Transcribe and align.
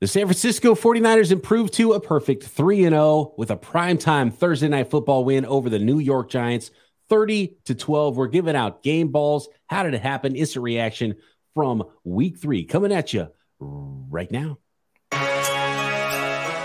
The 0.00 0.06
San 0.06 0.26
Francisco 0.26 0.74
49ers 0.74 1.30
improved 1.30 1.74
to 1.74 1.92
a 1.92 2.00
perfect 2.00 2.44
3 2.44 2.84
0 2.84 3.34
with 3.36 3.50
a 3.50 3.56
primetime 3.56 4.32
Thursday 4.32 4.68
night 4.68 4.90
football 4.90 5.26
win 5.26 5.44
over 5.44 5.68
the 5.68 5.78
New 5.78 5.98
York 5.98 6.30
Giants 6.30 6.70
30 7.10 7.58
to 7.66 7.74
12. 7.74 8.16
We're 8.16 8.28
giving 8.28 8.56
out 8.56 8.82
game 8.82 9.08
balls. 9.08 9.50
How 9.66 9.82
did 9.82 9.92
it 9.92 10.00
happen? 10.00 10.36
Instant 10.36 10.62
reaction 10.62 11.16
from 11.54 11.82
week 12.02 12.38
three 12.38 12.64
coming 12.64 12.92
at 12.92 13.12
you 13.12 13.28
right 13.60 14.30
now. 14.30 14.56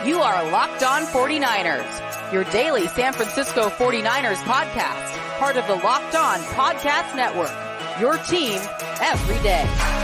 You 0.05 0.21
are 0.21 0.49
Locked 0.49 0.83
On 0.83 1.01
49ers, 1.01 2.31
your 2.31 2.45
daily 2.45 2.87
San 2.87 3.11
Francisco 3.11 3.67
49ers 3.67 4.37
podcast, 4.43 5.39
part 5.39 5.57
of 5.57 5.67
the 5.67 5.75
Locked 5.75 6.15
On 6.15 6.39
Podcast 6.39 7.13
Network. 7.17 7.51
Your 7.99 8.17
team 8.19 8.61
every 9.01 9.43
day. 9.43 9.94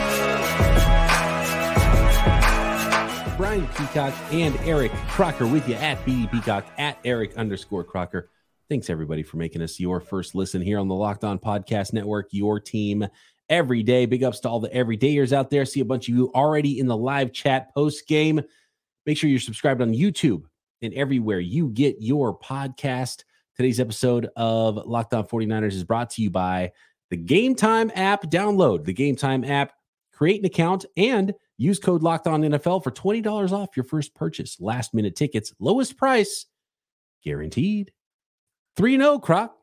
Brian 3.42 3.66
Peacock 3.70 4.14
and 4.32 4.56
Eric 4.58 4.92
Crocker 5.08 5.48
with 5.48 5.68
you 5.68 5.74
at 5.74 5.98
BD 6.06 6.32
Peacock 6.32 6.64
at 6.78 7.00
Eric 7.04 7.36
underscore 7.38 7.84
Crocker. 7.84 8.30
Thanks 8.70 8.88
everybody 8.88 9.24
for 9.24 9.38
making 9.38 9.64
us 9.64 9.80
your 9.80 10.00
first 10.00 10.36
listen 10.36 10.62
here 10.62 10.78
on 10.78 10.88
the 10.88 10.94
Locked 10.94 11.24
On 11.24 11.40
Podcast 11.40 11.92
Network, 11.92 12.28
your 12.30 12.60
team 12.60 13.04
every 13.50 13.82
day. 13.82 14.06
Big 14.06 14.24
ups 14.24 14.42
to 14.42 14.50
all 14.50 14.60
the 14.60 14.70
everydayers 14.70 15.34
out 15.34 15.50
there. 15.50 15.66
See 15.66 15.80
a 15.80 15.86
bunch 15.86 16.08
of 16.08 16.14
you 16.14 16.32
already 16.36 16.80
in 16.80 16.86
the 16.86 16.96
live 16.96 17.34
chat 17.34 17.74
post 17.74 18.08
game. 18.08 18.42
Make 19.08 19.18
sure 19.18 19.28
you're 19.28 19.40
subscribed 19.40 19.82
on 19.82 19.92
YouTube 19.92 20.44
and 20.84 20.94
everywhere 20.94 21.40
you 21.40 21.70
get 21.70 21.96
your 22.00 22.38
podcast. 22.38 23.24
Today's 23.58 23.80
episode 23.80 24.30
of 24.36 24.76
Locked 24.86 25.16
On 25.16 25.26
49ers 25.26 25.74
is 25.74 25.84
brought 25.84 26.12
to 26.12 26.22
you 26.22 26.30
by 26.30 26.74
the 27.10 27.18
Game 27.18 27.56
Time 27.56 27.92
app. 27.96 28.22
Download 28.30 28.86
the 28.86 28.94
Game 28.94 29.16
Time 29.16 29.44
app, 29.44 29.74
create 30.14 30.42
an 30.42 30.46
account, 30.46 30.86
and 30.96 31.34
Use 31.62 31.78
code 31.78 32.02
Locked 32.02 32.26
On 32.26 32.42
NFL 32.42 32.84
for 32.84 32.90
twenty 32.90 33.22
dollars 33.22 33.54
off 33.54 33.78
your 33.78 33.84
first 33.84 34.16
purchase. 34.16 34.60
Last 34.60 34.96
minute 34.96 35.16
tickets, 35.16 35.54
lowest 35.60 35.96
price, 35.96 36.48
guaranteed. 37.24 37.92
Three 38.76 38.98
zero, 38.98 39.12
oh, 39.12 39.20
Croc. 39.20 39.56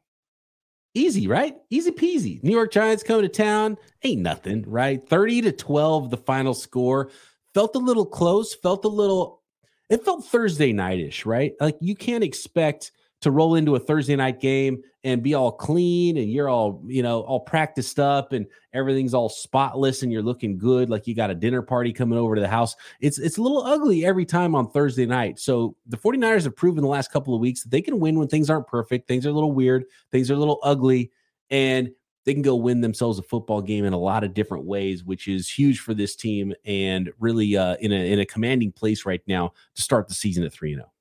Easy, 0.94 1.26
right? 1.26 1.56
Easy 1.70 1.90
peasy. 1.90 2.40
New 2.44 2.52
York 2.52 2.72
Giants 2.72 3.02
coming 3.02 3.22
to 3.22 3.28
town. 3.28 3.76
Ain't 4.04 4.22
nothing, 4.22 4.64
right? 4.68 5.06
Thirty 5.08 5.40
to 5.42 5.50
twelve, 5.50 6.10
the 6.10 6.16
final 6.16 6.54
score. 6.54 7.10
Felt 7.52 7.74
a 7.74 7.80
little 7.80 8.06
close. 8.06 8.54
Felt 8.54 8.84
a 8.84 8.88
little. 8.88 9.42
It 9.90 10.04
felt 10.04 10.24
Thursday 10.24 10.72
nightish, 10.72 11.26
right? 11.26 11.54
Like 11.60 11.78
you 11.80 11.96
can't 11.96 12.22
expect 12.22 12.92
to 13.20 13.30
roll 13.30 13.56
into 13.56 13.74
a 13.74 13.80
Thursday 13.80 14.14
night 14.14 14.40
game 14.40 14.82
and 15.02 15.22
be 15.22 15.34
all 15.34 15.50
clean 15.50 16.16
and 16.16 16.30
you're 16.30 16.48
all, 16.48 16.82
you 16.86 17.02
know, 17.02 17.22
all 17.22 17.40
practiced 17.40 17.98
up 17.98 18.32
and 18.32 18.46
everything's 18.72 19.14
all 19.14 19.28
spotless 19.28 20.02
and 20.02 20.12
you're 20.12 20.22
looking 20.22 20.56
good 20.56 20.88
like 20.88 21.06
you 21.06 21.14
got 21.14 21.30
a 21.30 21.34
dinner 21.34 21.62
party 21.62 21.92
coming 21.92 22.18
over 22.18 22.34
to 22.34 22.40
the 22.40 22.48
house. 22.48 22.76
It's 23.00 23.18
it's 23.18 23.38
a 23.38 23.42
little 23.42 23.64
ugly 23.64 24.04
every 24.04 24.24
time 24.24 24.54
on 24.54 24.70
Thursday 24.70 25.06
night. 25.06 25.38
So 25.38 25.76
the 25.86 25.96
49ers 25.96 26.44
have 26.44 26.56
proven 26.56 26.82
the 26.82 26.88
last 26.88 27.10
couple 27.10 27.34
of 27.34 27.40
weeks 27.40 27.62
that 27.62 27.70
they 27.70 27.82
can 27.82 27.98
win 27.98 28.18
when 28.18 28.28
things 28.28 28.50
aren't 28.50 28.66
perfect, 28.66 29.08
things 29.08 29.26
are 29.26 29.30
a 29.30 29.34
little 29.34 29.52
weird, 29.52 29.84
things 30.12 30.30
are 30.30 30.34
a 30.34 30.38
little 30.38 30.60
ugly 30.62 31.10
and 31.50 31.90
they 32.24 32.34
can 32.34 32.42
go 32.42 32.56
win 32.56 32.82
themselves 32.82 33.18
a 33.18 33.22
football 33.22 33.62
game 33.62 33.86
in 33.86 33.94
a 33.94 33.98
lot 33.98 34.22
of 34.22 34.34
different 34.34 34.66
ways, 34.66 35.02
which 35.02 35.28
is 35.28 35.48
huge 35.48 35.80
for 35.80 35.94
this 35.94 36.14
team 36.14 36.52
and 36.66 37.10
really 37.18 37.56
uh, 37.56 37.76
in 37.80 37.90
a 37.90 38.12
in 38.12 38.20
a 38.20 38.26
commanding 38.26 38.70
place 38.70 39.06
right 39.06 39.22
now 39.26 39.52
to 39.74 39.82
start 39.82 40.08
the 40.08 40.14
season 40.14 40.44
at 40.44 40.52
3 40.52 40.74
0. 40.74 40.92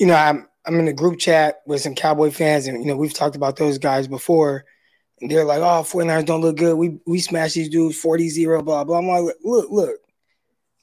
You 0.00 0.06
know, 0.06 0.14
I'm 0.14 0.48
I'm 0.68 0.78
in 0.78 0.86
a 0.86 0.92
group 0.92 1.18
chat 1.18 1.62
with 1.66 1.80
some 1.80 1.94
Cowboy 1.94 2.30
fans, 2.30 2.66
and 2.66 2.80
you 2.80 2.86
know 2.86 2.96
we've 2.96 3.14
talked 3.14 3.36
about 3.36 3.56
those 3.56 3.78
guys 3.78 4.06
before, 4.06 4.66
and 5.20 5.30
they're 5.30 5.44
like, 5.44 5.60
"Oh, 5.60 5.82
49ers 5.82 6.26
don't 6.26 6.42
look 6.42 6.58
good. 6.58 6.76
We 6.76 7.00
we 7.06 7.20
smash 7.20 7.54
these 7.54 7.70
dudes 7.70 8.00
40-0, 8.00 8.62
blah 8.62 8.84
blah." 8.84 8.98
I'm 8.98 9.08
like, 9.08 9.34
"Look, 9.42 9.70
look, 9.70 9.96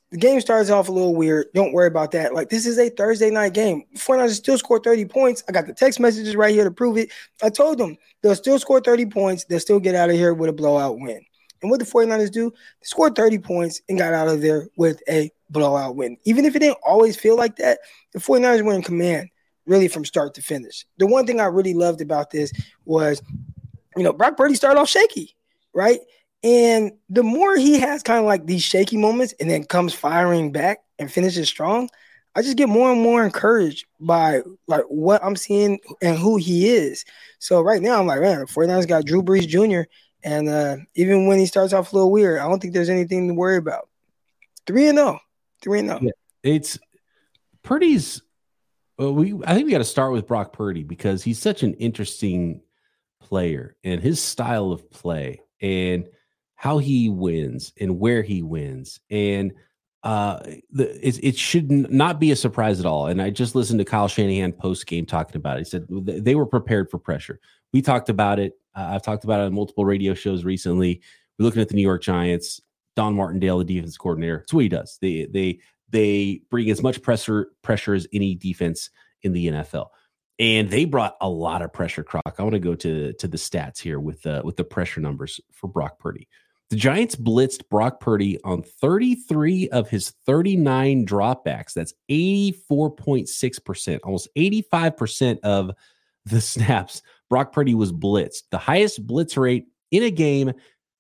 the 0.10 0.18
game 0.18 0.42
starts 0.42 0.72
off 0.72 0.90
a 0.90 0.92
little 0.92 1.16
weird. 1.16 1.48
Don't 1.54 1.72
worry 1.72 1.88
about 1.88 2.10
that. 2.12 2.34
Like 2.34 2.50
this 2.50 2.66
is 2.66 2.80
a 2.80 2.90
Thursday 2.90 3.30
night 3.30 3.54
game. 3.54 3.84
49ers 3.96 4.32
still 4.32 4.58
score 4.58 4.80
30 4.80 5.06
points. 5.06 5.44
I 5.48 5.52
got 5.52 5.68
the 5.68 5.74
text 5.74 6.00
messages 6.00 6.36
right 6.36 6.54
here 6.54 6.64
to 6.64 6.72
prove 6.72 6.98
it. 6.98 7.12
I 7.44 7.50
told 7.50 7.78
them 7.78 7.96
they'll 8.24 8.36
still 8.36 8.58
score 8.58 8.82
30 8.82 9.06
points. 9.06 9.44
They'll 9.46 9.60
still 9.60 9.80
get 9.80 9.94
out 9.94 10.10
of 10.10 10.16
here 10.16 10.34
with 10.34 10.50
a 10.50 10.54
blowout 10.54 11.00
win. 11.00 11.24
And 11.62 11.70
what 11.70 11.80
the 11.80 11.86
49ers 11.86 12.32
do? 12.32 12.50
They 12.50 12.86
scored 12.86 13.16
30 13.16 13.38
points 13.38 13.82
and 13.88 14.00
got 14.00 14.14
out 14.14 14.30
of 14.30 14.42
there 14.42 14.68
with 14.78 15.00
a 15.08 15.32
blowout 15.52 15.96
win. 15.96 16.18
Even 16.24 16.46
if 16.46 16.56
it 16.56 16.60
didn't 16.60 16.80
always 16.84 17.16
feel 17.16 17.36
like 17.36 17.58
that, 17.58 17.80
the 18.14 18.20
49ers 18.20 18.64
were 18.64 18.74
in 18.74 18.82
command 18.82 19.30
really 19.66 19.88
from 19.88 20.06
start 20.06 20.34
to 20.36 20.42
finish. 20.42 20.86
The 20.98 21.08
one 21.08 21.26
thing 21.26 21.40
I 21.40 21.46
really 21.46 21.74
loved 21.74 22.02
about 22.02 22.32
this 22.32 22.52
was, 22.86 23.22
you 23.96 24.04
know, 24.04 24.14
Brock 24.14 24.38
Purdy 24.38 24.56
started 24.56 24.80
off 24.80 24.90
shaky, 24.90 25.36
right? 25.74 26.00
And 26.44 26.92
the 27.10 27.24
more 27.24 27.56
he 27.56 27.80
has 27.80 28.04
kind 28.04 28.20
of 28.20 28.26
like 28.26 28.46
these 28.46 28.64
shaky 28.64 28.98
moments 28.98 29.34
and 29.40 29.50
then 29.50 29.64
comes 29.64 29.94
firing 29.94 30.52
back 30.52 30.80
and 31.00 31.12
finishes 31.12 31.50
strong, 31.50 31.90
I 32.36 32.42
just 32.42 32.58
get 32.58 32.70
more 32.70 32.92
and 32.92 33.02
more 33.02 33.24
encouraged 33.24 33.86
by 34.00 34.42
like 34.68 34.84
what 34.90 35.24
I'm 35.24 35.38
seeing 35.38 35.80
and 36.02 36.18
who 36.18 36.36
he 36.36 36.70
is. 36.70 37.06
So 37.40 37.62
right 37.62 37.82
now 37.82 38.00
I'm 38.00 38.08
like, 38.08 38.22
man, 38.22 38.42
the 38.42 38.46
49ers 38.46 38.88
got 38.88 39.06
Drew 39.06 39.24
Brees 39.24 39.48
Jr. 39.48 39.90
And 40.24 40.50
uh, 40.50 40.78
even 40.96 41.28
when 41.28 41.40
he 41.40 41.46
starts 41.46 41.72
off 41.72 41.94
a 41.94 41.96
little 41.96 42.12
weird, 42.12 42.40
I 42.40 42.48
don't 42.48 42.60
think 42.60 42.74
there's 42.74 42.90
anything 42.90 43.28
to 43.28 43.34
worry 43.34 43.58
about. 43.58 43.90
3 44.68 44.88
and 44.88 44.98
0. 44.98 45.20
3 45.62 45.80
and 45.80 45.90
0. 45.90 46.12
It's 46.44 46.78
Purdy's 47.64 48.22
well, 48.98 49.14
we 49.14 49.34
I 49.46 49.54
think 49.54 49.66
we 49.66 49.72
got 49.72 49.80
to 49.80 49.84
start 49.84 50.12
with 50.12 50.28
Brock 50.28 50.54
Purdy 50.54 50.84
because 50.84 51.24
he's 51.24 51.40
such 51.40 51.64
an 51.64 51.74
interesting 51.76 52.62
player 53.22 53.76
and 53.84 54.02
his 54.02 54.22
style 54.22 54.72
of 54.72 54.90
play 54.92 55.42
and 55.62 56.08
how 56.56 56.78
he 56.78 57.10
wins 57.10 57.74
and 57.80 58.00
where 58.00 58.22
he 58.22 58.42
wins 58.42 59.00
and 59.10 59.52
uh 60.04 60.40
the, 60.70 61.08
it, 61.08 61.24
it 61.24 61.36
should 61.38 61.72
not 61.72 62.20
be 62.20 62.32
a 62.32 62.36
surprise 62.36 62.80
at 62.80 62.86
all. 62.86 63.08
And 63.08 63.22
i 63.22 63.30
just 63.32 63.56
listened 63.56 63.80
to 63.80 63.86
kyle 63.86 64.08
shanahan 64.08 64.54
post 64.54 64.86
game 64.86 65.06
talking 65.06 65.38
about 65.38 65.58
it. 65.58 65.62
He 65.62 65.66
said 65.66 65.88
they 65.90 66.36
were 66.36 66.46
prepared 66.46 66.92
for 66.92 67.00
pressure. 67.00 67.40
We 67.74 67.82
talked 67.82 68.10
about 68.10 68.40
it. 68.40 68.54
Uh, 68.76 68.90
i've 68.92 69.02
talked 69.02 69.24
about 69.24 69.42
it 69.42 69.46
on 69.46 69.54
multiple 69.54 69.86
radio 69.86 70.14
shows 70.14 70.46
recently. 70.46 71.02
We're 71.40 71.46
looking 71.46 71.62
at 71.62 71.70
the 71.70 71.76
new 71.76 71.82
york 71.82 72.04
giants 72.04 72.62
don 72.96 73.16
martindale 73.16 73.58
the 73.58 73.66
defense 73.66 73.98
coordinator. 73.98 74.38
That's 74.38 74.54
what 74.54 74.64
he 74.64 74.70
does. 74.70 74.98
They 75.02 75.26
they 75.26 75.60
they 75.90 76.42
bring 76.50 76.70
as 76.70 76.82
much 76.82 77.02
pressure 77.02 77.50
pressure 77.62 77.94
as 77.94 78.08
any 78.14 78.36
defense 78.36 78.90
in 79.22 79.34
the 79.34 79.48
NFL. 79.48 79.88
And 80.38 80.70
they 80.70 80.86
brought 80.86 81.16
a 81.22 81.30
lot 81.30 81.62
of 81.62 81.72
pressure, 81.72 82.04
Croc. 82.04 82.36
I 82.38 82.44
want 82.44 82.54
to 82.54 82.60
go 82.60 82.76
to, 82.76 83.14
to 83.14 83.28
the 83.28 83.38
stats 83.38 83.80
here 83.80 84.00
with 84.00 84.22
the 84.24 84.42
with 84.44 84.58
the 84.58 84.64
pressure 84.64 85.00
numbers 85.00 85.40
for 85.52 85.68
Brock 85.68 85.98
Purdy. 86.00 86.28
The 86.72 86.76
Giants 86.76 87.16
blitzed 87.16 87.70
Brock 87.70 88.00
Purdy 88.00 88.40
on 88.44 88.64
33 88.64 89.70
of 89.70 89.88
his 89.88 90.10
39 90.26 91.06
dropbacks. 91.06 91.74
That's 91.74 91.94
84.6%, 92.10 94.00
almost 94.04 94.28
85% 94.36 95.40
of 95.44 95.72
the 96.26 96.42
snaps. 96.42 97.04
Brock 97.30 97.54
Purdy 97.54 97.76
was 97.76 97.94
blitzed, 97.94 98.44
the 98.50 98.58
highest 98.58 99.06
blitz 99.06 99.38
rate 99.38 99.68
in 99.92 100.04
a 100.04 100.12
game, 100.12 100.54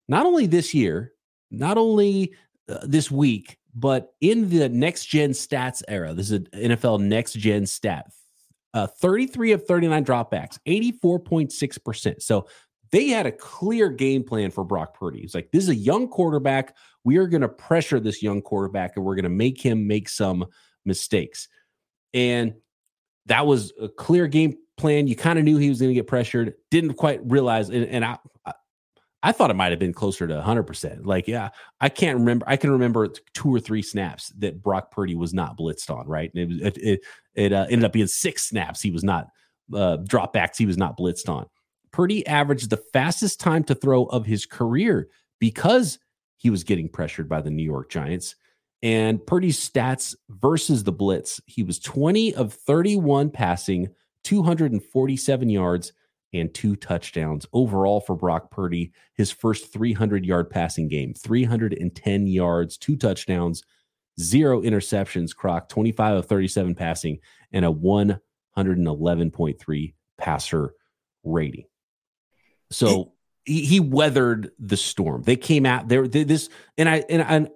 not 0.08 0.26
only 0.28 0.46
this 0.46 0.74
year, 0.74 1.14
not 1.50 1.78
only 1.78 2.34
uh, 2.70 2.80
this 2.84 3.10
week, 3.10 3.58
but 3.76 4.14
in 4.22 4.50
the 4.50 4.70
next 4.70 5.06
gen 5.06 5.32
stats 5.32 5.84
era, 5.88 6.14
this 6.14 6.32
is 6.32 6.40
an 6.40 6.48
NFL 6.54 7.02
next 7.02 7.34
gen 7.34 7.66
stat. 7.66 8.10
Uh, 8.74 8.88
33 8.88 9.52
of 9.52 9.66
39 9.66 10.06
dropbacks, 10.06 10.58
84.6%. 10.68 12.22
So 12.22 12.48
they 12.92 13.08
had 13.08 13.26
a 13.26 13.32
clear 13.32 13.90
game 13.90 14.24
plan 14.24 14.52
for 14.52 14.64
Brock 14.64 14.98
Purdy. 14.98 15.22
It's 15.22 15.36
like, 15.36 15.52
this 15.52 15.64
is 15.64 15.70
a 15.70 15.76
young 15.76 16.08
quarterback. 16.08 16.76
We 17.04 17.18
are 17.18 17.28
going 17.28 17.42
to 17.42 17.50
pressure 17.50 18.00
this 18.00 18.24
young 18.24 18.42
quarterback 18.42 18.96
and 18.96 19.06
we're 19.06 19.16
going 19.16 19.24
to 19.24 19.30
make 19.30 19.62
him 19.62 19.88
make 19.88 20.10
some 20.10 20.46
mistakes. 20.86 21.48
And 22.14 22.54
that 23.26 23.46
was 23.46 23.74
a 23.82 23.90
clear 23.90 24.28
game 24.28 24.58
plan. 24.78 25.08
You 25.08 25.16
kind 25.16 25.40
of 25.40 25.46
knew 25.46 25.58
he 25.58 25.70
was 25.70 25.80
going 25.80 25.92
to 25.92 25.96
get 25.96 26.08
pressured, 26.08 26.54
didn't 26.72 26.94
quite 26.94 27.20
realize. 27.30 27.70
And, 27.70 27.86
and 27.86 28.06
I, 28.06 28.18
I 29.26 29.32
thought 29.32 29.50
it 29.50 29.56
might 29.56 29.72
have 29.72 29.80
been 29.80 29.92
closer 29.92 30.28
to 30.28 30.36
100%. 30.36 31.04
Like, 31.04 31.28
yeah, 31.28 31.50
I 31.82 31.90
can't 31.90 32.20
remember. 32.20 32.46
I 32.48 32.58
can 32.58 32.70
remember 32.70 33.08
two 33.34 33.50
or 33.50 33.60
three 33.60 33.82
snaps 33.82 34.30
that 34.38 34.62
Brock 34.62 34.92
Purdy 34.92 35.16
was 35.16 35.34
not 35.34 35.58
blitzed 35.58 35.90
on, 35.90 36.08
right? 36.08 36.32
And 36.36 36.62
it 36.62 36.62
it 36.62 36.78
it, 36.78 37.00
it 37.34 37.52
uh, 37.52 37.66
ended 37.68 37.86
up 37.86 37.92
being 37.92 38.06
six 38.06 38.46
snaps 38.46 38.84
he 38.84 38.92
was 38.92 39.04
not 39.04 39.30
uh, 39.74 39.98
dropbacks 39.98 40.58
he 40.58 40.68
was 40.68 40.78
not 40.78 40.96
blitzed 40.96 41.28
on. 41.28 41.48
Purdy 41.92 42.28
averaged 42.28 42.70
the 42.70 42.84
fastest 42.94 43.40
time 43.40 43.64
to 43.64 43.74
throw 43.74 44.04
of 44.06 44.28
his 44.28 44.46
career 44.46 45.10
because 45.40 45.98
he 46.38 46.52
was 46.52 46.64
getting 46.64 46.88
pressured 46.88 47.28
by 47.28 47.42
the 47.42 47.50
New 47.50 47.64
York 47.64 47.90
Giants. 47.90 48.36
And 48.84 49.26
Purdy's 49.26 49.58
stats 49.58 50.14
versus 50.30 50.84
the 50.84 50.92
blitz, 50.92 51.42
he 51.48 51.64
was 51.64 51.80
20 51.80 52.36
of 52.36 52.54
31 52.54 53.32
passing, 53.32 53.90
247 54.24 55.50
yards, 55.50 55.94
and 56.34 56.54
two 56.54 56.76
touchdowns 56.76 57.46
overall 57.54 58.02
for 58.02 58.16
Brock 58.16 58.52
Purdy. 58.52 58.92
His 59.16 59.32
first 59.32 59.72
300 59.72 60.26
yard 60.26 60.50
passing 60.50 60.88
game, 60.88 61.14
310 61.14 62.28
yards, 62.28 62.78
two 62.78 62.96
touchdowns, 62.96 63.64
zero 64.20 64.62
interceptions. 64.62 65.36
Croc 65.36 65.70
25 65.70 66.18
of 66.18 66.26
37 66.26 66.74
passing 66.76 67.20
and 67.52 67.66
a 67.66 67.72
111.3 67.72 69.94
passer 70.18 70.74
rating. 71.24 71.66
So 72.72 73.14
he, 73.46 73.66
he 73.66 73.80
weathered 73.80 74.52
the 74.60 74.78
storm. 74.78 75.24
They 75.24 75.36
came 75.36 75.66
out 75.66 75.88
there. 75.88 76.08
This 76.08 76.50
and 76.78 76.90
I 76.90 77.04
and 77.10 77.22
I 77.22 77.48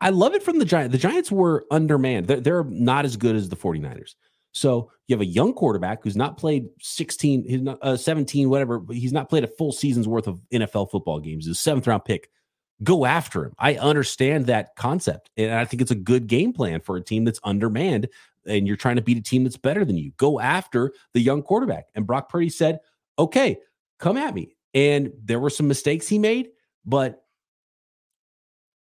I, 0.00 0.10
love 0.10 0.34
it 0.34 0.42
from 0.42 0.58
the 0.58 0.64
Giants. 0.64 0.92
The 0.92 0.98
Giants 0.98 1.30
were 1.30 1.64
undermanned. 1.70 2.26
They're, 2.26 2.40
they're 2.40 2.64
not 2.64 3.04
as 3.04 3.16
good 3.16 3.36
as 3.36 3.48
the 3.48 3.56
49ers. 3.56 4.14
So 4.58 4.90
you 5.06 5.14
have 5.14 5.20
a 5.20 5.26
young 5.26 5.54
quarterback 5.54 6.02
who's 6.02 6.16
not 6.16 6.36
played 6.36 6.68
16, 6.80 7.44
he's 7.48 7.62
not, 7.62 7.78
uh, 7.80 7.96
17, 7.96 8.50
whatever, 8.50 8.78
but 8.78 8.96
he's 8.96 9.12
not 9.12 9.28
played 9.28 9.44
a 9.44 9.48
full 9.48 9.72
season's 9.72 10.08
worth 10.08 10.26
of 10.26 10.40
NFL 10.52 10.90
football 10.90 11.20
games. 11.20 11.46
His 11.46 11.60
seventh 11.60 11.86
round 11.86 12.04
pick. 12.04 12.30
Go 12.82 13.04
after 13.04 13.44
him. 13.44 13.54
I 13.58 13.74
understand 13.74 14.46
that 14.46 14.76
concept. 14.76 15.30
And 15.36 15.52
I 15.52 15.64
think 15.64 15.82
it's 15.82 15.90
a 15.90 15.96
good 15.96 16.28
game 16.28 16.52
plan 16.52 16.80
for 16.80 16.96
a 16.96 17.02
team 17.02 17.24
that's 17.24 17.40
undermanned 17.42 18.08
and 18.46 18.66
you're 18.66 18.76
trying 18.76 18.96
to 18.96 19.02
beat 19.02 19.18
a 19.18 19.22
team 19.22 19.44
that's 19.44 19.56
better 19.56 19.84
than 19.84 19.96
you. 19.96 20.12
Go 20.16 20.40
after 20.40 20.92
the 21.12 21.20
young 21.20 21.42
quarterback. 21.42 21.88
And 21.94 22.06
Brock 22.06 22.28
Purdy 22.28 22.50
said, 22.50 22.80
okay, 23.18 23.58
come 23.98 24.16
at 24.16 24.34
me. 24.34 24.56
And 24.74 25.12
there 25.22 25.40
were 25.40 25.50
some 25.50 25.68
mistakes 25.68 26.08
he 26.08 26.18
made, 26.18 26.50
but 26.84 27.24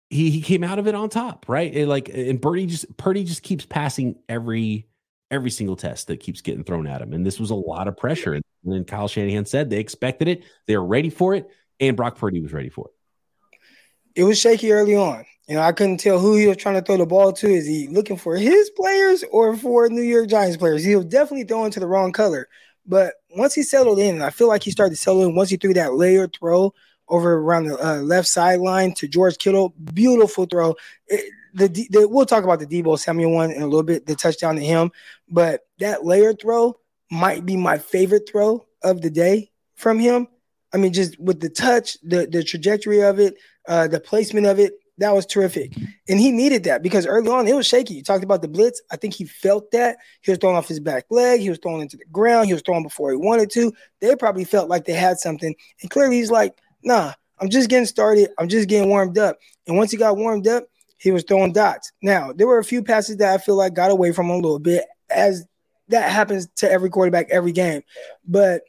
he 0.09 0.31
he 0.31 0.41
came 0.41 0.63
out 0.63 0.79
of 0.79 0.87
it 0.87 0.95
on 0.95 1.09
top, 1.09 1.45
right? 1.47 1.73
And 1.73 1.87
like 1.87 2.09
and 2.09 2.41
Purdy 2.41 2.65
just 2.65 2.97
Purdy 2.97 3.23
just 3.23 3.43
keeps 3.43 3.65
passing 3.65 4.15
every 4.27 4.88
every 5.31 5.51
single 5.51 5.75
test 5.75 6.07
that 6.07 6.19
keeps 6.19 6.41
getting 6.41 6.63
thrown 6.63 6.87
at 6.87 7.01
him. 7.01 7.13
And 7.13 7.25
this 7.25 7.39
was 7.39 7.51
a 7.51 7.55
lot 7.55 7.87
of 7.87 7.97
pressure. 7.97 8.33
And 8.33 8.43
then 8.63 8.83
Kyle 8.83 9.07
Shanahan 9.07 9.45
said 9.45 9.69
they 9.69 9.79
expected 9.79 10.27
it, 10.27 10.43
they 10.65 10.77
were 10.77 10.85
ready 10.85 11.09
for 11.09 11.35
it, 11.35 11.47
and 11.79 11.95
Brock 11.95 12.17
Purdy 12.17 12.41
was 12.41 12.53
ready 12.53 12.69
for 12.69 12.87
it. 12.87 14.19
It 14.19 14.23
was 14.23 14.39
shaky 14.39 14.71
early 14.71 14.95
on. 14.95 15.25
You 15.47 15.55
know, 15.55 15.61
I 15.61 15.71
couldn't 15.71 15.97
tell 15.97 16.19
who 16.19 16.35
he 16.35 16.47
was 16.47 16.57
trying 16.57 16.75
to 16.75 16.81
throw 16.81 16.97
the 16.97 17.05
ball 17.05 17.33
to. 17.33 17.47
Is 17.47 17.65
he 17.65 17.87
looking 17.87 18.17
for 18.17 18.35
his 18.35 18.69
players 18.71 19.23
or 19.31 19.55
for 19.55 19.89
New 19.89 20.01
York 20.03 20.27
Giants 20.27 20.57
players? 20.57 20.83
He 20.83 20.95
was 20.95 21.05
definitely 21.05 21.45
throwing 21.45 21.71
to 21.71 21.79
the 21.79 21.87
wrong 21.87 22.11
color. 22.11 22.47
But 22.85 23.15
once 23.35 23.53
he 23.53 23.63
settled 23.63 23.99
in, 23.99 24.21
I 24.21 24.29
feel 24.29 24.47
like 24.47 24.63
he 24.63 24.71
started 24.71 24.95
to 24.95 25.01
settle 25.01 25.23
in 25.23 25.35
once 25.35 25.49
he 25.49 25.57
threw 25.57 25.73
that 25.73 25.93
layered 25.93 26.35
throw 26.37 26.73
over 27.07 27.35
around 27.35 27.65
the 27.65 27.83
uh, 27.83 27.97
left 27.97 28.27
sideline 28.27 28.93
to 28.95 29.07
George 29.07 29.37
Kittle. 29.37 29.73
Beautiful 29.93 30.45
throw. 30.45 30.75
It, 31.07 31.33
the, 31.67 31.87
the, 31.89 32.07
we'll 32.07 32.25
talk 32.25 32.43
about 32.43 32.59
the 32.59 32.65
Deebo 32.65 32.97
Samuel 32.97 33.31
one 33.31 33.51
in 33.51 33.61
a 33.61 33.67
little 33.67 33.83
bit, 33.83 34.05
the 34.05 34.15
touchdown 34.15 34.55
to 34.55 34.61
him, 34.61 34.91
but 35.29 35.61
that 35.79 36.05
layer 36.05 36.33
throw 36.33 36.79
might 37.11 37.45
be 37.45 37.57
my 37.57 37.77
favorite 37.77 38.29
throw 38.29 38.65
of 38.83 39.01
the 39.01 39.09
day 39.09 39.51
from 39.75 39.99
him. 39.99 40.27
I 40.73 40.77
mean, 40.77 40.93
just 40.93 41.19
with 41.19 41.39
the 41.39 41.49
touch, 41.49 41.97
the 42.03 42.27
the 42.27 42.43
trajectory 42.43 43.01
of 43.01 43.19
it, 43.19 43.35
uh, 43.67 43.87
the 43.87 43.99
placement 43.99 44.45
of 44.45 44.59
it, 44.59 44.73
that 44.99 45.15
was 45.15 45.25
terrific. 45.25 45.73
And 46.07 46.19
he 46.19 46.31
needed 46.31 46.65
that 46.65 46.83
because 46.83 47.07
early 47.07 47.29
on 47.29 47.47
it 47.47 47.55
was 47.55 47.65
shaky. 47.65 47.95
You 47.95 48.03
talked 48.03 48.23
about 48.23 48.41
the 48.41 48.47
blitz. 48.47 48.81
I 48.91 48.97
think 48.97 49.13
he 49.13 49.25
felt 49.25 49.71
that. 49.71 49.97
He 50.21 50.31
was 50.31 50.37
throwing 50.37 50.57
off 50.57 50.67
his 50.67 50.79
back 50.79 51.05
leg. 51.09 51.39
He 51.39 51.49
was 51.49 51.57
throwing 51.57 51.81
into 51.81 51.97
the 51.97 52.05
ground. 52.05 52.47
He 52.47 52.53
was 52.53 52.61
throwing 52.61 52.83
before 52.83 53.11
he 53.11 53.17
wanted 53.17 53.49
to. 53.51 53.73
They 54.01 54.15
probably 54.15 54.43
felt 54.43 54.69
like 54.69 54.85
they 54.85 54.93
had 54.93 55.17
something. 55.17 55.55
And 55.81 55.89
clearly 55.89 56.17
he's 56.17 56.31
like, 56.31 56.57
nah, 56.83 57.13
I'm 57.39 57.49
just 57.49 57.69
getting 57.69 57.85
started. 57.85 58.29
I'm 58.37 58.49
just 58.49 58.67
getting 58.67 58.89
warmed 58.89 59.17
up. 59.17 59.37
And 59.67 59.77
once 59.77 59.91
he 59.91 59.97
got 59.97 60.17
warmed 60.17 60.47
up, 60.47 60.65
he 60.99 61.11
was 61.11 61.23
throwing 61.23 61.53
dots. 61.53 61.91
Now, 62.01 62.31
there 62.33 62.47
were 62.47 62.59
a 62.59 62.63
few 62.63 62.83
passes 62.83 63.17
that 63.17 63.33
I 63.33 63.37
feel 63.37 63.55
like 63.55 63.73
got 63.73 63.91
away 63.91 64.11
from 64.11 64.27
him 64.27 64.33
a 64.33 64.35
little 64.35 64.59
bit, 64.59 64.85
as 65.09 65.45
that 65.87 66.11
happens 66.11 66.47
to 66.57 66.71
every 66.71 66.89
quarterback 66.89 67.29
every 67.31 67.51
game. 67.51 67.81
But 68.27 68.61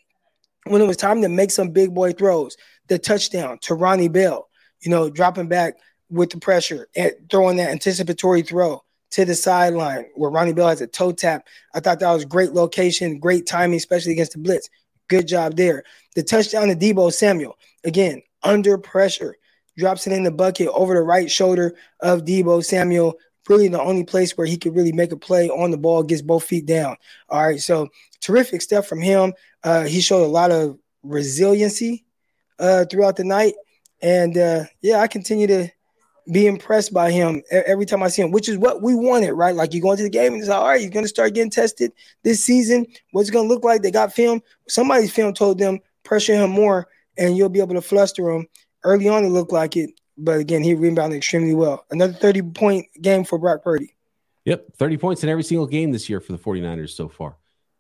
when 0.65 0.81
it 0.81 0.87
was 0.87 0.97
time 0.97 1.21
to 1.23 1.29
make 1.29 1.51
some 1.51 1.71
big 1.71 1.95
boy 1.95 2.13
throws, 2.13 2.57
the 2.89 2.99
touchdown 2.99 3.59
to 3.63 3.75
Ronnie 3.75 4.09
Bell, 4.09 4.49
you 4.81 4.91
know, 4.91 5.11
dropping 5.11 5.49
back 5.49 5.75
with 6.09 6.31
the 6.31 6.39
pressure 6.39 6.89
and 6.97 7.13
throwing 7.31 7.57
that 7.59 7.71
anticipatory 7.71 8.43
throw 8.43 8.83
to 9.11 9.25
the 9.25 9.35
sideline 9.35 10.07
where 10.15 10.31
Ronnie 10.31 10.53
Bell 10.53 10.69
has 10.69 10.81
a 10.81 10.87
toe 10.87 11.13
tap. 11.13 11.47
I 11.75 11.81
thought 11.81 12.01
that 12.01 12.13
was 12.13 12.25
great 12.25 12.53
location, 12.53 13.19
great 13.19 13.47
timing, 13.47 13.77
especially 13.77 14.13
against 14.13 14.33
the 14.33 14.39
blitz. 14.39 14.71
Good 15.09 15.27
job 15.27 15.57
there. 15.57 15.85
The 16.15 16.23
touchdown 16.23 16.69
to 16.69 16.77
Deebo 16.77 17.13
Samuel, 17.13 17.59
again, 17.85 18.23
under 18.43 18.79
pressure, 18.79 19.37
drops 19.79 20.07
it 20.07 20.13
in 20.13 20.25
the 20.25 20.31
bucket 20.31 20.69
over 20.69 20.95
the 20.95 21.03
right 21.03 21.31
shoulder 21.31 21.75
of 22.01 22.25
Deebo 22.25 22.65
Samuel. 22.65 23.15
Really, 23.49 23.69
the 23.69 23.81
only 23.81 24.05
place 24.05 24.37
where 24.37 24.47
he 24.47 24.57
could 24.57 24.77
really 24.77 24.93
make 24.93 25.13
a 25.13 25.17
play 25.17 25.49
on 25.49 25.71
the 25.71 25.79
ball, 25.79 26.03
gets 26.03 26.23
both 26.23 26.45
feet 26.45 26.67
down. 26.67 26.97
All 27.29 27.43
right, 27.43 27.61
so 27.61 27.89
terrific 28.21 28.63
stuff 28.63 28.87
from 28.87 29.01
him. 29.01 29.33
Uh, 29.65 29.85
he 29.85 30.01
showed 30.01 30.25
a 30.25 30.29
lot 30.29 30.51
of 30.51 30.79
resiliency 31.03 32.05
uh, 32.59 32.85
throughout 32.85 33.17
the 33.17 33.25
night, 33.25 33.55
and 34.03 34.37
uh, 34.37 34.65
yeah, 34.83 35.01
I 35.01 35.09
continue 35.09 35.47
to 35.49 35.69
be 36.31 36.47
impressed 36.47 36.93
by 36.93 37.11
him 37.11 37.43
every 37.51 37.87
time 37.87 38.03
I 38.03 38.09
see 38.09 38.23
him, 38.23 38.31
which 38.31 38.49
is 38.49 38.59
what 38.59 38.83
we 38.83 38.95
wanted, 38.95 39.33
right? 39.33 39.55
Like 39.55 39.75
you 39.75 39.81
go 39.81 39.91
into 39.91 40.05
the 40.05 40.11
game 40.11 40.33
and 40.33 40.41
it's 40.41 40.49
like, 40.49 40.59
all 40.59 40.69
right, 40.69 40.81
you're 40.81 40.91
going 40.91 41.05
to 41.05 41.09
start 41.09 41.35
getting 41.35 41.51
tested 41.51 41.93
this 42.23 42.45
season. 42.45 42.87
What's 43.11 43.29
it 43.29 43.33
going 43.33 43.49
to 43.49 43.55
look 43.55 43.65
like? 43.65 43.83
They 43.83 43.91
got 43.91 44.13
film. 44.13 44.43
Somebody's 44.69 45.13
film 45.13 45.35
told 45.35 45.59
them 45.59 45.81
pressure 46.05 46.35
him 46.35 46.51
more, 46.51 46.89
and 47.19 47.37
you'll 47.37 47.49
be 47.49 47.61
able 47.61 47.75
to 47.75 47.83
fluster 47.83 48.31
him. 48.31 48.47
Early 48.85 49.09
on, 49.09 49.25
it 49.25 49.29
looked 49.29 49.53
like 49.53 49.77
it, 49.77 49.91
but 50.17 50.39
again, 50.39 50.63
he 50.63 50.75
rebounded 50.75 51.17
extremely 51.17 51.55
well. 51.55 51.85
Another 51.91 52.13
30 52.13 52.43
point 52.43 52.87
game 53.01 53.25
for 53.25 53.39
Brock 53.39 53.63
Purdy. 53.63 53.95
Yep, 54.45 54.77
30 54.77 54.97
points 54.97 55.23
in 55.23 55.29
every 55.29 55.43
single 55.43 55.67
game 55.67 55.93
this 55.93 56.09
year 56.09 56.21
for 56.21 56.33
the 56.33 56.39
49ers 56.39 56.91
so 56.91 57.09
far. 57.09 57.37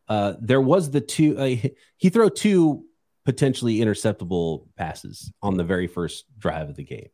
Uh, 0.09 0.35
there 0.41 0.61
was 0.61 0.91
the 0.91 1.01
two, 1.01 1.39
uh, 1.39 1.71
he 1.97 2.11
threw 2.11 2.29
two 2.29 2.85
potentially 3.25 3.79
interceptable 3.79 4.67
passes 4.77 5.33
on 5.43 5.57
the 5.57 5.65
very 5.65 5.87
first 5.87 6.25
drive 6.39 6.69
of 6.69 6.77
the 6.77 6.85
game 6.85 7.09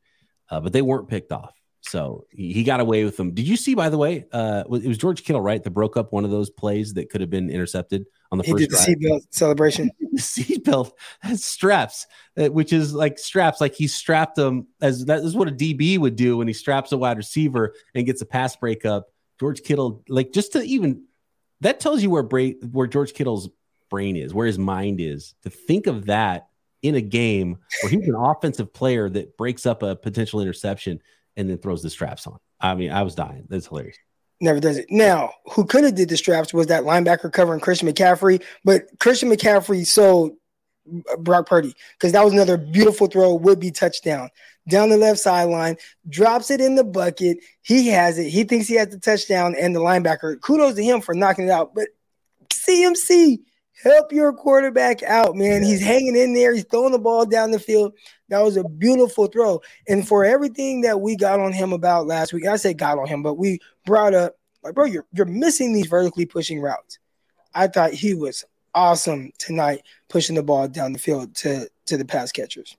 uh, 0.50 0.60
but 0.60 0.72
they 0.72 0.82
weren't 0.82 1.08
picked 1.08 1.32
off. 1.32 1.54
So 1.86 2.26
he, 2.30 2.52
he, 2.52 2.64
got 2.64 2.80
away 2.80 3.04
with 3.04 3.16
them. 3.16 3.32
Did 3.32 3.46
you 3.46 3.56
see, 3.56 3.74
by 3.74 3.88
the 3.88 3.98
way, 3.98 4.26
uh, 4.32 4.64
it 4.66 4.88
was 4.88 4.98
George 4.98 5.22
Kittle, 5.22 5.40
right? 5.40 5.62
That 5.62 5.70
broke 5.70 5.96
up 5.96 6.12
one 6.12 6.24
of 6.24 6.30
those 6.30 6.50
plays 6.50 6.94
that 6.94 7.10
could 7.10 7.20
have 7.20 7.30
been 7.30 7.48
intercepted 7.48 8.06
on 8.32 8.38
the 8.38 8.44
he 8.44 8.52
first. 8.52 8.60
He 8.60 8.66
did 8.66 9.00
the 9.00 9.08
seatbelt 9.08 9.20
celebration. 9.30 9.90
The 10.16 10.22
seatbelt 10.22 10.92
straps, 11.34 12.06
uh, 12.38 12.46
which 12.46 12.72
is 12.72 12.94
like 12.94 13.18
straps, 13.18 13.60
like 13.60 13.74
he 13.74 13.86
strapped 13.86 14.36
them 14.36 14.66
as 14.80 15.04
that 15.04 15.18
is 15.18 15.36
what 15.36 15.46
a 15.46 15.52
DB 15.52 15.98
would 15.98 16.16
do 16.16 16.38
when 16.38 16.48
he 16.48 16.54
straps 16.54 16.90
a 16.92 16.96
wide 16.96 17.18
receiver 17.18 17.74
and 17.94 18.06
gets 18.06 18.22
a 18.22 18.26
pass 18.26 18.56
breakup. 18.56 19.08
George 19.38 19.62
Kittle, 19.62 20.02
like 20.08 20.32
just 20.32 20.52
to 20.52 20.62
even 20.62 21.04
that 21.60 21.80
tells 21.80 22.02
you 22.02 22.08
where 22.08 22.22
where 22.22 22.86
George 22.86 23.12
Kittle's 23.12 23.50
brain 23.90 24.16
is, 24.16 24.32
where 24.32 24.46
his 24.46 24.58
mind 24.58 25.02
is. 25.02 25.34
To 25.42 25.50
think 25.50 25.86
of 25.86 26.06
that 26.06 26.48
in 26.82 26.94
a 26.94 27.02
game 27.02 27.58
where 27.82 27.90
he's 27.90 28.08
an 28.08 28.14
offensive 28.18 28.72
player 28.72 29.10
that 29.10 29.36
breaks 29.36 29.66
up 29.66 29.82
a 29.82 29.96
potential 29.96 30.40
interception 30.40 31.00
and 31.36 31.48
then 31.48 31.58
throws 31.58 31.82
the 31.82 31.90
straps 31.90 32.26
on. 32.26 32.38
I 32.60 32.74
mean, 32.74 32.90
I 32.90 33.02
was 33.02 33.14
dying. 33.14 33.46
That's 33.48 33.66
hilarious. 33.66 33.96
Never 34.40 34.60
does 34.60 34.76
it. 34.76 34.86
Now, 34.90 35.32
who 35.52 35.64
could 35.64 35.84
have 35.84 35.94
did 35.94 36.08
the 36.08 36.16
straps 36.16 36.52
was 36.52 36.66
that 36.66 36.84
linebacker 36.84 37.32
covering 37.32 37.60
Christian 37.60 37.88
McCaffrey, 37.88 38.42
but 38.64 38.84
Christian 38.98 39.30
McCaffrey 39.30 39.86
sold 39.86 40.32
Brock 41.18 41.46
Purdy 41.46 41.74
because 41.98 42.12
that 42.12 42.24
was 42.24 42.32
another 42.32 42.56
beautiful 42.56 43.06
throw, 43.06 43.34
would 43.34 43.60
be 43.60 43.70
touchdown 43.70 44.28
down 44.68 44.88
the 44.88 44.96
left 44.96 45.20
sideline, 45.20 45.76
drops 46.08 46.50
it 46.50 46.60
in 46.60 46.74
the 46.74 46.84
bucket. 46.84 47.38
He 47.62 47.88
has 47.88 48.18
it. 48.18 48.28
He 48.28 48.44
thinks 48.44 48.66
he 48.66 48.74
has 48.74 48.88
the 48.88 48.98
touchdown 48.98 49.54
and 49.58 49.74
the 49.74 49.80
linebacker. 49.80 50.40
Kudos 50.40 50.74
to 50.74 50.82
him 50.82 51.00
for 51.00 51.14
knocking 51.14 51.46
it 51.46 51.50
out. 51.50 51.74
But 51.74 51.88
CMC 52.50 53.38
help 53.82 54.12
your 54.12 54.32
quarterback 54.32 55.02
out, 55.02 55.36
man. 55.36 55.62
He's 55.62 55.82
hanging 55.82 56.16
in 56.16 56.34
there. 56.34 56.54
He's 56.54 56.64
throwing 56.64 56.92
the 56.92 56.98
ball 56.98 57.26
down 57.26 57.50
the 57.50 57.58
field. 57.58 57.94
That 58.28 58.40
was 58.40 58.56
a 58.56 58.64
beautiful 58.64 59.26
throw. 59.26 59.60
And 59.88 60.06
for 60.06 60.24
everything 60.24 60.80
that 60.82 61.00
we 61.00 61.16
got 61.16 61.40
on 61.40 61.52
him 61.52 61.72
about 61.72 62.06
last 62.06 62.32
week, 62.32 62.46
I 62.46 62.56
say 62.56 62.74
got 62.74 62.98
on 62.98 63.06
him, 63.06 63.22
but 63.22 63.34
we 63.34 63.60
brought 63.84 64.14
up, 64.14 64.36
like, 64.62 64.74
bro, 64.74 64.84
you're 64.84 65.06
you're 65.12 65.26
missing 65.26 65.72
these 65.72 65.86
vertically 65.86 66.26
pushing 66.26 66.60
routes. 66.60 66.98
I 67.54 67.68
thought 67.68 67.92
he 67.92 68.14
was 68.14 68.44
awesome 68.74 69.32
tonight, 69.38 69.82
pushing 70.08 70.34
the 70.34 70.42
ball 70.42 70.68
down 70.68 70.92
the 70.92 70.98
field 70.98 71.34
to 71.36 71.70
to 71.86 71.96
the 71.96 72.04
pass 72.04 72.32
catchers. 72.32 72.76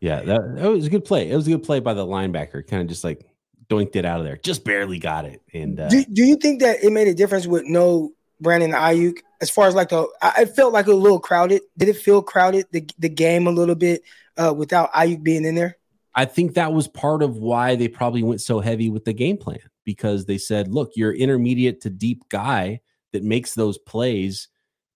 Yeah, 0.00 0.20
that, 0.22 0.56
that 0.56 0.68
was 0.70 0.86
a 0.86 0.90
good 0.90 1.04
play. 1.04 1.30
It 1.30 1.36
was 1.36 1.46
a 1.46 1.50
good 1.50 1.62
play 1.62 1.80
by 1.80 1.94
the 1.94 2.04
linebacker, 2.04 2.66
kind 2.66 2.82
of 2.82 2.88
just 2.88 3.04
like 3.04 3.24
doinked 3.68 3.96
it 3.96 4.04
out 4.04 4.18
of 4.18 4.26
there, 4.26 4.36
just 4.36 4.64
barely 4.64 4.98
got 4.98 5.24
it. 5.24 5.40
And 5.54 5.80
uh, 5.80 5.88
do, 5.88 6.04
do 6.04 6.24
you 6.24 6.36
think 6.36 6.60
that 6.60 6.84
it 6.84 6.90
made 6.90 7.08
a 7.08 7.14
difference 7.14 7.46
with 7.46 7.64
no 7.64 8.12
Brandon 8.44 8.70
Aiyuk 8.70 9.18
as 9.40 9.50
far 9.50 9.66
as 9.66 9.74
like 9.74 9.88
the 9.88 10.06
I 10.22 10.44
felt 10.44 10.72
like 10.72 10.86
a 10.86 10.94
little 10.94 11.18
crowded. 11.18 11.62
Did 11.76 11.88
it 11.88 11.96
feel 11.96 12.22
crowded 12.22 12.66
the 12.70 12.88
the 12.98 13.08
game 13.08 13.48
a 13.48 13.50
little 13.50 13.74
bit 13.74 14.02
uh, 14.36 14.54
without 14.56 14.92
Aiyuk 14.92 15.24
being 15.24 15.44
in 15.44 15.56
there? 15.56 15.76
I 16.14 16.24
think 16.26 16.54
that 16.54 16.72
was 16.72 16.86
part 16.86 17.22
of 17.22 17.36
why 17.36 17.74
they 17.74 17.88
probably 17.88 18.22
went 18.22 18.40
so 18.40 18.60
heavy 18.60 18.88
with 18.88 19.04
the 19.04 19.12
game 19.12 19.36
plan 19.36 19.58
because 19.84 20.26
they 20.26 20.38
said, 20.38 20.68
"Look, 20.68 20.92
your 20.94 21.12
intermediate 21.12 21.80
to 21.80 21.90
deep 21.90 22.28
guy 22.28 22.80
that 23.12 23.24
makes 23.24 23.54
those 23.54 23.78
plays 23.78 24.48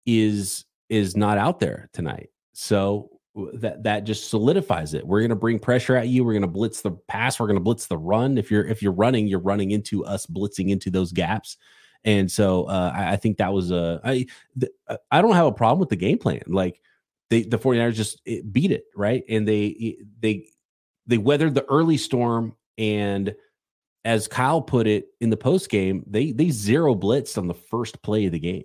is 0.05 0.65
is 0.89 1.17
not 1.17 1.39
out 1.39 1.59
there 1.59 1.89
tonight." 1.93 2.29
So 2.53 3.17
that 3.53 3.83
that 3.83 4.03
just 4.03 4.29
solidifies 4.29 4.93
it. 4.93 5.05
We're 5.05 5.21
going 5.21 5.29
to 5.29 5.35
bring 5.35 5.59
pressure 5.59 5.95
at 5.95 6.07
you. 6.07 6.23
We're 6.23 6.33
going 6.33 6.41
to 6.41 6.47
blitz 6.47 6.81
the 6.81 6.91
pass. 6.91 7.39
We're 7.39 7.47
going 7.47 7.57
to 7.57 7.63
blitz 7.63 7.87
the 7.87 7.97
run. 7.97 8.37
If 8.37 8.51
you're 8.51 8.65
if 8.65 8.81
you're 8.81 8.91
running, 8.91 9.27
you're 9.27 9.39
running 9.39 9.71
into 9.71 10.05
us 10.05 10.25
blitzing 10.25 10.69
into 10.69 10.89
those 10.89 11.11
gaps. 11.11 11.57
And 12.05 12.31
so 12.31 12.65
uh, 12.65 12.91
I, 12.95 13.13
I, 13.13 13.15
think 13.15 13.37
that 13.37 13.53
was 13.53 13.71
a 13.71 13.99
I 14.03 14.27
th- 14.59 14.71
uh, 14.87 14.97
I 15.11 15.21
don't 15.21 15.35
have 15.35 15.47
a 15.47 15.51
problem 15.51 15.79
with 15.79 15.89
the 15.89 15.95
game 15.95 16.17
plan. 16.17 16.43
Like 16.47 16.81
they 17.29 17.43
the 17.43 17.59
49ers 17.59 17.93
just 17.93 18.21
it 18.25 18.51
beat 18.51 18.71
it, 18.71 18.85
right? 18.95 19.23
And 19.27 19.47
they 19.47 19.97
they 20.19 20.47
they 21.05 21.17
weathered 21.17 21.55
the 21.55 21.65
early 21.65 21.97
storm 21.97 22.55
and 22.77 23.35
as 24.05 24.27
Kyle 24.27 24.61
put 24.61 24.87
it 24.87 25.09
in 25.19 25.29
the 25.29 25.37
post 25.37 25.69
game, 25.69 26.03
they 26.07 26.31
they 26.31 26.49
zero 26.49 26.95
blitzed 26.95 27.37
on 27.37 27.47
the 27.47 27.53
first 27.53 28.01
play 28.01 28.25
of 28.25 28.31
the 28.31 28.39
game. 28.39 28.63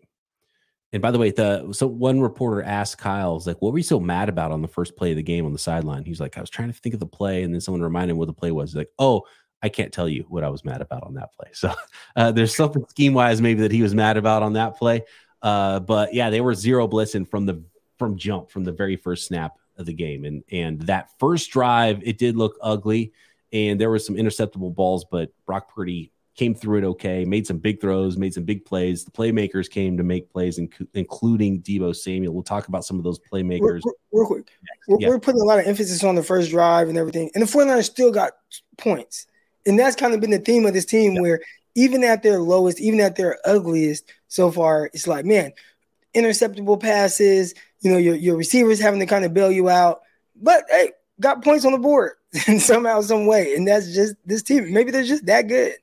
And 0.93 1.01
by 1.01 1.11
the 1.11 1.19
way, 1.19 1.31
the 1.31 1.73
so 1.73 1.87
one 1.87 2.21
reporter 2.21 2.63
asked 2.63 2.99
Kyle, 2.99 3.43
like, 3.47 3.61
what 3.61 3.73
were 3.73 3.79
you 3.79 3.83
so 3.83 3.99
mad 3.99 4.29
about 4.29 4.53
on 4.53 4.63
the 4.63 4.69
first 4.69 4.95
play 4.95 5.11
of 5.11 5.17
the 5.17 5.23
game 5.23 5.45
on 5.45 5.53
the 5.53 5.59
sideline?" 5.59 6.05
He's 6.05 6.21
like, 6.21 6.39
"I 6.39 6.41
was 6.41 6.51
trying 6.51 6.71
to 6.71 6.79
think 6.79 6.95
of 6.95 7.01
the 7.01 7.07
play, 7.07 7.43
and 7.43 7.53
then 7.53 7.61
someone 7.61 7.83
reminded 7.83 8.13
him 8.13 8.19
what 8.19 8.27
the 8.27 8.35
play 8.35 8.53
was." 8.53 8.71
He's 8.71 8.77
like, 8.77 8.93
"Oh, 8.99 9.23
I 9.63 9.69
can't 9.69 9.93
tell 9.93 10.09
you 10.09 10.25
what 10.29 10.45
I 10.45 10.49
was 10.49 10.65
mad 10.65 10.81
about 10.81 11.05
on 11.05 11.15
that 11.15 11.33
play. 11.35 11.51
So 11.53 11.73
uh, 12.17 12.33
there's 12.33 12.55
something 12.55 12.85
scheme 12.89 13.15
wise 13.15 13.41
maybe 13.41 13.63
that 13.63 13.73
he 13.73 13.83
was 13.83 13.95
mad 13.95 14.17
about 14.17 14.43
on 14.43 14.55
that 14.55 14.77
play. 14.77 15.05
Uh, 15.41 15.81
but 15.81 16.15
yeah, 16.15 16.31
they 16.31 16.41
were 16.41 16.55
zero 16.55 16.87
blitzing 16.89 17.29
from 17.29 17.47
the 17.47 17.63
from 17.99 18.17
jump 18.17 18.51
from 18.51 18.65
the 18.65 18.73
very 18.73 18.97
first 18.97 19.27
snap 19.27 19.57
of 19.77 19.87
the 19.87 19.93
game, 19.93 20.25
and 20.25 20.43
and 20.51 20.81
that 20.83 21.11
first 21.19 21.51
drive 21.51 22.03
it 22.05 22.19
did 22.19 22.37
look 22.37 22.57
ugly, 22.61 23.13
and 23.53 23.81
there 23.81 23.91
were 23.91 23.99
some 23.99 24.17
interceptable 24.17 24.75
balls, 24.75 25.05
but 25.05 25.33
Brock 25.47 25.73
Purdy 25.75 26.13
came 26.35 26.55
through 26.55 26.79
it 26.79 26.85
okay, 26.85 27.25
made 27.25 27.47
some 27.47 27.59
big 27.59 27.81
throws, 27.81 28.17
made 28.17 28.33
some 28.33 28.45
big 28.45 28.65
plays. 28.65 29.05
The 29.05 29.11
playmakers 29.11 29.69
came 29.69 29.97
to 29.99 30.03
make 30.03 30.31
plays, 30.31 30.59
inc- 30.59 30.87
including 30.95 31.61
Deebo 31.61 31.95
Samuel. 31.95 32.33
We'll 32.33 32.43
talk 32.43 32.69
about 32.69 32.85
some 32.85 32.99
of 32.99 33.05
those 33.05 33.19
playmakers. 33.19 33.83
Real, 33.85 33.95
real 34.13 34.27
quick. 34.27 34.51
We're, 34.89 34.99
yeah. 35.01 35.09
we're, 35.09 35.21
putting 35.21 35.43
a 35.43 35.45
lot 35.45 35.59
of 35.59 35.67
emphasis 35.67 36.03
on 36.05 36.15
the 36.15 36.23
first 36.23 36.51
drive 36.51 36.89
and 36.89 36.97
everything. 36.97 37.31
And 37.35 37.43
the 37.43 37.47
49ers 37.47 37.85
still 37.85 38.11
got 38.11 38.33
points. 38.79 39.27
And 39.67 39.79
that's 39.79 39.97
kind 39.97 40.15
of 40.15 40.21
been 40.21 40.31
the 40.31 40.39
theme 40.39 40.67
of 40.67 40.73
this 40.73 40.85
team 40.85 41.15
yeah. 41.15 41.21
where 41.21 41.41
even 41.75 42.05
at 42.05 42.23
their 42.23 42.41
lowest, 42.41 42.81
even 42.81 43.01
at 43.01 43.17
their 43.17 43.39
ugliest 43.45 44.13
so 44.29 44.51
far, 44.51 44.87
it's 44.93 45.07
like, 45.07 45.25
man, 45.25 45.53
interceptable 46.15 46.81
passes, 46.81 47.55
you 47.81 47.91
know, 47.91 47.99
your, 47.99 48.15
your 48.15 48.37
receivers 48.37 48.81
having 48.81 49.01
to 49.01 49.07
kind 49.07 49.25
of 49.25 49.35
bail 49.35 49.51
you 49.51 49.69
out. 49.69 50.03
But 50.37 50.65
hey, 50.69 50.93
got 51.21 51.45
points 51.45 51.65
on 51.65 51.73
the 51.73 51.79
board 51.79 52.13
in 52.47 52.61
somehow, 52.61 53.01
some 53.01 53.27
way. 53.27 53.55
And 53.55 53.67
that's 53.67 53.95
just 53.95 54.17
this 54.25 54.43
team. 54.43 54.73
Maybe 54.73 54.91
they're 54.91 55.05
just 55.05 55.27
that 55.27 55.43
good. 55.49 55.75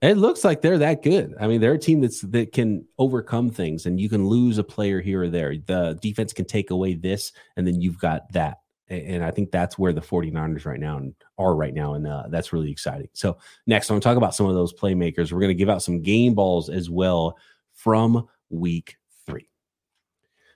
It 0.00 0.16
looks 0.16 0.42
like 0.42 0.62
they're 0.62 0.78
that 0.78 1.04
good. 1.04 1.36
I 1.40 1.46
mean, 1.46 1.60
they're 1.60 1.74
a 1.74 1.78
team 1.78 2.00
that's 2.00 2.22
that 2.22 2.50
can 2.50 2.86
overcome 2.98 3.50
things, 3.50 3.86
and 3.86 4.00
you 4.00 4.08
can 4.08 4.26
lose 4.26 4.58
a 4.58 4.64
player 4.64 5.00
here 5.00 5.22
or 5.22 5.28
there. 5.28 5.54
The 5.56 5.96
defense 6.02 6.32
can 6.32 6.44
take 6.44 6.72
away 6.72 6.94
this, 6.94 7.30
and 7.56 7.64
then 7.64 7.80
you've 7.80 8.00
got 8.00 8.32
that. 8.32 8.61
And 8.88 9.24
I 9.24 9.30
think 9.30 9.50
that's 9.50 9.78
where 9.78 9.92
the 9.92 10.00
49ers 10.00 10.66
right 10.66 10.80
now 10.80 11.00
are 11.38 11.54
right 11.54 11.72
now. 11.72 11.94
And 11.94 12.06
uh, 12.06 12.24
that's 12.28 12.52
really 12.52 12.70
exciting. 12.70 13.08
So, 13.14 13.38
next, 13.66 13.88
I'm 13.88 13.94
going 13.94 14.00
to 14.02 14.04
talk 14.04 14.16
about 14.16 14.34
some 14.34 14.46
of 14.46 14.54
those 14.54 14.74
playmakers. 14.74 15.32
We're 15.32 15.40
going 15.40 15.48
to 15.48 15.54
give 15.54 15.70
out 15.70 15.82
some 15.82 16.02
game 16.02 16.34
balls 16.34 16.68
as 16.68 16.90
well 16.90 17.38
from 17.72 18.28
week 18.50 18.96
three. 19.24 19.48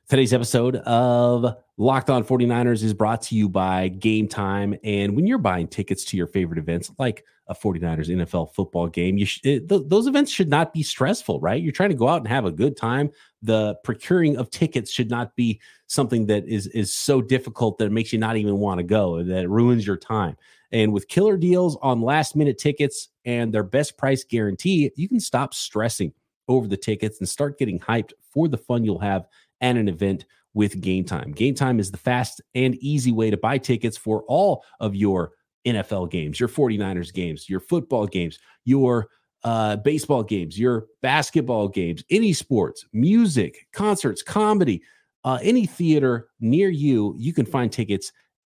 Today's 0.09 0.33
episode 0.33 0.77
of 0.77 1.57
Locked 1.79 2.11
On 2.11 2.25
49ers 2.25 2.83
is 2.83 2.95
brought 2.95 3.23
to 3.23 3.35
you 3.35 3.49
by 3.49 3.89
Game 3.89 4.29
Time. 4.29 4.77
And 4.85 5.17
when 5.17 5.27
you're 5.27 5.39
buying 5.39 5.67
tickets 5.67 6.05
to 6.07 6.17
your 6.17 6.27
favorite 6.27 6.59
events, 6.59 6.91
like 6.99 7.25
a 7.49 7.55
49ers 7.55 8.09
NFL 8.09 8.55
football 8.55 8.89
game. 8.89 9.19
You 9.19 9.27
sh- 9.27 9.41
it, 9.45 9.69
th- 9.69 9.83
those 9.87 10.07
events 10.07 10.31
should 10.31 10.49
not 10.49 10.73
be 10.73 10.83
stressful, 10.83 11.41
right? 11.41 11.63
You're 11.63 11.73
trying 11.73 11.91
to 11.91 11.97
go 11.97 12.09
out 12.09 12.19
and 12.19 12.29
have 12.29 12.45
a 12.45 12.51
good 12.51 12.77
time. 12.77 13.11
The 13.43 13.77
procuring 13.85 14.37
of 14.37 14.51
tickets 14.51 14.91
should 14.91 15.11
not 15.11 15.37
be 15.37 15.61
something 15.87 16.27
that 16.27 16.47
is 16.49 16.67
is 16.69 16.93
so 16.93 17.21
difficult 17.21 17.79
that 17.79 17.87
it 17.87 17.93
makes 17.93 18.13
you 18.13 18.19
not 18.19 18.37
even 18.37 18.59
want 18.59 18.79
to 18.79 18.85
go, 18.85 19.23
that 19.23 19.45
it 19.45 19.51
ruins 19.51 19.87
your 19.87 19.97
time. 19.97 20.37
And 20.73 20.93
with 20.93 21.09
killer 21.09 21.37
deals 21.37 21.79
on 21.81 22.01
last 22.01 22.35
minute 22.35 22.59
tickets 22.59 23.09
and 23.25 23.53
their 23.53 23.63
best 23.63 23.97
price 23.97 24.25
guarantee, 24.25 24.91
you 24.97 25.09
can 25.09 25.21
stop 25.21 25.55
stressing 25.55 26.13
over 26.49 26.67
the 26.67 26.77
tickets 26.77 27.21
and 27.21 27.29
start 27.29 27.59
getting 27.59 27.79
hyped 27.79 28.13
for 28.21 28.49
the 28.49 28.59
fun 28.59 28.85
you'll 28.85 28.99
have 28.99 29.27
at 29.61 29.77
an 29.77 29.89
event 29.89 30.25
with 30.55 30.81
Game 30.81 31.05
Time. 31.05 31.33
Game 31.33 31.55
Time 31.55 31.79
is 31.79 31.91
the 31.91 31.99
fast 31.99 32.41
and 32.55 32.75
easy 32.77 33.13
way 33.13 33.31
to 33.31 33.37
buy 33.37 33.59
tickets 33.59 33.97
for 33.97 34.25
all 34.27 34.65
of 34.81 34.95
your 34.95 35.33
NFL 35.67 36.11
games, 36.11 36.39
your 36.39 36.49
49ers 36.49 37.13
games, 37.13 37.49
your 37.49 37.61
football 37.61 38.07
games, 38.07 38.39
your 38.65 39.09
uh, 39.45 39.77
baseball 39.77 40.23
games, 40.23 40.59
your 40.59 40.87
basketball 41.03 41.69
games, 41.69 42.03
any 42.11 42.33
sports, 42.33 42.85
music, 42.93 43.67
concerts, 43.73 44.23
comedy, 44.23 44.83
uh, 45.25 45.39
any 45.43 45.67
theater 45.67 46.29
near 46.41 46.69
you, 46.69 47.15
you 47.19 47.33
can 47.33 47.45
find 47.45 47.73
tickets 47.73 48.13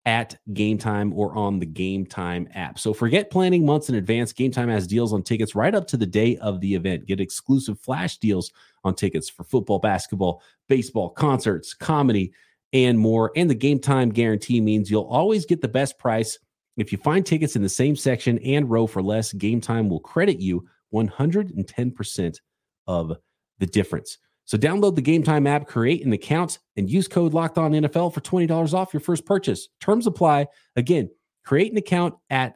at 0.05 0.37
Game 0.53 0.77
Time 0.77 1.13
or 1.13 1.35
on 1.35 1.59
the 1.59 1.65
Game 1.65 2.05
Time 2.05 2.47
app. 2.53 2.79
So 2.79 2.93
forget 2.93 3.29
planning 3.29 3.65
months 3.65 3.89
in 3.89 3.95
advance. 3.95 4.31
Game 4.33 4.51
Time 4.51 4.69
has 4.69 4.87
deals 4.87 5.13
on 5.13 5.23
tickets 5.23 5.55
right 5.55 5.75
up 5.75 5.87
to 5.87 5.97
the 5.97 6.05
day 6.05 6.37
of 6.37 6.61
the 6.61 6.73
event. 6.73 7.05
Get 7.05 7.19
exclusive 7.19 7.79
flash 7.79 8.17
deals 8.17 8.51
on 8.83 8.95
tickets 8.95 9.29
for 9.29 9.43
football, 9.43 9.79
basketball, 9.79 10.41
baseball, 10.67 11.09
concerts, 11.09 11.73
comedy, 11.73 12.33
and 12.71 12.97
more. 12.97 13.31
And 13.35 13.49
the 13.49 13.55
Game 13.55 13.79
Time 13.79 14.09
guarantee 14.09 14.61
means 14.61 14.89
you'll 14.89 15.03
always 15.03 15.45
get 15.45 15.61
the 15.61 15.67
best 15.67 15.99
price 15.99 16.39
if 16.81 16.91
you 16.91 16.97
find 16.97 17.25
tickets 17.25 17.55
in 17.55 17.61
the 17.61 17.69
same 17.69 17.95
section 17.95 18.39
and 18.39 18.69
row 18.69 18.87
for 18.87 19.01
less, 19.01 19.33
Game 19.33 19.61
Time 19.61 19.89
will 19.89 19.99
credit 19.99 20.39
you 20.39 20.67
110% 20.93 22.39
of 22.87 23.17
the 23.59 23.65
difference. 23.65 24.17
So 24.49 24.57
download 24.57 24.95
the 24.95 25.01
Game 25.01 25.21
Time 25.21 25.45
app, 25.45 25.67
create 25.67 26.03
an 26.03 26.11
account, 26.11 26.57
and 26.75 26.89
use 26.89 27.07
code 27.07 27.35
Locked 27.35 27.59
On 27.59 27.71
NFL 27.71 28.11
for 28.11 28.21
twenty 28.21 28.47
dollars 28.47 28.73
off 28.73 28.95
your 28.95 28.99
first 28.99 29.23
purchase. 29.23 29.69
Terms 29.79 30.07
apply. 30.07 30.47
Again, 30.75 31.11
create 31.45 31.71
an 31.71 31.77
account 31.77 32.15
at 32.31 32.55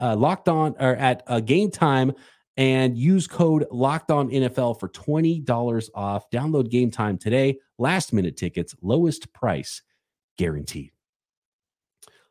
uh, 0.00 0.16
Locked 0.16 0.48
On 0.48 0.74
or 0.80 0.96
at 0.96 1.22
uh, 1.26 1.40
Game 1.40 1.70
Time 1.70 2.12
and 2.56 2.96
use 2.96 3.26
code 3.26 3.66
Locked 3.70 4.10
On 4.10 4.30
NFL 4.30 4.80
for 4.80 4.88
twenty 4.88 5.38
dollars 5.38 5.90
off. 5.94 6.30
Download 6.30 6.70
Game 6.70 6.90
Time 6.90 7.18
today. 7.18 7.58
Last 7.76 8.14
minute 8.14 8.38
tickets, 8.38 8.74
lowest 8.80 9.30
price 9.34 9.82
guaranteed. 10.38 10.93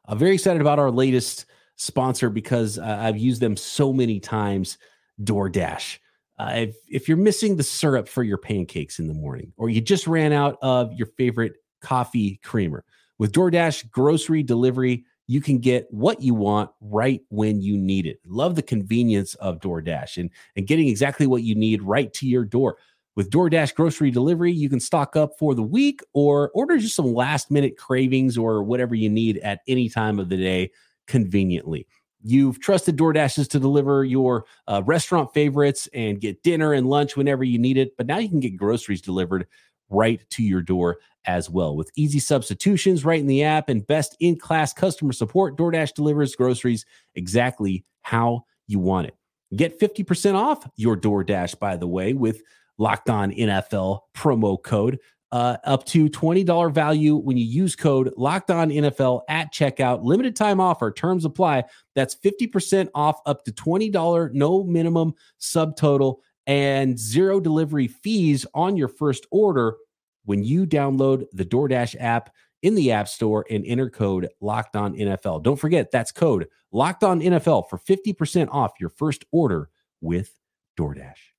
I'm 0.05 0.17
very 0.17 0.33
excited 0.33 0.61
about 0.61 0.79
our 0.79 0.91
latest 0.91 1.45
sponsor 1.75 2.29
because 2.29 2.77
uh, 2.77 2.97
I've 3.01 3.17
used 3.17 3.41
them 3.41 3.55
so 3.55 3.93
many 3.93 4.19
times 4.19 4.77
DoorDash. 5.23 5.99
Uh, 6.39 6.51
if, 6.55 6.75
if 6.89 7.07
you're 7.07 7.17
missing 7.17 7.55
the 7.55 7.63
syrup 7.63 8.07
for 8.07 8.23
your 8.23 8.37
pancakes 8.37 8.99
in 8.99 9.07
the 9.07 9.13
morning, 9.13 9.53
or 9.57 9.69
you 9.69 9.79
just 9.81 10.07
ran 10.07 10.33
out 10.33 10.57
of 10.61 10.91
your 10.93 11.07
favorite 11.17 11.53
coffee 11.81 12.39
creamer, 12.43 12.83
with 13.17 13.31
DoorDash 13.31 13.91
grocery 13.91 14.43
delivery, 14.43 15.05
you 15.27 15.39
can 15.39 15.59
get 15.59 15.87
what 15.89 16.21
you 16.21 16.33
want 16.33 16.69
right 16.81 17.21
when 17.29 17.61
you 17.61 17.77
need 17.77 18.05
it. 18.05 18.19
Love 18.25 18.55
the 18.55 18.61
convenience 18.61 19.35
of 19.35 19.59
DoorDash 19.59 20.17
and, 20.17 20.29
and 20.55 20.67
getting 20.67 20.89
exactly 20.89 21.27
what 21.27 21.43
you 21.43 21.55
need 21.55 21.81
right 21.81 22.11
to 22.13 22.27
your 22.27 22.43
door. 22.43 22.77
With 23.15 23.29
DoorDash 23.29 23.75
grocery 23.75 24.09
delivery, 24.09 24.51
you 24.51 24.69
can 24.69 24.79
stock 24.79 25.15
up 25.15 25.37
for 25.37 25.53
the 25.53 25.61
week 25.61 26.01
or 26.13 26.49
order 26.55 26.77
just 26.79 26.95
some 26.95 27.13
last 27.13 27.51
minute 27.51 27.77
cravings 27.77 28.37
or 28.37 28.63
whatever 28.63 28.95
you 28.95 29.09
need 29.09 29.37
at 29.39 29.61
any 29.67 29.87
time 29.87 30.19
of 30.19 30.29
the 30.29 30.37
day 30.37 30.71
conveniently. 31.05 31.87
You've 32.23 32.59
trusted 32.59 32.97
DoorDashes 32.97 33.49
to 33.49 33.59
deliver 33.59 34.03
your 34.03 34.45
uh, 34.67 34.81
restaurant 34.85 35.33
favorites 35.33 35.87
and 35.93 36.21
get 36.21 36.41
dinner 36.41 36.73
and 36.73 36.89
lunch 36.89 37.15
whenever 37.15 37.43
you 37.43 37.59
need 37.59 37.77
it, 37.77 37.95
but 37.97 38.07
now 38.07 38.17
you 38.17 38.29
can 38.29 38.39
get 38.39 38.57
groceries 38.57 39.01
delivered 39.01 39.45
right 39.89 40.21
to 40.31 40.41
your 40.41 40.61
door 40.61 40.97
as 41.25 41.49
well. 41.49 41.75
With 41.75 41.91
easy 41.95 42.19
substitutions 42.19 43.05
right 43.05 43.19
in 43.19 43.27
the 43.27 43.43
app 43.43 43.69
and 43.69 43.85
best 43.85 44.15
in 44.19 44.39
class 44.39 44.73
customer 44.73 45.13
support, 45.13 45.57
DoorDash 45.57 45.93
delivers 45.93 46.35
groceries 46.35 46.85
exactly 47.13 47.85
how 48.01 48.45
you 48.67 48.79
want 48.79 49.07
it. 49.07 49.15
Get 49.55 49.79
50% 49.79 50.33
off 50.33 50.67
your 50.77 50.97
DoorDash, 50.97 51.59
by 51.59 51.75
the 51.75 51.87
way, 51.87 52.13
with 52.13 52.41
Locked 52.77 53.09
On 53.09 53.31
NFL 53.31 53.99
promo 54.15 54.61
code. 54.61 54.99
Uh, 55.31 55.57
up 55.63 55.83
to 55.83 56.07
$20 56.09 56.71
value 56.71 57.15
when 57.15 57.37
you 57.37 57.43
use 57.43 57.75
code 57.75 58.13
locked 58.17 58.51
on 58.51 58.69
NFL 58.69 59.21
at 59.27 59.51
checkout. 59.51 60.03
Limited 60.03 60.35
time 60.35 60.59
offer, 60.59 60.91
terms 60.91 61.25
apply. 61.25 61.63
That's 61.95 62.15
50% 62.15 62.89
off 62.93 63.19
up 63.25 63.43
to 63.45 63.51
$20, 63.51 64.31
no 64.33 64.63
minimum 64.63 65.15
subtotal, 65.41 66.17
and 66.45 66.99
zero 66.99 67.39
delivery 67.39 67.87
fees 67.87 68.45
on 68.53 68.77
your 68.77 68.87
first 68.87 69.25
order 69.31 69.77
when 70.25 70.43
you 70.43 70.67
download 70.67 71.25
the 71.33 71.45
DoorDash 71.45 71.95
app 71.99 72.29
in 72.61 72.75
the 72.75 72.91
App 72.91 73.07
Store 73.07 73.43
and 73.49 73.65
enter 73.65 73.89
code 73.89 74.29
locked 74.39 74.75
on 74.75 74.95
NFL. 74.95 75.41
Don't 75.41 75.59
forget, 75.59 75.89
that's 75.89 76.11
code 76.11 76.47
locked 76.71 77.03
on 77.03 77.21
NFL 77.21 77.69
for 77.69 77.79
50% 77.79 78.49
off 78.51 78.73
your 78.79 78.89
first 78.89 79.25
order 79.31 79.69
with 79.99 80.31
DoorDash. 80.79 81.32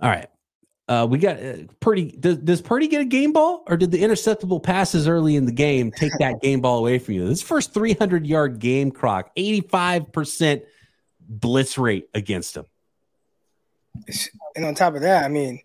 All 0.00 0.10
right. 0.10 0.28
Uh, 0.88 1.06
we 1.08 1.18
got 1.18 1.42
uh, 1.42 1.54
Purdy. 1.80 2.12
Does, 2.12 2.36
does 2.38 2.62
Purdy 2.62 2.86
get 2.86 3.00
a 3.00 3.04
game 3.04 3.32
ball, 3.32 3.64
or 3.66 3.76
did 3.76 3.90
the 3.90 4.02
interceptable 4.02 4.62
passes 4.62 5.08
early 5.08 5.34
in 5.34 5.44
the 5.44 5.52
game 5.52 5.90
take 5.90 6.12
that 6.20 6.40
game 6.42 6.60
ball 6.60 6.78
away 6.78 6.98
from 6.98 7.14
you? 7.14 7.26
This 7.26 7.42
first 7.42 7.74
300 7.74 8.26
yard 8.26 8.60
game, 8.60 8.92
Croc, 8.92 9.34
85% 9.36 10.62
blitz 11.28 11.76
rate 11.76 12.08
against 12.14 12.56
him. 12.56 12.66
And 14.54 14.64
on 14.64 14.74
top 14.74 14.94
of 14.94 15.00
that, 15.00 15.24
I 15.24 15.28
mean, 15.28 15.60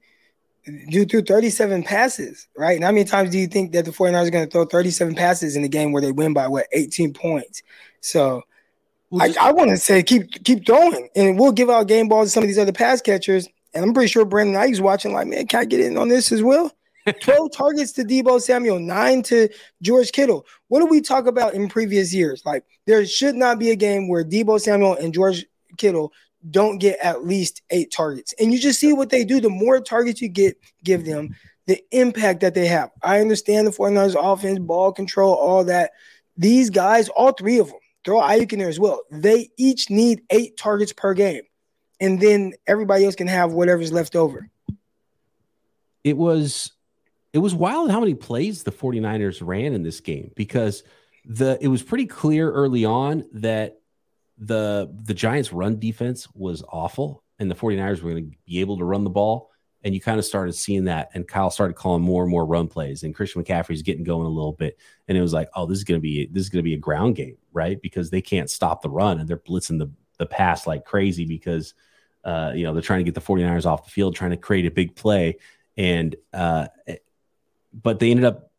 you 0.65 1.05
threw 1.05 1.21
37 1.21 1.83
passes, 1.83 2.47
right? 2.57 2.75
And 2.75 2.83
how 2.83 2.91
many 2.91 3.03
times 3.03 3.29
do 3.29 3.37
you 3.37 3.47
think 3.47 3.73
that 3.73 3.85
the 3.85 3.91
49ers 3.91 4.27
are 4.27 4.31
going 4.31 4.45
to 4.45 4.51
throw 4.51 4.65
37 4.65 5.13
passes 5.15 5.55
in 5.55 5.63
a 5.63 5.67
game 5.67 5.91
where 5.91 6.01
they 6.01 6.11
win 6.11 6.33
by 6.33 6.47
what 6.47 6.67
18 6.71 7.13
points? 7.13 7.61
So 7.99 8.41
I, 9.19 9.35
I 9.39 9.51
want 9.51 9.69
to 9.69 9.77
say 9.77 10.01
keep 10.01 10.43
keep 10.43 10.65
throwing, 10.65 11.09
and 11.15 11.37
we'll 11.37 11.51
give 11.51 11.69
out 11.69 11.87
game 11.87 12.07
balls 12.07 12.29
to 12.29 12.31
some 12.31 12.43
of 12.43 12.47
these 12.47 12.57
other 12.57 12.71
pass 12.71 13.01
catchers 13.01 13.47
and 13.73 13.85
I'm 13.85 13.93
pretty 13.93 14.09
sure 14.09 14.25
Brandon 14.25 14.55
Aiyuk's 14.55 14.81
watching, 14.81 15.13
like, 15.13 15.27
man, 15.27 15.47
can 15.47 15.61
I 15.61 15.65
get 15.65 15.79
in 15.79 15.97
on 15.97 16.09
this 16.09 16.31
as 16.31 16.43
well? 16.43 16.71
12 17.21 17.51
targets 17.51 17.91
to 17.93 18.03
Deebo 18.03 18.39
Samuel, 18.39 18.79
nine 18.79 19.23
to 19.23 19.49
George 19.81 20.11
Kittle. 20.11 20.45
What 20.67 20.81
do 20.81 20.85
we 20.85 21.01
talk 21.01 21.25
about 21.25 21.53
in 21.53 21.67
previous 21.67 22.13
years? 22.13 22.43
Like, 22.45 22.63
there 22.85 23.05
should 23.05 23.35
not 23.35 23.57
be 23.57 23.71
a 23.71 23.75
game 23.75 24.07
where 24.07 24.23
Deebo 24.23 24.61
Samuel 24.61 24.95
and 24.95 25.13
George 25.13 25.45
Kittle 25.77 26.13
don't 26.49 26.77
get 26.79 26.99
at 27.01 27.25
least 27.25 27.61
eight 27.69 27.91
targets. 27.91 28.33
And 28.39 28.51
you 28.51 28.59
just 28.59 28.79
see 28.79 28.93
what 28.93 29.09
they 29.09 29.23
do. 29.23 29.39
The 29.39 29.49
more 29.49 29.79
targets 29.79 30.21
you 30.21 30.29
get, 30.29 30.57
give 30.83 31.05
them, 31.05 31.35
the 31.67 31.81
impact 31.91 32.41
that 32.41 32.53
they 32.53 32.67
have. 32.67 32.89
I 33.01 33.19
understand 33.21 33.67
the 33.67 33.71
49ers 33.71 34.15
offense, 34.19 34.59
ball 34.59 34.91
control, 34.91 35.35
all 35.35 35.63
that. 35.65 35.91
These 36.37 36.69
guys, 36.69 37.09
all 37.09 37.31
three 37.31 37.59
of 37.59 37.67
them, 37.67 37.77
throw 38.03 38.19
Aiyuk 38.19 38.53
in 38.53 38.59
there 38.59 38.69
as 38.69 38.79
well. 38.79 39.01
They 39.11 39.49
each 39.57 39.89
need 39.89 40.23
eight 40.29 40.57
targets 40.57 40.93
per 40.93 41.13
game, 41.13 41.43
and 42.01 42.19
then 42.19 42.53
everybody 42.67 43.05
else 43.05 43.15
can 43.15 43.27
have 43.27 43.53
whatever's 43.53 43.93
left 43.93 44.15
over. 44.15 44.49
It 46.03 46.17
was 46.17 46.73
it 47.31 47.37
was 47.37 47.55
wild 47.55 47.91
how 47.91 48.01
many 48.01 48.15
plays 48.15 48.63
the 48.63 48.71
49ers 48.71 49.39
ran 49.41 49.73
in 49.73 49.83
this 49.83 50.01
game 50.01 50.31
because 50.35 50.83
the 51.23 51.57
it 51.61 51.67
was 51.67 51.83
pretty 51.83 52.07
clear 52.07 52.51
early 52.51 52.83
on 52.83 53.25
that 53.33 53.79
the 54.37 54.91
the 55.03 55.13
Giants 55.13 55.53
run 55.53 55.79
defense 55.79 56.27
was 56.33 56.63
awful 56.67 57.23
and 57.39 57.49
the 57.49 57.55
49ers 57.55 58.01
were 58.01 58.11
going 58.11 58.31
to 58.31 58.37
be 58.45 58.59
able 58.59 58.77
to 58.79 58.83
run 58.83 59.03
the 59.03 59.09
ball. 59.09 59.49
And 59.83 59.95
you 59.95 60.01
kind 60.01 60.19
of 60.19 60.25
started 60.25 60.53
seeing 60.53 60.85
that 60.85 61.09
and 61.13 61.27
Kyle 61.27 61.49
started 61.49 61.73
calling 61.73 62.03
more 62.03 62.23
and 62.23 62.31
more 62.31 62.45
run 62.45 62.67
plays 62.67 63.03
and 63.03 63.15
Christian 63.15 63.43
McCaffrey's 63.43 63.81
getting 63.81 64.03
going 64.03 64.25
a 64.25 64.29
little 64.29 64.51
bit. 64.51 64.77
And 65.07 65.17
it 65.17 65.21
was 65.21 65.33
like 65.33 65.49
oh 65.55 65.67
this 65.67 65.77
is 65.77 65.83
going 65.83 65.99
to 65.99 66.01
be 66.01 66.25
this 66.31 66.41
is 66.41 66.49
going 66.49 66.63
to 66.63 66.67
be 66.67 66.73
a 66.73 66.79
ground 66.79 67.15
game 67.15 67.37
right? 67.53 67.81
Because 67.81 68.09
they 68.09 68.21
can't 68.21 68.49
stop 68.49 68.81
the 68.81 68.89
run 68.89 69.19
and 69.19 69.29
they're 69.29 69.37
blitzing 69.37 69.77
the 69.77 69.91
the 70.21 70.25
pass 70.27 70.67
like 70.67 70.85
crazy 70.85 71.25
because 71.25 71.73
uh, 72.23 72.51
you 72.55 72.63
know 72.63 72.73
they're 72.73 72.81
trying 72.81 72.99
to 72.99 73.03
get 73.03 73.15
the 73.15 73.21
49ers 73.21 73.65
off 73.65 73.85
the 73.85 73.91
field 73.91 74.15
trying 74.15 74.31
to 74.31 74.37
create 74.37 74.65
a 74.65 74.71
big 74.71 74.95
play 74.95 75.37
and 75.77 76.15
uh, 76.33 76.67
but 77.73 77.99
they 77.99 78.11
ended 78.11 78.25
up 78.25 78.51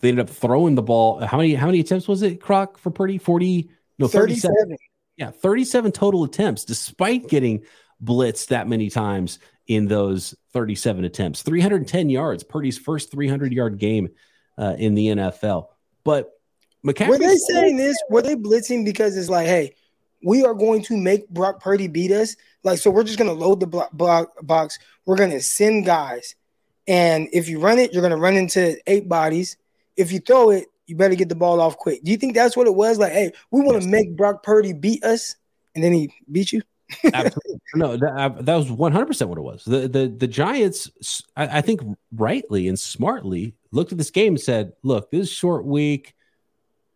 they 0.00 0.08
ended 0.08 0.28
up 0.28 0.34
throwing 0.34 0.74
the 0.74 0.82
ball. 0.82 1.20
How 1.20 1.36
many 1.36 1.54
how 1.54 1.66
many 1.66 1.80
attempts 1.80 2.08
was 2.08 2.22
it, 2.22 2.40
Croc, 2.40 2.78
for 2.78 2.90
Purdy? 2.90 3.18
40 3.18 3.70
no 3.98 4.08
37. 4.08 4.54
37. 4.54 4.76
Yeah, 5.16 5.30
37 5.30 5.92
total 5.92 6.24
attempts, 6.24 6.64
despite 6.64 7.28
getting 7.28 7.64
blitzed 8.02 8.48
that 8.48 8.66
many 8.66 8.88
times 8.88 9.38
in 9.66 9.86
those 9.86 10.34
37 10.52 11.04
attempts. 11.04 11.42
310 11.42 12.08
yards, 12.08 12.42
Purdy's 12.42 12.78
first 12.78 13.10
300 13.10 13.52
yard 13.52 13.78
game 13.78 14.08
uh, 14.56 14.74
in 14.78 14.94
the 14.94 15.08
NFL. 15.08 15.66
But 16.04 16.30
McCaffrey 16.84 17.08
were 17.08 17.18
they 17.18 17.36
saying 17.36 17.76
this? 17.76 17.96
Were 18.08 18.22
they 18.22 18.34
blitzing 18.34 18.84
because 18.84 19.16
it's 19.16 19.28
like, 19.28 19.46
hey, 19.46 19.74
we 20.22 20.44
are 20.44 20.54
going 20.54 20.82
to 20.82 20.96
make 20.96 21.28
Brock 21.28 21.60
Purdy 21.60 21.88
beat 21.88 22.12
us? 22.12 22.36
Like, 22.62 22.78
so 22.78 22.90
we're 22.90 23.04
just 23.04 23.18
going 23.18 23.30
to 23.30 23.44
load 23.44 23.60
the 23.60 23.66
block, 23.66 23.92
block 23.92 24.32
box. 24.42 24.78
We're 25.06 25.16
going 25.16 25.30
to 25.30 25.40
send 25.40 25.86
guys 25.86 26.34
and 26.90 27.28
if 27.32 27.48
you 27.48 27.60
run 27.60 27.78
it, 27.78 27.92
you're 27.92 28.02
going 28.02 28.10
to 28.10 28.16
run 28.16 28.34
into 28.34 28.76
eight 28.88 29.08
bodies. 29.08 29.56
If 29.96 30.10
you 30.10 30.18
throw 30.18 30.50
it, 30.50 30.66
you 30.86 30.96
better 30.96 31.14
get 31.14 31.28
the 31.28 31.36
ball 31.36 31.60
off 31.60 31.78
quick. 31.78 32.02
Do 32.02 32.10
you 32.10 32.16
think 32.16 32.34
that's 32.34 32.56
what 32.56 32.66
it 32.66 32.74
was? 32.74 32.98
Like, 32.98 33.12
hey, 33.12 33.32
we 33.52 33.60
want 33.60 33.80
to 33.80 33.88
make 33.88 34.16
Brock 34.16 34.42
Purdy 34.42 34.72
beat 34.72 35.04
us, 35.04 35.36
and 35.76 35.84
then 35.84 35.92
he 35.92 36.12
beat 36.32 36.52
you. 36.52 36.62
Absolutely. 37.14 37.60
No, 37.76 37.96
that, 37.96 38.44
that 38.44 38.56
was 38.56 38.72
100 38.72 39.06
percent 39.06 39.28
what 39.28 39.38
it 39.38 39.42
was. 39.42 39.64
The 39.64 39.86
the 39.86 40.08
the 40.08 40.26
Giants, 40.26 41.22
I, 41.36 41.58
I, 41.58 41.60
think, 41.60 41.80
rightly 42.10 42.66
and 42.66 42.76
smartly 42.76 43.54
looked 43.70 43.92
at 43.92 43.98
this 43.98 44.10
game 44.10 44.32
and 44.32 44.40
said, 44.40 44.72
"Look, 44.82 45.12
this 45.12 45.30
short 45.30 45.64
week 45.64 46.16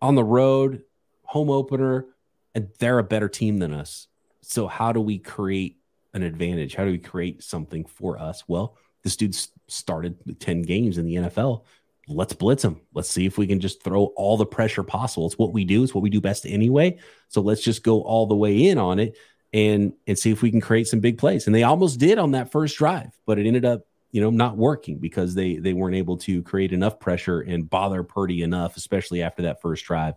on 0.02 0.16
the 0.16 0.24
road, 0.24 0.82
home 1.22 1.50
opener, 1.50 2.06
and 2.54 2.68
they're 2.78 2.98
a 2.98 3.04
better 3.04 3.28
team 3.28 3.58
than 3.58 3.72
us. 3.72 4.06
So 4.42 4.66
how 4.66 4.92
do 4.92 5.00
we 5.00 5.18
create 5.18 5.78
an 6.12 6.22
advantage? 6.22 6.74
How 6.74 6.84
do 6.84 6.90
we 6.90 6.98
create 6.98 7.42
something 7.42 7.84
for 7.84 8.18
us? 8.18 8.44
Well, 8.46 8.76
this 9.02 9.16
dude 9.16 9.36
started 9.68 10.40
10 10.40 10.62
games 10.62 10.98
in 10.98 11.06
the 11.06 11.16
NFL. 11.16 11.64
Let's 12.06 12.34
blitz 12.34 12.64
him. 12.64 12.80
Let's 12.92 13.08
see 13.08 13.26
if 13.26 13.38
we 13.38 13.46
can 13.46 13.60
just 13.60 13.82
throw 13.82 14.06
all 14.16 14.36
the 14.36 14.46
pressure 14.46 14.82
possible. 14.82 15.26
It's 15.26 15.38
what 15.38 15.52
we 15.52 15.64
do. 15.64 15.82
It's 15.82 15.94
what 15.94 16.02
we 16.02 16.10
do 16.10 16.20
best 16.20 16.46
anyway. 16.46 16.98
So 17.28 17.40
let's 17.40 17.62
just 17.62 17.82
go 17.82 18.02
all 18.02 18.26
the 18.26 18.34
way 18.34 18.68
in 18.68 18.78
on 18.78 18.98
it 18.98 19.16
and 19.52 19.94
and 20.06 20.18
see 20.18 20.30
if 20.30 20.42
we 20.42 20.50
can 20.50 20.60
create 20.60 20.86
some 20.88 21.00
big 21.00 21.16
plays. 21.16 21.46
And 21.46 21.54
they 21.54 21.62
almost 21.62 21.98
did 21.98 22.18
on 22.18 22.32
that 22.32 22.52
first 22.52 22.76
drive, 22.76 23.18
but 23.24 23.38
it 23.38 23.46
ended 23.46 23.64
up, 23.64 23.86
you 24.10 24.20
know, 24.20 24.30
not 24.30 24.58
working 24.58 24.98
because 24.98 25.34
they 25.34 25.56
they 25.56 25.72
weren't 25.72 25.96
able 25.96 26.18
to 26.18 26.42
create 26.42 26.72
enough 26.72 27.00
pressure 27.00 27.40
and 27.40 27.70
bother 27.70 28.02
Purdy 28.02 28.42
enough, 28.42 28.76
especially 28.76 29.22
after 29.22 29.42
that 29.42 29.62
first 29.62 29.84
drive 29.84 30.14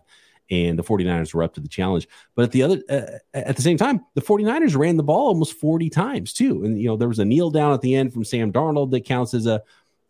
and 0.50 0.78
the 0.78 0.84
49ers 0.84 1.34
were 1.34 1.42
up 1.42 1.54
to 1.54 1.60
the 1.60 1.68
challenge. 1.68 2.08
But 2.34 2.44
at 2.44 2.52
the 2.52 2.62
other 2.62 2.82
uh, 2.88 3.18
at 3.34 3.56
the 3.56 3.62
same 3.62 3.76
time, 3.76 4.04
the 4.14 4.22
49ers 4.22 4.76
ran 4.76 4.96
the 4.96 5.02
ball 5.02 5.28
almost 5.28 5.54
40 5.54 5.90
times 5.90 6.32
too. 6.32 6.64
And 6.64 6.80
you 6.80 6.88
know, 6.88 6.96
there 6.96 7.08
was 7.08 7.18
a 7.18 7.24
kneel 7.24 7.50
down 7.50 7.72
at 7.72 7.80
the 7.80 7.94
end 7.94 8.12
from 8.12 8.24
Sam 8.24 8.52
Darnold 8.52 8.90
that 8.92 9.04
counts 9.04 9.34
as 9.34 9.46
a 9.46 9.62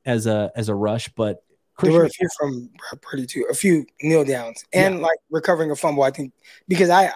as 0.04 0.26
a 0.26 0.50
as 0.56 0.68
a 0.68 0.74
rush, 0.74 1.08
but 1.10 1.42
Christian 1.74 1.92
there 1.92 2.00
were 2.00 2.06
a 2.06 2.10
few 2.10 2.28
from 2.36 2.70
Purdy 3.00 3.26
too, 3.26 3.46
a 3.50 3.54
few 3.54 3.86
kneel 4.02 4.24
downs 4.24 4.64
and 4.72 4.96
yeah. 4.96 5.02
like 5.02 5.18
recovering 5.30 5.70
a 5.70 5.76
fumble. 5.76 6.02
I 6.02 6.10
think 6.10 6.32
because 6.66 6.90
I 6.90 7.12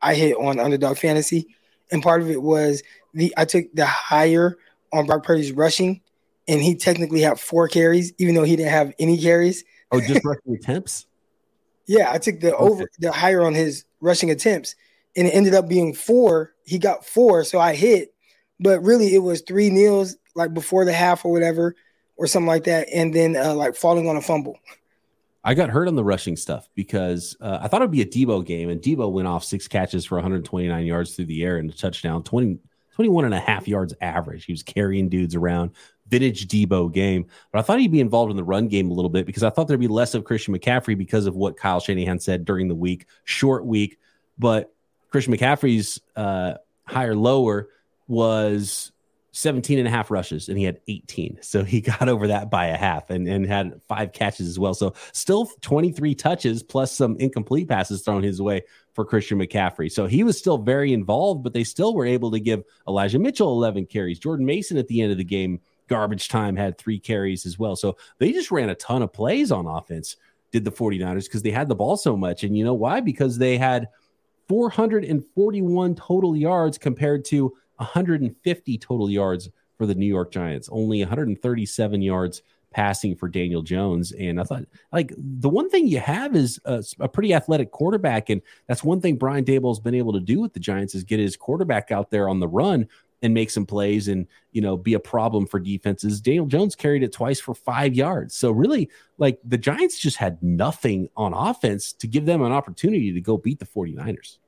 I 0.00 0.14
hit 0.14 0.36
on 0.36 0.60
underdog 0.60 0.98
fantasy, 0.98 1.48
and 1.90 2.02
part 2.02 2.22
of 2.22 2.30
it 2.30 2.40
was 2.40 2.82
the 3.14 3.34
I 3.36 3.44
took 3.44 3.66
the 3.74 3.86
higher 3.86 4.56
on 4.92 5.06
Brock 5.06 5.24
Purdy's 5.24 5.52
rushing, 5.52 6.00
and 6.46 6.62
he 6.62 6.76
technically 6.76 7.22
had 7.22 7.40
four 7.40 7.66
carries, 7.66 8.12
even 8.18 8.34
though 8.34 8.44
he 8.44 8.54
didn't 8.54 8.72
have 8.72 8.92
any 8.98 9.18
carries. 9.18 9.64
Oh, 9.90 10.00
just 10.00 10.24
rushing 10.24 10.54
attempts. 10.54 11.07
Yeah, 11.88 12.12
I 12.12 12.18
took 12.18 12.40
the 12.40 12.54
okay. 12.54 12.62
over 12.62 12.90
the 12.98 13.10
higher 13.10 13.42
on 13.42 13.54
his 13.54 13.84
rushing 14.00 14.30
attempts, 14.30 14.76
and 15.16 15.26
it 15.26 15.30
ended 15.30 15.54
up 15.54 15.68
being 15.68 15.94
four. 15.94 16.52
He 16.64 16.78
got 16.78 17.04
four, 17.04 17.42
so 17.44 17.58
I 17.58 17.74
hit, 17.74 18.14
but 18.60 18.82
really 18.84 19.14
it 19.14 19.22
was 19.22 19.40
three 19.40 19.70
kneels 19.70 20.16
like 20.36 20.54
before 20.54 20.84
the 20.84 20.92
half 20.92 21.24
or 21.24 21.32
whatever, 21.32 21.74
or 22.16 22.26
something 22.26 22.46
like 22.46 22.64
that, 22.64 22.88
and 22.94 23.12
then 23.12 23.36
uh, 23.36 23.54
like 23.54 23.74
falling 23.74 24.08
on 24.08 24.16
a 24.16 24.22
fumble. 24.22 24.58
I 25.42 25.54
got 25.54 25.70
hurt 25.70 25.88
on 25.88 25.94
the 25.94 26.04
rushing 26.04 26.36
stuff 26.36 26.68
because 26.74 27.34
uh, 27.40 27.60
I 27.62 27.68
thought 27.68 27.80
it'd 27.80 27.90
be 27.90 28.02
a 28.02 28.06
Deebo 28.06 28.44
game, 28.44 28.68
and 28.68 28.82
Deebo 28.82 29.10
went 29.10 29.26
off 29.26 29.42
six 29.42 29.66
catches 29.66 30.04
for 30.04 30.16
129 30.16 30.84
yards 30.84 31.16
through 31.16 31.24
the 31.24 31.42
air 31.42 31.56
and 31.56 31.70
a 31.70 31.72
touchdown, 31.72 32.22
20, 32.22 32.58
21 32.94 33.24
and 33.24 33.34
a 33.34 33.40
half 33.40 33.66
yards 33.66 33.94
average. 34.02 34.44
He 34.44 34.52
was 34.52 34.62
carrying 34.62 35.08
dudes 35.08 35.34
around 35.34 35.70
vintage 36.08 36.46
Deebo 36.48 36.92
game. 36.92 37.26
But 37.52 37.60
I 37.60 37.62
thought 37.62 37.80
he'd 37.80 37.92
be 37.92 38.00
involved 38.00 38.30
in 38.30 38.36
the 38.36 38.44
run 38.44 38.68
game 38.68 38.90
a 38.90 38.94
little 38.94 39.10
bit 39.10 39.26
because 39.26 39.42
I 39.42 39.50
thought 39.50 39.68
there'd 39.68 39.80
be 39.80 39.88
less 39.88 40.14
of 40.14 40.24
Christian 40.24 40.56
McCaffrey 40.56 40.96
because 40.96 41.26
of 41.26 41.36
what 41.36 41.56
Kyle 41.56 41.80
Shanahan 41.80 42.18
said 42.18 42.44
during 42.44 42.68
the 42.68 42.74
week, 42.74 43.06
short 43.24 43.66
week. 43.66 43.98
But 44.38 44.72
Christian 45.10 45.34
McCaffrey's 45.34 46.00
uh, 46.16 46.54
higher 46.84 47.14
lower 47.14 47.68
was 48.06 48.92
17 49.32 49.78
and 49.78 49.86
a 49.86 49.90
half 49.90 50.10
rushes 50.10 50.48
and 50.48 50.58
he 50.58 50.64
had 50.64 50.80
18. 50.88 51.38
So 51.42 51.62
he 51.62 51.80
got 51.82 52.08
over 52.08 52.26
that 52.28 52.50
by 52.50 52.66
a 52.66 52.76
half 52.76 53.10
and, 53.10 53.28
and 53.28 53.46
had 53.46 53.80
five 53.86 54.12
catches 54.12 54.48
as 54.48 54.58
well. 54.58 54.74
So 54.74 54.94
still 55.12 55.46
23 55.60 56.14
touches 56.14 56.62
plus 56.62 56.92
some 56.92 57.16
incomplete 57.18 57.68
passes 57.68 58.02
thrown 58.02 58.22
his 58.22 58.42
way 58.42 58.62
for 58.94 59.04
Christian 59.04 59.38
McCaffrey. 59.38 59.92
So 59.92 60.06
he 60.06 60.24
was 60.24 60.36
still 60.36 60.58
very 60.58 60.92
involved, 60.92 61.44
but 61.44 61.52
they 61.52 61.64
still 61.64 61.94
were 61.94 62.06
able 62.06 62.32
to 62.32 62.40
give 62.40 62.64
Elijah 62.88 63.18
Mitchell 63.18 63.52
11 63.52 63.86
carries. 63.86 64.18
Jordan 64.18 64.44
Mason 64.44 64.76
at 64.76 64.88
the 64.88 65.02
end 65.02 65.12
of 65.12 65.18
the 65.18 65.24
game 65.24 65.60
garbage 65.88 66.28
time 66.28 66.56
had 66.56 66.78
three 66.78 66.98
carries 66.98 67.46
as 67.46 67.58
well. 67.58 67.76
So 67.76 67.96
they 68.18 68.32
just 68.32 68.50
ran 68.50 68.70
a 68.70 68.74
ton 68.74 69.02
of 69.02 69.12
plays 69.12 69.50
on 69.50 69.66
offense, 69.66 70.16
did 70.52 70.64
the 70.64 70.72
49ers, 70.72 71.24
because 71.24 71.42
they 71.42 71.50
had 71.50 71.68
the 71.68 71.74
ball 71.74 71.96
so 71.96 72.16
much. 72.16 72.44
And 72.44 72.56
you 72.56 72.64
know 72.64 72.74
why? 72.74 73.00
Because 73.00 73.38
they 73.38 73.58
had 73.58 73.88
441 74.48 75.94
total 75.94 76.36
yards 76.36 76.78
compared 76.78 77.24
to 77.26 77.54
150 77.76 78.78
total 78.78 79.10
yards 79.10 79.50
for 79.76 79.86
the 79.86 79.94
New 79.94 80.06
York 80.06 80.32
Giants, 80.32 80.68
only 80.72 81.00
137 81.00 82.02
yards 82.02 82.42
passing 82.70 83.16
for 83.16 83.28
Daniel 83.28 83.62
Jones. 83.62 84.12
And 84.12 84.40
I 84.40 84.44
thought, 84.44 84.64
like, 84.92 85.12
the 85.16 85.48
one 85.48 85.70
thing 85.70 85.86
you 85.86 86.00
have 86.00 86.36
is 86.36 86.60
a, 86.64 86.84
a, 87.00 87.08
pretty 87.08 87.32
athletic 87.32 87.70
quarterback. 87.70 88.28
And 88.28 88.42
that's 88.66 88.84
one 88.84 89.00
thing 89.00 89.16
Brian 89.16 89.44
Daboll's 89.44 89.80
been 89.80 89.94
able 89.94 90.12
to 90.12 90.20
do 90.20 90.40
with 90.40 90.52
the 90.52 90.60
Giants 90.60 90.94
is 90.94 91.04
get 91.04 91.18
his 91.18 91.36
quarterback 91.36 91.90
out 91.90 92.10
there 92.10 92.28
on 92.28 92.40
the 92.40 92.48
run 92.48 92.88
and 93.22 93.34
make 93.34 93.50
some 93.50 93.66
plays 93.66 94.08
and 94.08 94.26
you 94.52 94.60
know 94.60 94.76
be 94.76 94.94
a 94.94 95.00
problem 95.00 95.46
for 95.46 95.58
defenses. 95.58 96.20
Daniel 96.20 96.46
Jones 96.46 96.74
carried 96.74 97.02
it 97.02 97.12
twice 97.12 97.40
for 97.40 97.54
five 97.54 97.94
yards. 97.94 98.34
So 98.34 98.50
really, 98.50 98.90
like 99.18 99.38
the 99.44 99.58
Giants 99.58 99.98
just 99.98 100.16
had 100.16 100.42
nothing 100.42 101.08
on 101.16 101.34
offense 101.34 101.92
to 101.94 102.06
give 102.06 102.26
them 102.26 102.42
an 102.42 102.52
opportunity 102.52 103.12
to 103.12 103.20
go 103.20 103.36
beat 103.36 103.58
the 103.58 103.66
49ers. 103.66 104.38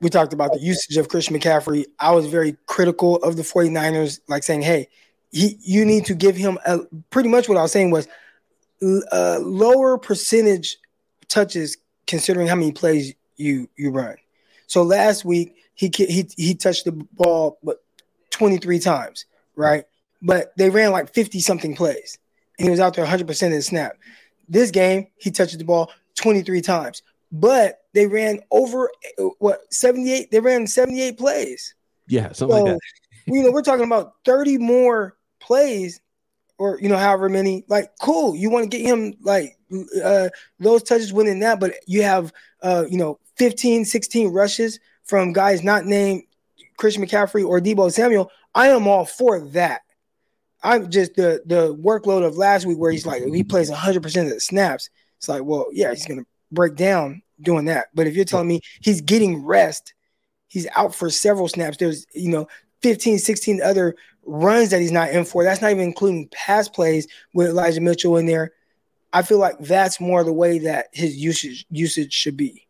We 0.00 0.10
talked 0.10 0.32
about 0.32 0.52
the 0.52 0.60
usage 0.60 0.96
of 0.98 1.08
Christian 1.08 1.38
McCaffrey. 1.38 1.86
I 1.98 2.12
was 2.12 2.26
very 2.26 2.56
critical 2.66 3.16
of 3.16 3.36
the 3.36 3.42
49ers, 3.42 4.20
like 4.28 4.42
saying, 4.42 4.60
hey, 4.62 4.88
he, 5.32 5.56
you 5.60 5.86
need 5.86 6.04
to 6.06 6.14
give 6.14 6.36
him 6.36 6.58
a, 6.66 6.80
pretty 7.10 7.30
much 7.30 7.48
what 7.48 7.56
I 7.56 7.62
was 7.62 7.72
saying 7.72 7.90
was 7.90 8.06
a 8.82 9.00
uh, 9.10 9.38
lower 9.42 9.96
percentage 9.96 10.76
touches 11.28 11.78
considering 12.06 12.46
how 12.46 12.54
many 12.54 12.72
plays 12.72 13.14
you 13.36 13.68
you 13.76 13.90
run. 13.90 14.16
So 14.66 14.82
last 14.82 15.24
week 15.24 15.56
he 15.76 15.92
he 15.94 16.28
he 16.36 16.54
touched 16.54 16.84
the 16.84 16.92
ball 16.92 17.58
but 17.62 17.78
23 18.30 18.78
times, 18.80 19.26
right? 19.54 19.84
But 20.20 20.52
they 20.56 20.70
ran 20.70 20.90
like 20.90 21.12
50 21.12 21.40
something 21.40 21.76
plays. 21.76 22.18
And 22.58 22.66
he 22.66 22.70
was 22.70 22.80
out 22.80 22.94
there 22.94 23.04
100% 23.04 23.20
of 23.20 23.52
the 23.52 23.62
snap. 23.62 23.92
This 24.48 24.70
game, 24.70 25.08
he 25.18 25.30
touched 25.30 25.56
the 25.58 25.64
ball 25.64 25.90
23 26.16 26.62
times. 26.62 27.02
But 27.30 27.80
they 27.92 28.06
ran 28.06 28.40
over 28.50 28.90
what 29.38 29.72
78 29.72 30.30
they 30.30 30.40
ran 30.40 30.66
78 30.66 31.18
plays. 31.18 31.74
Yeah, 32.08 32.32
something 32.32 32.56
so, 32.56 32.62
like 32.64 32.72
that. 32.72 32.80
you 33.26 33.42
know, 33.42 33.50
we're 33.50 33.62
talking 33.62 33.84
about 33.84 34.14
30 34.24 34.58
more 34.58 35.16
plays 35.40 36.00
or 36.58 36.78
you 36.80 36.88
know 36.88 36.96
however 36.96 37.28
many 37.28 37.64
like 37.68 37.90
cool 38.00 38.34
you 38.34 38.50
want 38.50 38.70
to 38.70 38.76
get 38.76 38.84
him 38.84 39.14
like 39.20 39.58
uh 40.02 40.28
those 40.58 40.82
touches 40.82 41.12
winning 41.12 41.38
that 41.40 41.60
but 41.60 41.74
you 41.86 42.02
have 42.02 42.32
uh 42.62 42.84
you 42.88 42.96
know 42.96 43.18
15 43.36 43.84
16 43.84 44.32
rushes 44.32 44.80
from 45.06 45.32
guys 45.32 45.62
not 45.62 45.84
named 45.84 46.24
Christian 46.76 47.04
McCaffrey 47.04 47.46
or 47.46 47.60
Deebo 47.60 47.92
Samuel, 47.92 48.30
I 48.54 48.68
am 48.68 48.86
all 48.86 49.04
for 49.04 49.40
that. 49.48 49.82
I'm 50.62 50.90
just 50.90 51.14
the 51.14 51.42
the 51.46 51.74
workload 51.74 52.24
of 52.24 52.36
last 52.36 52.66
week 52.66 52.78
where 52.78 52.90
he's 52.90 53.06
like 53.06 53.22
he 53.24 53.44
plays 53.44 53.70
100 53.70 54.02
percent 54.02 54.28
of 54.28 54.34
the 54.34 54.40
snaps. 54.40 54.90
It's 55.18 55.28
like, 55.28 55.44
well, 55.44 55.66
yeah, 55.72 55.90
he's 55.90 56.06
gonna 56.06 56.24
break 56.50 56.74
down 56.74 57.22
doing 57.40 57.66
that. 57.66 57.86
But 57.94 58.06
if 58.06 58.14
you're 58.14 58.24
telling 58.24 58.48
me 58.48 58.60
he's 58.80 59.00
getting 59.00 59.44
rest, 59.44 59.94
he's 60.48 60.66
out 60.76 60.94
for 60.94 61.10
several 61.10 61.48
snaps. 61.48 61.76
There's, 61.76 62.06
you 62.14 62.30
know, 62.30 62.48
15, 62.82 63.18
16 63.18 63.62
other 63.62 63.94
runs 64.24 64.70
that 64.70 64.80
he's 64.80 64.92
not 64.92 65.10
in 65.10 65.24
for. 65.24 65.44
That's 65.44 65.60
not 65.60 65.70
even 65.70 65.84
including 65.84 66.28
pass 66.32 66.68
plays 66.68 67.06
with 67.32 67.48
Elijah 67.48 67.80
Mitchell 67.80 68.16
in 68.16 68.26
there. 68.26 68.52
I 69.12 69.22
feel 69.22 69.38
like 69.38 69.58
that's 69.60 70.00
more 70.00 70.24
the 70.24 70.32
way 70.32 70.58
that 70.60 70.88
his 70.92 71.16
usage 71.16 71.64
usage 71.70 72.12
should 72.12 72.36
be. 72.36 72.65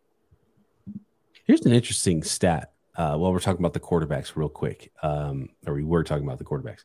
Here's 1.46 1.64
an 1.64 1.72
interesting 1.72 2.22
stat. 2.22 2.72
Uh, 2.96 3.16
while 3.16 3.30
we're 3.30 3.40
talking 3.40 3.60
about 3.60 3.74
the 3.74 3.80
quarterbacks, 3.80 4.36
real 4.36 4.48
quick, 4.48 4.90
um, 5.02 5.50
or 5.66 5.74
we 5.74 5.84
were 5.84 6.02
talking 6.02 6.24
about 6.24 6.38
the 6.38 6.44
quarterbacks. 6.44 6.84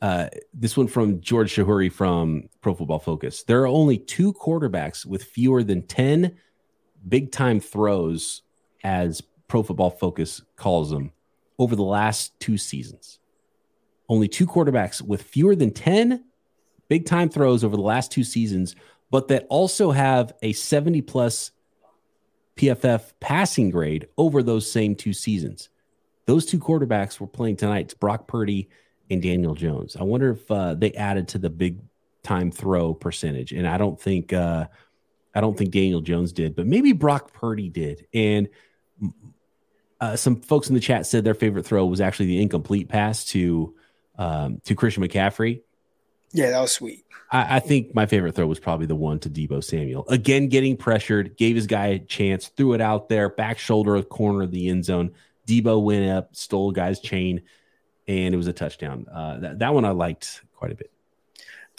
Uh, 0.00 0.28
this 0.54 0.74
one 0.74 0.88
from 0.88 1.20
George 1.20 1.54
Chahrouri 1.54 1.92
from 1.92 2.48
Pro 2.62 2.74
Football 2.74 2.98
Focus. 2.98 3.42
There 3.42 3.60
are 3.62 3.66
only 3.66 3.98
two 3.98 4.32
quarterbacks 4.32 5.04
with 5.04 5.22
fewer 5.22 5.62
than 5.62 5.82
10 5.82 6.34
big 7.06 7.30
time 7.30 7.60
throws, 7.60 8.42
as 8.82 9.22
Pro 9.48 9.62
Football 9.62 9.90
Focus 9.90 10.42
calls 10.56 10.90
them, 10.90 11.12
over 11.58 11.76
the 11.76 11.82
last 11.82 12.40
two 12.40 12.56
seasons. 12.56 13.18
Only 14.08 14.28
two 14.28 14.46
quarterbacks 14.46 15.02
with 15.02 15.22
fewer 15.22 15.54
than 15.54 15.72
10 15.72 16.24
big 16.88 17.04
time 17.04 17.28
throws 17.28 17.62
over 17.62 17.76
the 17.76 17.82
last 17.82 18.10
two 18.10 18.24
seasons, 18.24 18.74
but 19.10 19.28
that 19.28 19.46
also 19.50 19.90
have 19.90 20.32
a 20.42 20.54
70 20.54 21.02
plus 21.02 21.52
PFF 22.56 23.12
passing 23.20 23.70
grade 23.70 24.08
over 24.18 24.42
those 24.42 24.70
same 24.70 24.94
two 24.94 25.12
seasons. 25.12 25.68
Those 26.26 26.46
two 26.46 26.58
quarterbacks 26.58 27.18
were 27.18 27.26
playing 27.26 27.56
tonight. 27.56 27.86
It's 27.86 27.94
Brock 27.94 28.28
Purdy 28.28 28.68
and 29.10 29.22
Daniel 29.22 29.54
Jones. 29.54 29.96
I 29.96 30.04
wonder 30.04 30.30
if 30.30 30.50
uh, 30.50 30.74
they 30.74 30.92
added 30.92 31.28
to 31.28 31.38
the 31.38 31.50
big 31.50 31.78
time 32.22 32.50
throw 32.50 32.94
percentage, 32.94 33.52
and 33.52 33.66
I 33.66 33.78
don't 33.78 34.00
think 34.00 34.32
uh, 34.32 34.66
I 35.34 35.40
don't 35.40 35.56
think 35.56 35.70
Daniel 35.70 36.00
Jones 36.00 36.32
did, 36.32 36.54
but 36.54 36.66
maybe 36.66 36.92
Brock 36.92 37.32
Purdy 37.32 37.68
did. 37.68 38.06
And 38.12 38.48
uh, 40.00 40.16
some 40.16 40.40
folks 40.40 40.68
in 40.68 40.74
the 40.74 40.80
chat 40.80 41.06
said 41.06 41.24
their 41.24 41.34
favorite 41.34 41.66
throw 41.66 41.84
was 41.86 42.00
actually 42.00 42.26
the 42.26 42.42
incomplete 42.42 42.88
pass 42.88 43.24
to 43.26 43.74
um, 44.18 44.60
to 44.64 44.74
Christian 44.74 45.02
McCaffrey. 45.02 45.62
Yeah, 46.32 46.50
that 46.50 46.60
was 46.60 46.72
sweet. 46.72 47.04
I, 47.30 47.56
I, 47.56 47.60
think 47.60 47.94
my 47.94 48.06
favorite 48.06 48.34
throw 48.34 48.46
was 48.46 48.60
probably 48.60 48.86
the 48.86 48.96
one 48.96 49.18
to 49.20 49.30
Deebo 49.30 49.62
Samuel. 49.62 50.04
Again, 50.08 50.48
getting 50.48 50.76
pressured, 50.76 51.36
gave 51.36 51.56
his 51.56 51.66
guy 51.66 51.86
a 51.86 51.98
chance, 51.98 52.48
threw 52.48 52.72
it 52.72 52.80
out 52.80 53.08
there, 53.08 53.28
back 53.28 53.58
shoulder 53.58 53.94
of 53.94 54.08
corner 54.08 54.42
of 54.42 54.50
the 54.50 54.68
end 54.68 54.84
zone. 54.84 55.12
Deebo 55.46 55.82
went 55.82 56.08
up, 56.10 56.34
stole 56.34 56.72
guy's 56.72 57.00
chain, 57.00 57.42
and 58.06 58.34
it 58.34 58.36
was 58.36 58.46
a 58.46 58.52
touchdown. 58.52 59.06
Uh, 59.12 59.38
that, 59.38 59.58
that 59.60 59.74
one 59.74 59.84
I 59.84 59.90
liked 59.90 60.42
quite 60.54 60.72
a 60.72 60.74
bit. 60.74 60.90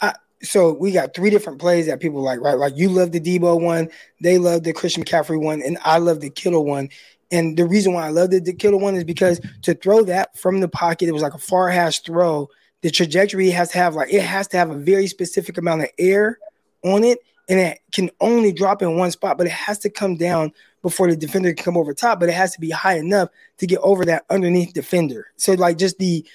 Uh, 0.00 0.12
so 0.42 0.72
we 0.72 0.92
got 0.92 1.14
three 1.14 1.30
different 1.30 1.58
plays 1.58 1.86
that 1.86 2.00
people 2.00 2.22
like, 2.22 2.40
right? 2.40 2.58
Like 2.58 2.76
you 2.76 2.88
love 2.88 3.12
the 3.12 3.20
Deebo 3.20 3.60
one, 3.60 3.88
they 4.20 4.38
love 4.38 4.64
the 4.64 4.72
Christian 4.72 5.04
McCaffrey 5.04 5.40
one, 5.40 5.62
and 5.62 5.78
I 5.82 5.98
love 5.98 6.20
the 6.20 6.30
Kittle 6.30 6.64
one. 6.64 6.88
And 7.30 7.56
the 7.56 7.66
reason 7.66 7.94
why 7.94 8.06
I 8.06 8.10
love 8.10 8.30
the, 8.30 8.40
the 8.40 8.52
Kittle 8.52 8.80
one 8.80 8.94
is 8.94 9.04
because 9.04 9.40
to 9.62 9.74
throw 9.74 10.02
that 10.04 10.36
from 10.36 10.60
the 10.60 10.68
pocket, 10.68 11.08
it 11.08 11.12
was 11.12 11.22
like 11.22 11.34
a 11.34 11.38
far 11.38 11.70
hash 11.70 12.00
throw. 12.00 12.48
The 12.82 12.90
trajectory 12.90 13.50
has 13.50 13.70
to 13.70 13.78
have 13.78 13.94
like 13.94 14.12
it 14.12 14.22
has 14.22 14.48
to 14.48 14.56
have 14.56 14.70
a 14.70 14.76
very 14.76 15.06
specific 15.06 15.58
amount 15.58 15.82
of 15.82 15.88
air 15.98 16.38
on 16.84 17.04
it, 17.04 17.20
and 17.48 17.58
it 17.58 17.80
can 17.92 18.10
only 18.20 18.52
drop 18.52 18.82
in 18.82 18.96
one 18.96 19.10
spot, 19.10 19.38
but 19.38 19.46
it 19.46 19.52
has 19.52 19.78
to 19.80 19.90
come 19.90 20.16
down 20.16 20.52
before 20.82 21.08
the 21.08 21.16
defender 21.16 21.52
can 21.54 21.64
come 21.64 21.76
over 21.76 21.94
top, 21.94 22.20
but 22.20 22.28
it 22.28 22.34
has 22.34 22.52
to 22.52 22.60
be 22.60 22.70
high 22.70 22.98
enough 22.98 23.28
to 23.58 23.66
get 23.66 23.78
over 23.82 24.04
that 24.04 24.24
underneath 24.30 24.72
defender. 24.72 25.28
So 25.36 25.54
like 25.54 25.78
just 25.78 25.98
the 25.98 26.26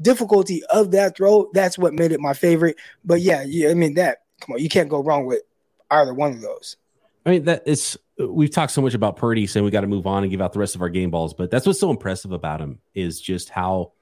difficulty 0.00 0.62
of 0.66 0.92
that 0.92 1.16
throw, 1.16 1.50
that's 1.52 1.76
what 1.78 1.92
made 1.92 2.12
it 2.12 2.20
my 2.20 2.34
favorite. 2.34 2.76
But 3.04 3.20
yeah, 3.20 3.42
yeah, 3.42 3.70
I 3.70 3.74
mean 3.74 3.94
that 3.94 4.18
come 4.40 4.54
on, 4.54 4.62
you 4.62 4.68
can't 4.68 4.88
go 4.88 5.02
wrong 5.02 5.26
with 5.26 5.42
either 5.90 6.14
one 6.14 6.32
of 6.32 6.40
those. 6.40 6.76
I 7.24 7.30
mean 7.30 7.44
that 7.44 7.64
it's 7.66 7.96
we've 8.18 8.50
talked 8.50 8.72
so 8.72 8.80
much 8.80 8.94
about 8.94 9.16
Purdy 9.16 9.46
saying 9.46 9.64
we 9.64 9.70
got 9.70 9.80
to 9.82 9.86
move 9.86 10.06
on 10.06 10.22
and 10.22 10.30
give 10.30 10.40
out 10.40 10.52
the 10.52 10.58
rest 10.58 10.74
of 10.74 10.82
our 10.82 10.88
game 10.88 11.10
balls, 11.10 11.34
but 11.34 11.50
that's 11.50 11.66
what's 11.66 11.80
so 11.80 11.90
impressive 11.90 12.32
about 12.32 12.60
him 12.60 12.78
is 12.94 13.20
just 13.20 13.50
how 13.50 13.92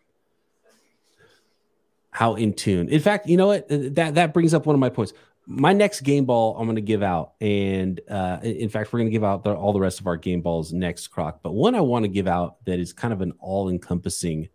how 2.15 2.35
in 2.35 2.55
tune. 2.55 2.89
In 2.89 3.01
fact, 3.01 3.29
you 3.29 3.37
know 3.37 3.49
what? 3.49 3.67
That 3.69 4.15
that 4.15 4.33
brings 4.33 4.55
up 4.55 4.65
one 4.65 4.75
of 4.75 4.81
my 4.81 4.89
points 4.89 5.13
my 5.47 5.73
next 5.73 6.01
game 6.01 6.25
ball 6.25 6.57
I'm 6.57 6.65
going 6.67 6.77
to 6.77 6.83
give 6.83 7.03
out, 7.03 7.35
and 7.41 8.01
uh, 8.09 8.39
in 8.43 8.69
fact, 8.69 8.93
we're 8.93 9.01
going 9.01 9.11
to 9.11 9.13
give 9.13 9.25
out 9.25 9.45
the, 9.45 9.53
all 9.53 9.73
the 9.73 9.81
rest 9.81 10.01
of 10.01 10.07
our 10.07 10.17
game 10.17 10.41
balls 10.41 10.73
next, 10.73 11.09
Croc. 11.09 11.41
But 11.43 11.53
one 11.53 11.75
I 11.75 11.81
want 11.81 12.05
to 12.05 12.09
give 12.09 12.27
out 12.27 12.65
that 12.65 12.79
is 12.79 12.93
kind 12.93 13.13
of 13.13 13.21
an 13.21 13.33
all-encompassing 13.41 14.49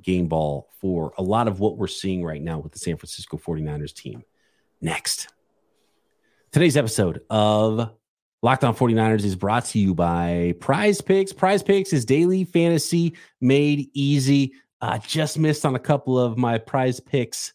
game 0.00 0.28
ball 0.28 0.68
for 0.80 1.12
a 1.18 1.22
lot 1.22 1.48
of 1.48 1.60
what 1.60 1.76
we're 1.76 1.88
seeing 1.88 2.24
right 2.24 2.40
now 2.40 2.58
with 2.58 2.72
the 2.72 2.78
San 2.78 2.96
Francisco 2.96 3.36
49ers 3.36 3.92
team. 3.92 4.22
Next, 4.80 5.28
today's 6.52 6.76
episode 6.76 7.22
of 7.30 7.90
Locked 8.40 8.62
On 8.62 8.76
49ers 8.76 9.24
is 9.24 9.34
brought 9.34 9.64
to 9.66 9.80
you 9.80 9.92
by 9.92 10.54
Prize 10.60 11.00
Picks. 11.00 11.32
Prize 11.32 11.64
Picks 11.64 11.92
is 11.92 12.04
daily 12.04 12.44
fantasy 12.44 13.14
made 13.40 13.90
easy. 13.92 14.52
I 14.80 14.98
just 14.98 15.38
missed 15.38 15.66
on 15.66 15.74
a 15.74 15.80
couple 15.80 16.18
of 16.18 16.38
my 16.38 16.58
Prize 16.58 17.00
Picks 17.00 17.52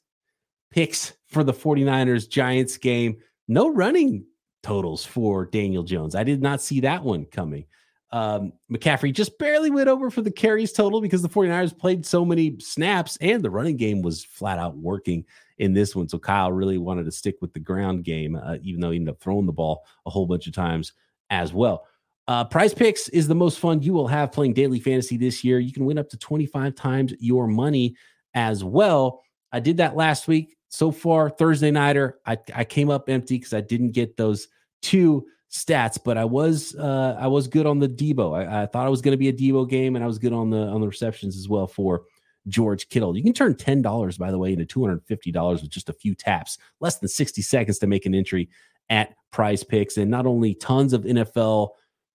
picks 0.72 1.14
for 1.28 1.44
the 1.44 1.54
49ers 1.54 2.28
Giants 2.28 2.78
game. 2.78 3.18
No 3.48 3.72
running 3.72 4.26
totals 4.64 5.06
for 5.06 5.46
Daniel 5.46 5.84
Jones. 5.84 6.16
I 6.16 6.24
did 6.24 6.42
not 6.42 6.62
see 6.62 6.80
that 6.82 7.04
one 7.04 7.26
coming. 7.26 7.66
Um, 8.12 8.54
McCaffrey 8.72 9.14
just 9.14 9.38
barely 9.40 9.72
went 9.72 9.88
over 9.88 10.10
for 10.10 10.22
the 10.22 10.32
carries 10.32 10.72
total 10.72 11.02
because 11.02 11.22
the 11.22 11.30
49ers 11.30 11.78
played 11.78 12.06
so 12.06 12.24
many 12.24 12.60
snaps 12.60 13.18
and 13.22 13.42
the 13.42 13.50
running 13.50 13.78
game 13.78 14.02
was 14.02 14.24
flat 14.24 14.60
out 14.60 14.78
working 14.78 15.26
in 15.58 15.74
this 15.74 15.96
one. 15.96 16.08
So 16.08 16.20
Kyle 16.20 16.52
really 16.52 16.78
wanted 16.78 17.06
to 17.06 17.12
stick 17.12 17.38
with 17.42 17.54
the 17.54 17.60
ground 17.60 18.04
game, 18.04 18.36
uh, 18.36 18.58
even 18.62 18.82
though 18.82 18.92
he 18.92 18.98
ended 18.98 19.14
up 19.14 19.20
throwing 19.20 19.46
the 19.46 19.52
ball 19.52 19.84
a 20.06 20.10
whole 20.10 20.26
bunch 20.26 20.48
of 20.48 20.54
times 20.54 20.94
as 21.30 21.54
well. 21.54 21.86
Uh, 22.28 22.46
prize 22.46 22.74
picks 22.74 23.10
is 23.10 23.28
the 23.28 23.36
most 23.36 23.60
fun 23.60 23.82
you 23.82 23.94
will 23.94 24.08
have 24.08 24.32
playing 24.32 24.54
daily 24.54 24.80
fantasy 24.80 25.18
this 25.18 25.44
year. 25.44 25.60
You 25.60 25.74
can 25.74 25.86
win 25.86 25.98
up 25.98 26.10
to 26.10 26.18
25 26.18 26.74
times 26.76 27.14
your 27.20 27.48
money 27.48 27.96
as 28.34 28.64
well. 28.64 29.22
I 29.52 29.60
did 29.60 29.78
that 29.78 29.96
last 29.96 30.28
week 30.28 30.56
so 30.74 30.92
far 30.92 31.30
Thursday 31.30 31.70
nighter, 31.70 32.18
I, 32.26 32.36
I 32.56 32.64
came 32.64 32.90
up 32.90 33.08
empty 33.08 33.38
because 33.38 33.54
I 33.54 33.62
didn't 33.62 33.92
get 33.92 34.18
those 34.18 34.48
two 34.82 35.24
stats, 35.52 36.00
but 36.04 36.18
I 36.18 36.26
was 36.26 36.74
uh, 36.74 37.16
I 37.20 37.28
was 37.28 37.48
good 37.48 37.68
on 37.68 37.78
the 37.78 37.88
Deebo. 37.88 38.36
I, 38.36 38.64
I 38.64 38.66
thought 38.66 38.88
it 38.88 38.90
was 38.90 39.04
going 39.04 39.12
to 39.12 39.18
be 39.18 39.30
a 39.30 39.34
Deebo 39.34 39.70
game, 39.70 39.96
and 39.96 40.04
I 40.04 40.08
was 40.08 40.18
good 40.18 40.34
on 40.34 40.50
the 40.50 40.58
on 40.58 40.82
the 40.82 40.88
receptions 40.88 41.38
as 41.38 41.48
well 41.48 41.68
for 41.68 42.06
George 42.48 42.90
Kittle. 42.90 43.16
You 43.16 43.22
can 43.22 43.34
turn 43.34 43.56
ten 43.56 43.84
dollars, 43.84 44.18
by 44.18 44.32
the 44.32 44.40
way, 44.40 44.52
into 44.52 44.66
two 44.66 44.84
hundred 44.84 45.06
fifty 45.06 45.32
dollars 45.32 45.62
with 45.62 45.70
just 45.70 45.90
a 45.90 45.94
few 45.94 46.16
taps, 46.16 46.58
less 46.80 46.98
than 46.98 47.08
sixty 47.08 47.44
seconds 47.44 47.78
to 47.78 47.86
make 47.86 48.08
an 48.08 48.16
entry 48.16 48.50
at 48.90 49.14
Prize 49.32 49.64
Picks, 49.64 49.98
and 49.98 50.10
not 50.10 50.26
only 50.26 50.56
tons 50.56 50.92
of 50.92 51.04
NFL 51.04 51.70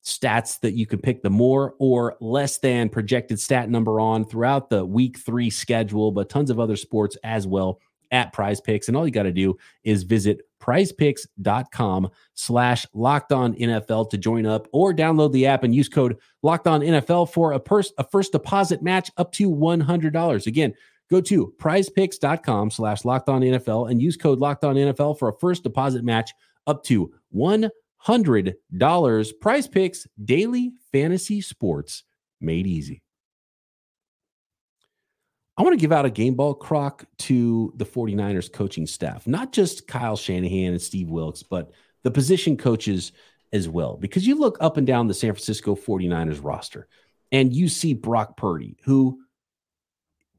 stats 0.04 0.61
that 0.61 0.72
you 0.72 0.87
can 0.87 1.00
pick 1.00 1.22
the 1.22 1.30
more 1.30 1.74
or 1.78 2.16
less 2.20 2.58
than 2.58 2.88
projected 2.88 3.38
stat 3.38 3.68
number 3.68 4.00
on 4.00 4.24
throughout 4.24 4.70
the 4.70 4.84
week 4.84 5.18
three 5.18 5.50
schedule, 5.50 6.12
but 6.12 6.28
tons 6.28 6.50
of 6.50 6.61
other 6.61 6.76
sports 6.76 7.16
as 7.24 7.46
well 7.46 7.80
at 8.11 8.32
prize 8.32 8.61
picks. 8.61 8.88
And 8.88 8.96
all 8.96 9.06
you 9.06 9.12
got 9.12 9.24
to 9.24 9.32
do 9.32 9.56
is 9.84 10.02
visit 10.02 10.40
prizepicks.com 10.61 12.11
slash 12.34 12.87
locked 12.94 13.32
on 13.32 13.54
NFL 13.54 14.11
to 14.11 14.18
join 14.18 14.46
up 14.46 14.66
or 14.72 14.94
download 14.94 15.32
the 15.32 15.46
app 15.46 15.62
and 15.62 15.74
use 15.74 15.88
code 15.88 16.16
locked 16.42 16.66
on 16.66 16.80
NFL 16.80 17.30
for 17.32 17.52
a, 17.52 17.61
pers- 17.61 17.92
a 17.98 18.04
first 18.04 18.32
deposit 18.32 18.82
match 18.82 19.11
up 19.16 19.32
to 19.32 19.50
$100. 19.50 20.46
Again, 20.46 20.74
go 21.11 21.20
to 21.20 21.52
prizepicks.com 21.58 22.70
slash 22.70 23.04
locked 23.04 23.28
on 23.28 23.42
NFL 23.42 23.90
and 23.90 24.00
use 24.00 24.16
code 24.16 24.38
locked 24.38 24.64
on 24.64 24.76
NFL 24.76 25.18
for 25.18 25.28
a 25.28 25.38
first 25.38 25.62
deposit 25.62 26.04
match 26.04 26.32
up 26.66 26.82
to 26.84 27.12
$100. 27.34 27.70
Prize 28.04 29.68
picks 29.68 30.06
daily 30.22 30.72
fantasy 30.92 31.40
sports 31.40 32.04
made 32.40 32.66
easy. 32.66 33.02
I 35.56 35.62
want 35.62 35.72
to 35.72 35.80
give 35.80 35.90
out 35.90 36.04
a 36.04 36.11
game 36.11 36.34
ball 36.34 36.54
croc 36.54 37.04
to 37.18 37.72
the 37.76 37.84
49ers 37.84 38.52
coaching 38.52 38.87
staff, 38.87 39.26
not 39.26 39.52
just 39.52 39.88
Kyle 39.88 40.16
Shanahan 40.16 40.72
and 40.72 40.80
Steve 40.80 41.08
Wilks, 41.08 41.42
but 41.42 41.72
the 42.04 42.12
position 42.12 42.56
coaches 42.56 43.11
as 43.52 43.68
well. 43.68 43.96
Because 43.96 44.24
you 44.24 44.37
look 44.38 44.56
up 44.61 44.76
and 44.76 44.87
down 44.87 45.08
the 45.08 45.14
San 45.14 45.32
Francisco 45.32 45.74
49ers 45.74 46.44
roster 46.44 46.87
and 47.32 47.52
you 47.52 47.68
see 47.68 47.92
Brock 47.92 48.37
Purdy, 48.37 48.76
who 48.84 49.18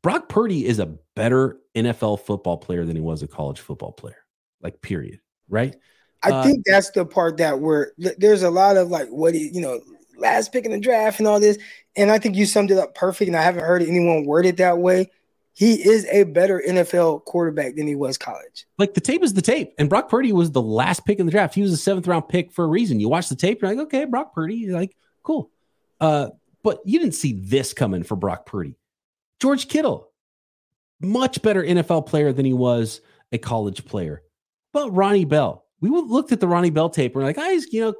Brock 0.01 0.29
Purdy 0.29 0.65
is 0.65 0.79
a 0.79 0.95
better 1.17 1.57
NFL 1.75 2.21
football 2.21 2.55
player 2.57 2.85
than 2.85 2.95
he 2.95 3.01
was 3.01 3.21
a 3.21 3.27
college 3.27 3.59
football 3.59 3.91
player, 3.91 4.23
like, 4.61 4.81
period. 4.81 5.19
Right. 5.49 5.75
I 6.21 6.31
uh, 6.31 6.43
think 6.43 6.65
that's 6.65 6.91
the 6.91 7.05
part 7.05 7.37
that 7.37 7.59
where 7.59 7.93
there's 7.97 8.43
a 8.43 8.49
lot 8.49 8.77
of 8.77 8.89
like, 8.89 9.07
what, 9.07 9.33
you 9.33 9.61
know, 9.61 9.79
last 10.17 10.51
pick 10.51 10.65
in 10.65 10.71
the 10.71 10.79
draft 10.79 11.19
and 11.19 11.27
all 11.27 11.39
this. 11.39 11.57
And 11.95 12.11
I 12.11 12.19
think 12.19 12.35
you 12.35 12.45
summed 12.45 12.71
it 12.71 12.77
up 12.77 12.95
perfect. 12.95 13.27
And 13.27 13.37
I 13.37 13.41
haven't 13.41 13.63
heard 13.63 13.81
anyone 13.81 14.25
word 14.25 14.45
it 14.45 14.57
that 14.57 14.77
way. 14.77 15.09
He 15.53 15.73
is 15.73 16.05
a 16.05 16.23
better 16.23 16.63
NFL 16.65 17.25
quarterback 17.25 17.75
than 17.75 17.85
he 17.85 17.95
was 17.95 18.17
college. 18.17 18.65
Like 18.77 18.93
the 18.93 19.01
tape 19.01 19.23
is 19.23 19.33
the 19.33 19.41
tape. 19.41 19.73
And 19.77 19.89
Brock 19.89 20.07
Purdy 20.07 20.31
was 20.31 20.51
the 20.51 20.61
last 20.61 21.05
pick 21.05 21.19
in 21.19 21.25
the 21.25 21.31
draft. 21.31 21.55
He 21.55 21.61
was 21.61 21.73
a 21.73 21.77
seventh 21.77 22.07
round 22.07 22.29
pick 22.29 22.51
for 22.51 22.63
a 22.63 22.67
reason. 22.67 22.99
You 22.99 23.09
watch 23.09 23.27
the 23.27 23.35
tape, 23.35 23.61
you're 23.61 23.69
like, 23.69 23.85
okay, 23.87 24.05
Brock 24.05 24.33
Purdy, 24.33 24.55
you're 24.55 24.79
like, 24.79 24.95
cool. 25.23 25.51
Uh, 25.99 26.29
but 26.63 26.79
you 26.85 26.99
didn't 26.99 27.15
see 27.15 27.33
this 27.33 27.73
coming 27.73 28.03
for 28.03 28.15
Brock 28.15 28.45
Purdy. 28.45 28.77
George 29.41 29.67
Kittle, 29.67 30.11
much 31.01 31.41
better 31.41 31.63
NFL 31.63 32.07
player 32.07 32.31
than 32.31 32.45
he 32.45 32.53
was 32.53 33.01
a 33.31 33.37
college 33.37 33.85
player. 33.85 34.21
But 34.71 34.91
Ronnie 34.91 35.25
Bell, 35.25 35.65
we 35.81 35.89
looked 35.89 36.31
at 36.31 36.39
the 36.39 36.47
Ronnie 36.47 36.69
Bell 36.69 36.89
tape. 36.89 37.13
And 37.13 37.21
we're 37.21 37.27
like, 37.27 37.35
guys, 37.35 37.71
you 37.71 37.81
know, 37.81 37.93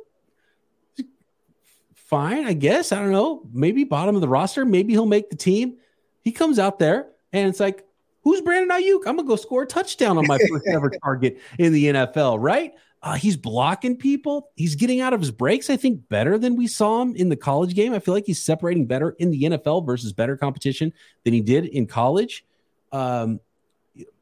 fine, 1.96 2.46
I 2.46 2.54
guess. 2.54 2.92
I 2.92 3.00
don't 3.00 3.12
know. 3.12 3.44
Maybe 3.54 3.84
bottom 3.84 4.16
of 4.16 4.22
the 4.22 4.28
roster. 4.28 4.66
Maybe 4.66 4.94
he'll 4.94 5.06
make 5.06 5.30
the 5.30 5.36
team. 5.36 5.78
He 6.22 6.32
comes 6.32 6.60
out 6.60 6.80
there 6.80 7.08
and 7.32 7.48
it's 7.48 7.60
like, 7.60 7.86
who's 8.24 8.42
Brandon 8.42 8.76
Aiyuk? 8.76 9.02
I'm 9.06 9.16
gonna 9.16 9.28
go 9.28 9.36
score 9.36 9.64
a 9.64 9.68
touchdown 9.68 10.18
on 10.18 10.28
my 10.28 10.38
first 10.50 10.68
ever 10.68 10.92
target 11.04 11.40
in 11.58 11.72
the 11.72 11.86
NFL, 11.86 12.38
right? 12.40 12.74
Uh, 13.02 13.14
he's 13.14 13.38
blocking 13.38 13.96
people. 13.96 14.50
He's 14.56 14.76
getting 14.76 15.00
out 15.00 15.14
of 15.14 15.22
his 15.22 15.32
breaks, 15.32 15.70
I 15.70 15.78
think, 15.78 16.10
better 16.10 16.38
than 16.38 16.58
we 16.58 16.68
saw 16.68 17.02
him 17.02 17.16
in 17.16 17.30
the 17.30 17.38
college 17.38 17.74
game. 17.74 17.94
I 17.94 18.00
feel 18.00 18.14
like 18.14 18.26
he's 18.26 18.42
separating 18.42 18.88
better 18.88 19.12
in 19.20 19.32
the 19.32 19.44
NFL 19.44 19.86
versus 19.86 20.12
better 20.12 20.36
competition 20.36 20.92
than 21.24 21.34
he 21.34 21.40
did 21.40 21.66
in 21.66 21.86
college. 21.86 22.44
Um, 22.92 23.40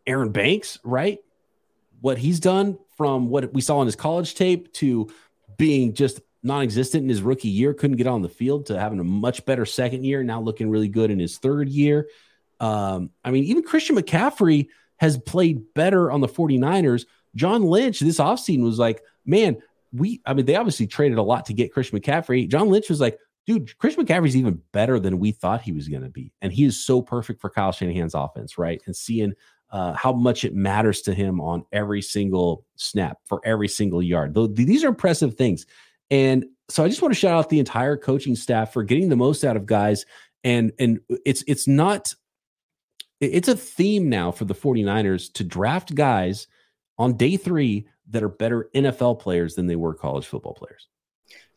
Aaron 0.05 0.31
Banks, 0.31 0.77
right? 0.83 1.19
What 2.01 2.19
he's 2.19 2.39
done 2.39 2.77
from 2.97 3.29
what 3.29 3.53
we 3.53 3.61
saw 3.61 3.77
on 3.77 3.85
his 3.85 3.95
college 3.95 4.35
tape 4.35 4.73
to 4.73 5.09
being 5.57 5.93
just 5.93 6.19
non-existent 6.43 7.03
in 7.03 7.09
his 7.09 7.21
rookie 7.21 7.47
year, 7.47 7.73
couldn't 7.73 7.97
get 7.97 8.07
on 8.07 8.21
the 8.21 8.29
field 8.29 8.65
to 8.67 8.79
having 8.79 8.99
a 8.99 9.03
much 9.03 9.45
better 9.45 9.65
second 9.65 10.03
year, 10.03 10.23
now 10.23 10.41
looking 10.41 10.69
really 10.69 10.87
good 10.87 11.11
in 11.11 11.19
his 11.19 11.37
third 11.37 11.69
year. 11.69 12.07
Um, 12.59 13.11
I 13.23 13.31
mean, 13.31 13.43
even 13.45 13.63
Christian 13.63 13.95
McCaffrey 13.95 14.67
has 14.97 15.17
played 15.17 15.73
better 15.73 16.11
on 16.11 16.21
the 16.21 16.27
49ers. 16.27 17.05
John 17.35 17.63
Lynch 17.63 17.99
this 17.99 18.19
offseason 18.19 18.63
was 18.63 18.79
like, 18.79 19.03
man, 19.25 19.57
we, 19.93 20.21
I 20.25 20.33
mean, 20.33 20.45
they 20.45 20.55
obviously 20.55 20.87
traded 20.87 21.17
a 21.17 21.23
lot 21.23 21.45
to 21.45 21.53
get 21.53 21.71
Christian 21.71 21.99
McCaffrey. 21.99 22.47
John 22.47 22.69
Lynch 22.69 22.89
was 22.89 22.99
like, 22.99 23.19
dude, 23.45 23.77
Christian 23.77 24.05
McCaffrey's 24.05 24.35
even 24.35 24.61
better 24.71 24.99
than 24.99 25.19
we 25.19 25.31
thought 25.31 25.61
he 25.61 25.71
was 25.71 25.87
going 25.87 26.03
to 26.03 26.09
be. 26.09 26.33
And 26.41 26.51
he 26.51 26.65
is 26.65 26.83
so 26.83 27.01
perfect 27.01 27.39
for 27.39 27.49
Kyle 27.49 27.71
Shanahan's 27.71 28.15
offense, 28.15 28.57
right? 28.57 28.81
And 28.85 28.95
seeing 28.95 29.33
uh, 29.69 29.93
how 29.93 30.13
much 30.13 30.45
it 30.45 30.55
matters 30.55 31.01
to 31.01 31.13
him 31.13 31.41
on 31.41 31.65
every 31.71 32.01
single 32.01 32.65
snap 32.75 33.19
for 33.25 33.41
every 33.43 33.67
single 33.67 34.01
yard. 34.01 34.35
These 34.55 34.83
are 34.83 34.89
impressive 34.89 35.35
things. 35.35 35.65
And 36.09 36.45
so 36.69 36.83
I 36.83 36.87
just 36.87 37.01
want 37.01 37.13
to 37.13 37.19
shout 37.19 37.37
out 37.37 37.49
the 37.49 37.59
entire 37.59 37.97
coaching 37.97 38.35
staff 38.35 38.73
for 38.73 38.83
getting 38.83 39.09
the 39.09 39.15
most 39.15 39.43
out 39.43 39.57
of 39.57 39.65
guys. 39.65 40.05
And 40.43 40.71
and 40.79 40.99
it's 41.25 41.43
it's 41.47 41.67
not 41.67 42.13
it's 43.19 43.47
a 43.47 43.55
theme 43.55 44.09
now 44.09 44.31
for 44.31 44.45
the 44.45 44.53
49ers 44.53 45.33
to 45.33 45.43
draft 45.43 45.95
guys 45.95 46.47
on 46.97 47.17
day 47.17 47.35
three 47.37 47.87
that 48.09 48.23
are 48.23 48.29
better 48.29 48.69
NFL 48.73 49.19
players 49.19 49.55
than 49.55 49.67
they 49.67 49.75
were 49.75 49.93
college 49.93 50.25
football 50.25 50.53
players. 50.53 50.87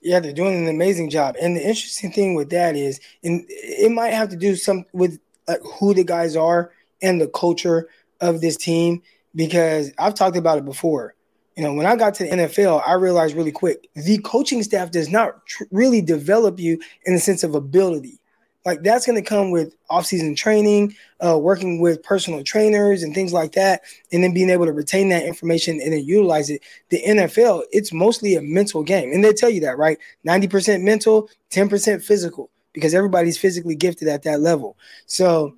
Yeah, 0.00 0.20
they're 0.20 0.32
doing 0.32 0.56
an 0.56 0.68
amazing 0.68 1.10
job. 1.10 1.36
And 1.40 1.56
the 1.56 1.60
interesting 1.60 2.10
thing 2.10 2.34
with 2.34 2.50
that 2.50 2.74
is, 2.74 3.00
and 3.22 3.44
it 3.48 3.92
might 3.92 4.14
have 4.14 4.30
to 4.30 4.36
do 4.36 4.56
some 4.56 4.86
with 4.92 5.20
like 5.46 5.60
who 5.78 5.92
the 5.92 6.04
guys 6.04 6.36
are 6.36 6.72
and 7.02 7.20
the 7.20 7.28
culture 7.28 7.88
of 8.20 8.40
this 8.40 8.56
team 8.56 9.02
because 9.34 9.92
I've 9.98 10.14
talked 10.14 10.36
about 10.36 10.58
it 10.58 10.64
before. 10.64 11.14
You 11.56 11.64
know, 11.64 11.74
when 11.74 11.86
I 11.86 11.96
got 11.96 12.14
to 12.14 12.24
the 12.24 12.30
NFL, 12.30 12.82
I 12.86 12.94
realized 12.94 13.36
really 13.36 13.52
quick 13.52 13.88
the 13.94 14.18
coaching 14.18 14.62
staff 14.62 14.90
does 14.90 15.08
not 15.08 15.44
tr- 15.46 15.64
really 15.70 16.00
develop 16.00 16.58
you 16.58 16.80
in 17.04 17.14
the 17.14 17.20
sense 17.20 17.42
of 17.42 17.54
ability. 17.54 18.20
Like 18.64 18.82
that's 18.82 19.06
going 19.06 19.22
to 19.22 19.26
come 19.26 19.50
with 19.50 19.74
off-season 19.88 20.34
training, 20.34 20.94
uh, 21.24 21.38
working 21.38 21.80
with 21.80 22.02
personal 22.02 22.44
trainers 22.44 23.02
and 23.02 23.14
things 23.14 23.32
like 23.32 23.52
that, 23.52 23.82
and 24.12 24.22
then 24.22 24.34
being 24.34 24.50
able 24.50 24.66
to 24.66 24.72
retain 24.72 25.08
that 25.08 25.24
information 25.24 25.80
and 25.80 25.92
then 25.92 26.04
utilize 26.04 26.50
it. 26.50 26.62
The 26.90 27.02
NFL, 27.02 27.62
it's 27.72 27.92
mostly 27.92 28.34
a 28.34 28.42
mental 28.42 28.82
game, 28.82 29.12
and 29.12 29.24
they 29.24 29.32
tell 29.32 29.48
you 29.48 29.62
that, 29.62 29.78
right? 29.78 29.98
Ninety 30.24 30.46
percent 30.46 30.84
mental, 30.84 31.30
ten 31.48 31.70
percent 31.70 32.04
physical, 32.04 32.50
because 32.74 32.92
everybody's 32.92 33.38
physically 33.38 33.74
gifted 33.74 34.08
at 34.08 34.24
that 34.24 34.40
level. 34.40 34.76
So 35.06 35.56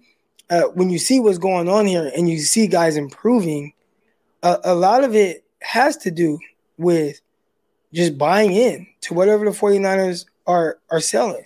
uh, 0.52 0.64
when 0.74 0.90
you 0.90 0.98
see 0.98 1.18
what's 1.18 1.38
going 1.38 1.66
on 1.66 1.86
here 1.86 2.12
and 2.14 2.28
you 2.28 2.38
see 2.38 2.66
guys 2.66 2.98
improving, 2.98 3.72
uh, 4.42 4.58
a 4.64 4.74
lot 4.74 5.02
of 5.02 5.16
it 5.16 5.44
has 5.62 5.96
to 5.96 6.10
do 6.10 6.38
with 6.76 7.20
just 7.94 8.18
buying 8.18 8.52
in 8.52 8.86
to 9.00 9.14
whatever 9.14 9.46
the 9.46 9.50
49ers 9.50 10.26
are 10.46 10.78
are 10.90 11.00
selling. 11.00 11.44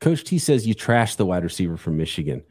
Coach 0.00 0.24
T 0.24 0.38
says 0.38 0.66
you 0.66 0.74
trashed 0.74 1.16
the 1.16 1.26
wide 1.26 1.44
receiver 1.44 1.76
from 1.76 1.98
Michigan, 1.98 2.42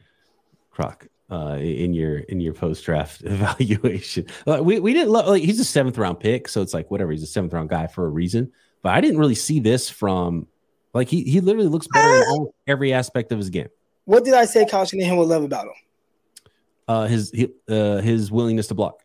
Croc, 0.70 1.08
uh, 1.32 1.58
in 1.60 1.96
your 1.96 2.20
in 2.20 2.40
your 2.40 2.54
post 2.54 2.86
draft 2.86 3.22
evaluation. 3.26 4.28
Like, 4.46 4.62
we 4.62 4.80
we 4.80 4.94
didn't 4.94 5.10
love 5.10 5.26
like 5.26 5.42
he's 5.42 5.60
a 5.60 5.66
seventh 5.66 5.98
round 5.98 6.20
pick, 6.20 6.48
so 6.48 6.62
it's 6.62 6.74
like 6.74 6.92
whatever. 6.92 7.12
He's 7.12 7.24
a 7.24 7.28
seventh 7.28 7.54
round 7.54 7.70
guy 7.70 7.88
for 7.88 8.06
a 8.06 8.10
reason. 8.10 8.52
But 8.84 8.94
I 8.94 9.02
didn't 9.02 9.18
really 9.18 9.36
see 9.36 9.60
this 9.60 9.90
from 9.90 10.48
like 10.94 11.08
he 11.08 11.24
he 11.24 11.42
literally 11.42 11.68
looks 11.68 11.88
better 11.88 12.24
in 12.36 12.50
every 12.68 12.94
aspect 12.94 13.32
of 13.32 13.40
his 13.40 13.50
game. 13.50 13.70
What 14.06 14.24
did 14.24 14.34
I 14.34 14.46
say 14.46 14.66
Kyle 14.66 14.86
Shanahan 14.86 15.18
would 15.18 15.28
love 15.28 15.44
about 15.44 15.66
him? 15.66 15.74
Uh, 16.88 17.08
his 17.08 17.34
uh, 17.70 17.98
his 17.98 18.32
willingness 18.32 18.68
to 18.68 18.74
block. 18.74 19.00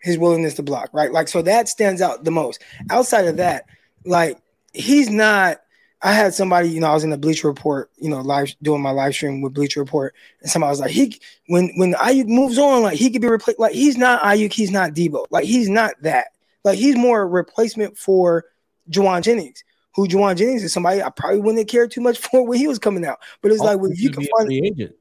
His 0.00 0.18
willingness 0.18 0.54
to 0.54 0.62
block, 0.62 0.90
right? 0.92 1.12
Like 1.12 1.28
so 1.28 1.42
that 1.42 1.68
stands 1.68 2.00
out 2.00 2.24
the 2.24 2.30
most. 2.30 2.62
Outside 2.90 3.26
of 3.26 3.36
that, 3.38 3.66
like 4.04 4.38
he's 4.72 5.10
not 5.10 5.60
I 6.02 6.12
had 6.12 6.34
somebody, 6.34 6.68
you 6.68 6.80
know, 6.80 6.88
I 6.88 6.94
was 6.94 7.04
in 7.04 7.10
the 7.10 7.18
Bleacher 7.18 7.48
Report, 7.48 7.90
you 7.96 8.10
know, 8.10 8.20
live 8.20 8.54
doing 8.62 8.82
my 8.82 8.90
live 8.90 9.14
stream 9.14 9.40
with 9.40 9.54
Bleacher 9.54 9.80
Report, 9.80 10.14
and 10.42 10.50
somebody 10.50 10.70
was 10.70 10.80
like, 10.80 10.90
he 10.90 11.18
when 11.48 11.72
when 11.76 11.94
Aiyuk 11.94 12.28
moves 12.28 12.58
on, 12.58 12.82
like 12.82 12.98
he 12.98 13.10
could 13.10 13.22
be 13.22 13.28
replaced. 13.28 13.58
Like 13.58 13.72
he's 13.72 13.96
not 13.96 14.22
Aiyuk, 14.22 14.52
he's 14.52 14.70
not 14.70 14.92
Deebo, 14.92 15.26
like 15.30 15.44
he's 15.44 15.68
not 15.68 15.94
that. 16.02 16.28
Like 16.64 16.78
he's 16.78 16.96
more 16.96 17.22
a 17.22 17.26
replacement 17.26 17.96
for 17.96 18.44
Jauan 18.90 19.22
Jennings, 19.22 19.64
who 19.96 20.06
Jauan 20.06 20.36
Jennings 20.36 20.62
is 20.62 20.72
somebody 20.72 21.02
I 21.02 21.10
probably 21.10 21.40
wouldn't 21.40 21.58
have 21.58 21.66
cared 21.66 21.90
too 21.90 22.02
much 22.02 22.18
for 22.30 22.46
when 22.46 22.58
he 22.58 22.68
was 22.68 22.78
coming 22.78 23.04
out. 23.04 23.18
But 23.42 23.50
it's 23.50 23.60
also 23.60 23.72
like 23.72 23.80
when 23.80 23.92
you 23.96 24.10
can 24.10 24.24
find 24.36 24.46
free 24.46 24.62
agent, 24.64 24.94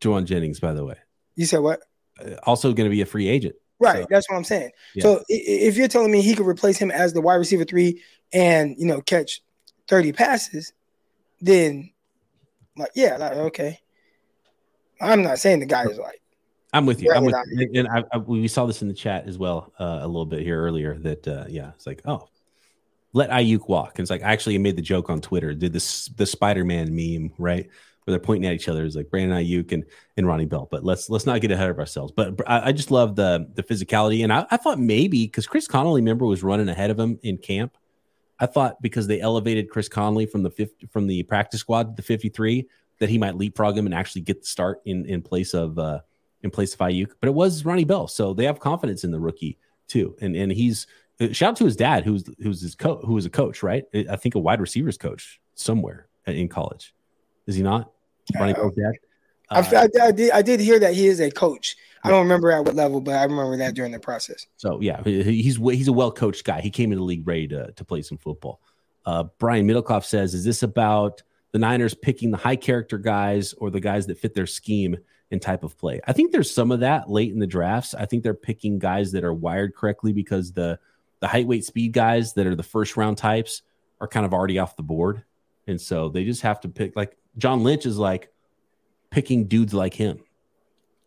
Jauan 0.00 0.24
Jennings, 0.24 0.60
by 0.60 0.72
the 0.72 0.84
way. 0.84 0.96
You 1.34 1.46
said 1.46 1.58
what? 1.58 1.80
Uh, 2.20 2.34
also 2.44 2.72
going 2.72 2.88
to 2.88 2.94
be 2.94 3.00
a 3.00 3.06
free 3.06 3.26
agent. 3.26 3.56
Right, 3.80 4.02
so. 4.02 4.06
that's 4.10 4.30
what 4.30 4.36
I'm 4.36 4.44
saying. 4.44 4.70
Yeah. 4.94 5.02
So 5.02 5.24
if 5.28 5.76
you're 5.76 5.88
telling 5.88 6.12
me 6.12 6.22
he 6.22 6.36
could 6.36 6.46
replace 6.46 6.78
him 6.78 6.92
as 6.92 7.14
the 7.14 7.20
wide 7.20 7.34
receiver 7.36 7.64
three 7.64 8.00
and 8.32 8.76
you 8.78 8.86
know 8.86 9.00
catch 9.00 9.40
30 9.88 10.12
passes, 10.12 10.72
then 11.40 11.90
like, 12.76 12.92
yeah, 12.94 13.16
like, 13.16 13.32
okay. 13.32 13.80
I'm 15.00 15.22
not 15.22 15.38
saying 15.38 15.60
the 15.60 15.66
guy 15.66 15.84
is 15.84 15.98
like. 15.98 16.20
I'm 16.72 16.86
with 16.86 17.02
you. 17.02 17.12
I'm 17.12 17.24
with 17.24 17.34
you. 17.50 17.80
And 17.80 17.88
I, 17.88 18.04
I, 18.12 18.18
we 18.18 18.48
saw 18.48 18.64
this 18.64 18.80
in 18.80 18.88
the 18.88 18.94
chat 18.94 19.26
as 19.26 19.36
well 19.36 19.72
uh, 19.78 19.98
a 20.00 20.06
little 20.06 20.24
bit 20.24 20.40
here 20.40 20.62
earlier 20.62 20.96
that, 21.00 21.28
uh, 21.28 21.44
yeah, 21.48 21.72
it's 21.74 21.86
like, 21.86 22.00
oh, 22.06 22.28
let 23.12 23.30
Aiyuk 23.30 23.68
walk. 23.68 23.98
And 23.98 24.04
it's 24.04 24.10
like, 24.10 24.22
I 24.22 24.32
actually 24.32 24.58
made 24.58 24.76
the 24.76 24.82
joke 24.82 25.10
on 25.10 25.20
Twitter, 25.20 25.54
did 25.54 25.72
this, 25.72 26.06
the 26.06 26.26
Spider 26.26 26.64
Man 26.64 26.94
meme, 26.94 27.32
right? 27.38 27.68
Where 28.04 28.12
they're 28.12 28.18
pointing 28.18 28.48
at 28.48 28.54
each 28.54 28.68
other. 28.68 28.84
It's 28.84 28.96
like 28.96 29.10
Brandon 29.10 29.36
Aiyuk 29.36 29.72
and, 29.72 29.84
and 30.16 30.26
Ronnie 30.26 30.46
Bell. 30.46 30.66
But 30.70 30.84
let's 30.84 31.08
let's 31.08 31.26
not 31.26 31.40
get 31.40 31.52
ahead 31.52 31.70
of 31.70 31.78
ourselves. 31.78 32.12
But 32.14 32.40
I, 32.48 32.68
I 32.68 32.72
just 32.72 32.90
love 32.90 33.14
the 33.14 33.48
the 33.54 33.62
physicality. 33.62 34.24
And 34.24 34.32
I, 34.32 34.46
I 34.50 34.56
thought 34.56 34.80
maybe 34.80 35.26
because 35.26 35.46
Chris 35.46 35.68
Conley, 35.68 36.00
remember, 36.00 36.24
was 36.24 36.42
running 36.42 36.68
ahead 36.68 36.90
of 36.90 36.98
him 36.98 37.20
in 37.22 37.38
camp. 37.38 37.76
I 38.40 38.46
thought 38.46 38.82
because 38.82 39.06
they 39.06 39.20
elevated 39.20 39.70
Chris 39.70 39.88
Conley 39.88 40.26
from 40.26 40.42
the 40.42 40.50
50, 40.50 40.86
from 40.86 41.06
the 41.06 41.22
practice 41.22 41.60
squad 41.60 41.90
to 41.90 41.94
the 41.94 42.02
53 42.02 42.66
that 42.98 43.08
he 43.08 43.18
might 43.18 43.36
leapfrog 43.36 43.78
him 43.78 43.86
and 43.86 43.94
actually 43.94 44.22
get 44.22 44.40
the 44.40 44.46
start 44.46 44.80
in 44.84 45.06
in 45.06 45.22
place 45.22 45.54
of 45.54 45.78
uh, 45.78 46.00
in 46.42 46.50
place 46.50 46.74
of 46.74 46.80
Aiyuk. 46.80 47.12
But 47.20 47.28
it 47.28 47.34
was 47.34 47.64
Ronnie 47.64 47.84
Bell, 47.84 48.08
so 48.08 48.34
they 48.34 48.46
have 48.46 48.58
confidence 48.58 49.04
in 49.04 49.12
the 49.12 49.20
rookie 49.20 49.58
too. 49.86 50.16
And 50.20 50.34
and 50.34 50.50
he's 50.50 50.88
shout 51.32 51.50
out 51.50 51.56
to 51.56 51.64
his 51.64 51.76
dad, 51.76 52.04
who's 52.04 52.24
who's 52.42 52.60
his 52.60 52.74
coach, 52.74 53.00
who 53.04 53.14
was 53.14 53.26
a 53.26 53.30
coach, 53.30 53.62
right? 53.62 53.84
I 53.94 54.16
think 54.16 54.34
a 54.34 54.38
wide 54.38 54.60
receivers 54.60 54.98
coach 54.98 55.40
somewhere 55.54 56.08
in 56.26 56.48
college. 56.48 56.94
Is 57.46 57.54
he 57.54 57.62
not? 57.62 57.90
Ronnie 58.34 58.54
Bell's 58.54 58.74
dad. 58.74 58.92
Uh, 59.50 59.64
I, 59.72 59.76
I, 59.76 60.06
I, 60.06 60.12
did 60.12 60.30
I 60.30 60.42
did 60.42 60.60
hear 60.60 60.78
that 60.78 60.94
he 60.94 61.06
is 61.06 61.20
a 61.20 61.30
coach. 61.30 61.76
I 62.04 62.10
don't 62.10 62.22
remember 62.22 62.50
at 62.50 62.64
what 62.64 62.74
level, 62.74 63.00
but 63.00 63.14
I 63.14 63.22
remember 63.24 63.56
that 63.58 63.74
during 63.74 63.92
the 63.92 64.00
process. 64.00 64.46
So 64.56 64.80
yeah, 64.80 65.02
he's 65.04 65.56
he's 65.56 65.88
a 65.88 65.92
well 65.92 66.10
coached 66.10 66.44
guy. 66.44 66.60
He 66.60 66.70
came 66.70 66.90
into 66.90 67.00
the 67.00 67.04
league 67.04 67.26
ready 67.26 67.46
to 67.48 67.72
to 67.72 67.84
play 67.84 68.02
some 68.02 68.18
football. 68.18 68.60
Uh, 69.04 69.24
Brian 69.38 69.68
Middlecoff 69.68 70.04
says, 70.04 70.34
"Is 70.34 70.44
this 70.44 70.62
about 70.62 71.22
the 71.52 71.58
Niners 71.58 71.94
picking 71.94 72.30
the 72.30 72.36
high 72.38 72.56
character 72.56 72.98
guys 72.98 73.52
or 73.54 73.70
the 73.70 73.80
guys 73.80 74.06
that 74.06 74.18
fit 74.18 74.34
their 74.34 74.46
scheme 74.46 74.96
and 75.30 75.40
type 75.40 75.62
of 75.62 75.78
play?" 75.78 76.00
I 76.06 76.12
think 76.12 76.32
there's 76.32 76.52
some 76.52 76.72
of 76.72 76.80
that 76.80 77.08
late 77.08 77.32
in 77.32 77.38
the 77.38 77.46
drafts. 77.46 77.94
I 77.94 78.06
think 78.06 78.22
they're 78.22 78.34
picking 78.34 78.78
guys 78.78 79.12
that 79.12 79.22
are 79.22 79.34
wired 79.34 79.74
correctly 79.74 80.12
because 80.12 80.52
the 80.52 80.80
the 81.22 81.28
height, 81.28 81.46
weight, 81.46 81.64
speed 81.64 81.92
guys 81.92 82.34
that 82.34 82.48
are 82.48 82.56
the 82.56 82.64
first 82.64 82.96
round 82.96 83.16
types 83.16 83.62
are 84.00 84.08
kind 84.08 84.26
of 84.26 84.34
already 84.34 84.58
off 84.58 84.76
the 84.76 84.82
board, 84.82 85.22
and 85.68 85.80
so 85.80 86.08
they 86.08 86.24
just 86.24 86.42
have 86.42 86.60
to 86.62 86.68
pick. 86.68 86.96
Like 86.96 87.16
John 87.38 87.62
Lynch 87.62 87.86
is 87.86 87.96
like 87.96 88.32
picking 89.10 89.46
dudes 89.46 89.72
like 89.72 89.94
him 89.94 90.18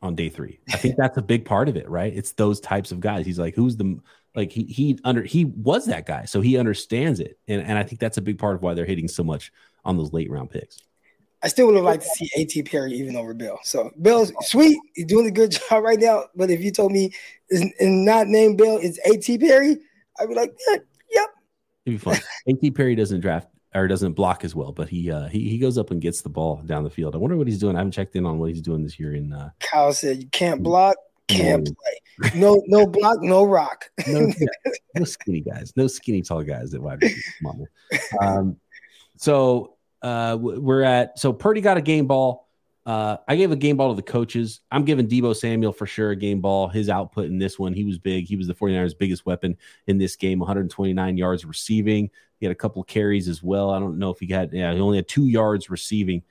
on 0.02 0.16
day 0.16 0.30
three. 0.30 0.60
I 0.72 0.78
think 0.78 0.96
that's 0.98 1.18
a 1.18 1.22
big 1.22 1.44
part 1.44 1.68
of 1.68 1.76
it, 1.76 1.90
right? 1.90 2.16
It's 2.16 2.32
those 2.32 2.62
types 2.62 2.94
of 2.94 3.02
guys. 3.02 3.26
He's 3.26 3.38
like, 3.38 3.56
who's 3.56 3.76
the 3.76 4.00
like 4.36 4.54
he 4.54 4.64
he 4.64 4.98
under 5.04 5.22
he 5.22 5.44
was 5.44 5.86
that 5.88 6.06
guy, 6.06 6.24
so 6.24 6.40
he 6.40 6.58
understands 6.58 7.20
it, 7.20 7.38
and 7.50 7.62
and 7.62 7.78
I 7.78 7.84
think 7.84 8.00
that's 8.00 8.18
a 8.18 8.22
big 8.22 8.40
part 8.40 8.56
of 8.56 8.62
why 8.62 8.74
they're 8.74 8.86
hitting 8.86 9.10
so 9.10 9.24
much 9.24 9.52
on 9.84 9.98
those 9.98 10.14
late 10.14 10.32
round 10.32 10.50
picks. 10.50 10.80
I 11.44 11.50
still 11.50 11.68
would 11.68 11.76
have 11.76 11.84
liked 11.84 12.04
to 12.04 12.10
see 12.10 12.30
A.T. 12.38 12.64
Perry 12.64 12.94
even 12.94 13.16
over 13.16 13.34
Bill. 13.34 13.60
So 13.64 13.92
Bill's 14.02 14.32
sweet, 14.42 14.80
he's 14.94 15.06
doing 15.06 15.28
a 15.28 15.32
good 15.32 15.52
job 15.70 15.84
right 15.84 16.00
now. 16.00 16.24
But 16.36 16.50
if 16.50 16.62
you 16.62 16.72
told 16.72 16.94
me 16.94 17.12
is 17.50 17.70
not 17.82 18.28
named 18.28 18.58
Bill, 18.58 18.80
it's 18.82 18.98
A.T. 19.06 19.38
Perry, 19.40 19.78
I'd 20.20 20.30
be 20.30 20.36
like, 20.36 20.56
yep. 20.70 21.30
It'd 21.86 21.86
be 21.86 21.98
fun. 21.98 22.18
A.T. 22.48 22.72
Perry 22.72 22.96
doesn't 22.96 23.22
draft 23.22 23.48
or 23.74 23.88
doesn't 23.88 24.14
block 24.14 24.44
as 24.44 24.56
well, 24.56 24.72
but 24.72 24.88
he 24.88 25.12
uh, 25.12 25.28
he 25.28 25.50
he 25.50 25.58
goes 25.58 25.78
up 25.78 25.92
and 25.92 26.02
gets 26.02 26.22
the 26.22 26.30
ball 26.30 26.62
down 26.66 26.84
the 26.84 26.90
field. 26.90 27.14
I 27.14 27.18
wonder 27.18 27.36
what 27.36 27.48
he's 27.48 27.60
doing. 27.60 27.76
I 27.76 27.80
haven't 27.80 27.92
checked 27.92 28.16
in 28.16 28.26
on 28.26 28.40
what 28.40 28.50
he's 28.50 28.62
doing 28.62 28.84
this 28.84 29.00
year. 29.00 29.14
In 29.16 29.34
uh, 29.34 29.50
Kyle 29.60 29.94
said, 29.94 30.18
"You 30.18 30.28
can't 30.30 30.64
block, 30.64 30.96
can't 31.28 31.66
play. 31.66 32.32
No, 32.36 32.62
no 32.68 32.88
block, 32.88 33.18
no 33.22 33.44
rock. 33.44 33.90
no, 34.08 34.32
no, 34.96 35.04
skinny 35.04 35.42
guys, 35.42 35.74
no 35.76 35.88
skinny 35.88 36.22
tall 36.22 36.44
guys 36.44 36.72
that 36.72 36.82
wide 36.82 37.02
receivers. 37.02 37.68
Um, 38.22 38.58
So 39.18 39.76
uh, 40.02 40.38
we're 40.40 40.84
at 40.84 41.18
so 41.20 41.34
Purdy 41.34 41.62
got 41.62 41.78
a 41.78 41.82
game 41.82 42.08
ball. 42.08 42.45
Uh, 42.86 43.18
I 43.28 43.36
gave 43.36 43.52
a 43.52 43.56
game 43.56 43.78
ball 43.78 43.90
to 43.90 43.96
the 43.96 44.04
coaches. 44.04 44.62
I'm 44.72 44.86
giving 44.86 45.08
Deebo 45.08 45.36
Samuel 45.36 45.74
for 45.74 45.88
sure 45.88 46.12
a 46.12 46.16
game 46.16 46.40
ball. 46.40 46.68
His 46.68 46.88
output 46.88 47.26
in 47.26 47.40
this 47.40 47.58
one, 47.58 47.74
he 47.74 47.84
was 47.84 47.98
big. 47.98 48.28
He 48.28 48.36
was 48.36 48.48
the 48.48 48.54
49ers' 48.54 48.98
biggest 48.98 49.26
weapon 49.26 49.58
in 49.88 49.98
this 49.98 50.16
game, 50.16 50.38
129 50.38 51.18
yards 51.18 51.46
receiving. 51.46 52.12
He 52.40 52.46
had 52.46 52.52
a 52.52 52.56
couple 52.56 52.84
carries 52.84 53.28
as 53.28 53.42
well. 53.42 53.72
I 53.72 53.80
don't 53.80 53.98
know 53.98 54.12
if 54.12 54.20
he 54.20 54.28
got, 54.28 54.54
yeah, 54.54 54.72
he 54.72 54.80
only 54.80 54.98
had 54.98 55.08
two 55.08 55.26
yards 55.26 55.70
receiving. 55.70 56.22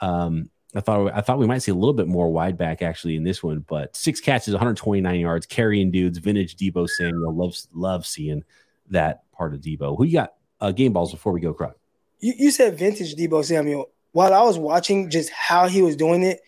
Um, 0.00 0.50
I 0.74 0.80
thought 0.80 1.12
I 1.12 1.20
thought 1.20 1.38
we 1.38 1.46
might 1.46 1.58
see 1.58 1.72
a 1.72 1.74
little 1.74 1.94
bit 1.94 2.06
more 2.06 2.30
wide 2.30 2.56
back 2.56 2.80
actually 2.80 3.16
in 3.16 3.24
this 3.24 3.42
one, 3.42 3.64
but 3.68 3.96
six 3.96 4.20
catches, 4.20 4.54
129 4.54 5.18
yards, 5.18 5.46
carrying 5.46 5.90
dudes, 5.90 6.18
vintage 6.18 6.56
Deebo 6.56 6.88
Samuel. 6.88 7.34
Loves 7.34 7.68
love 7.72 8.06
seeing 8.06 8.44
that 8.90 9.24
part 9.32 9.52
of 9.52 9.60
Deebo. 9.60 9.96
Who 9.98 10.04
you 10.04 10.12
got 10.12 10.34
uh, 10.60 10.70
game 10.70 10.92
balls 10.92 11.10
before 11.10 11.32
we 11.32 11.40
go, 11.40 11.52
Croc? 11.52 11.76
You, 12.20 12.34
you 12.36 12.50
said 12.52 12.78
vintage 12.78 13.16
Deebo 13.16 13.44
Samuel. 13.44 13.90
While 14.12 14.34
I 14.34 14.42
was 14.42 14.58
watching 14.58 15.10
just 15.10 15.30
how 15.30 15.68
he 15.68 15.82
was 15.82 15.96
doing 15.96 16.22
it, 16.22 16.40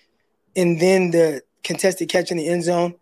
and 0.57 0.81
then 0.81 1.11
the 1.11 1.43
contested 1.63 2.09
catch 2.09 2.31
in 2.31 2.37
the 2.37 2.49
end 2.49 2.65
zone, 2.65 2.95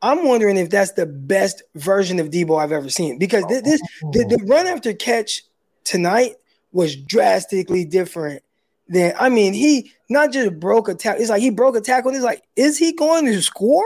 I'm 0.00 0.26
wondering 0.26 0.56
if 0.56 0.70
that's 0.70 0.92
the 0.92 1.06
best 1.06 1.62
version 1.74 2.20
of 2.20 2.30
Deebo 2.30 2.62
I've 2.62 2.72
ever 2.72 2.88
seen. 2.88 3.18
Because 3.18 3.44
this, 3.48 3.62
this 3.62 3.80
the, 4.12 4.36
the 4.36 4.44
run 4.46 4.66
after 4.66 4.92
catch 4.92 5.42
tonight 5.84 6.36
was 6.72 6.94
drastically 6.96 7.84
different 7.84 8.42
then 8.88 9.14
I 9.18 9.28
mean, 9.28 9.54
he 9.54 9.92
not 10.08 10.32
just 10.32 10.58
broke 10.60 10.88
a 10.88 10.94
tackle. 10.94 11.20
It's 11.20 11.30
like 11.30 11.40
he 11.40 11.50
broke 11.50 11.76
a 11.76 11.80
tackle. 11.80 12.12
it's 12.14 12.24
like, 12.24 12.42
is 12.56 12.78
he 12.78 12.92
going 12.92 13.26
to 13.26 13.40
score? 13.40 13.82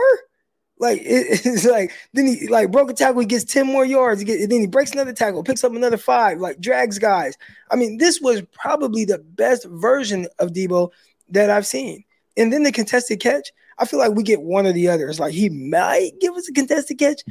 Like 0.79 1.01
it, 1.01 1.41
it's 1.45 1.65
like 1.65 1.91
then 2.13 2.27
he 2.27 2.47
like 2.47 2.71
broke 2.71 2.89
a 2.89 2.93
tackle. 2.93 3.19
He 3.21 3.27
gets 3.27 3.43
ten 3.43 3.67
more 3.67 3.85
yards. 3.85 4.21
He 4.21 4.25
get, 4.25 4.49
then 4.49 4.61
he 4.61 4.67
breaks 4.67 4.91
another 4.91 5.13
tackle, 5.13 5.43
picks 5.43 5.63
up 5.63 5.73
another 5.73 5.97
five. 5.97 6.39
Like 6.39 6.59
drags 6.59 6.97
guys. 6.97 7.37
I 7.69 7.75
mean, 7.75 7.97
this 7.97 8.19
was 8.21 8.41
probably 8.51 9.05
the 9.05 9.19
best 9.19 9.65
version 9.65 10.27
of 10.39 10.51
Deebo 10.53 10.91
that 11.29 11.49
I've 11.49 11.67
seen. 11.67 12.03
And 12.37 12.51
then 12.51 12.63
the 12.63 12.71
contested 12.71 13.19
catch. 13.19 13.51
I 13.77 13.85
feel 13.85 13.99
like 13.99 14.11
we 14.11 14.23
get 14.23 14.41
one 14.41 14.67
or 14.67 14.73
the 14.73 14.89
other. 14.89 15.07
It's 15.07 15.19
like 15.19 15.33
he 15.33 15.49
might 15.49 16.11
give 16.19 16.33
us 16.35 16.49
a 16.49 16.53
contested 16.53 16.99
catch, 16.99 17.21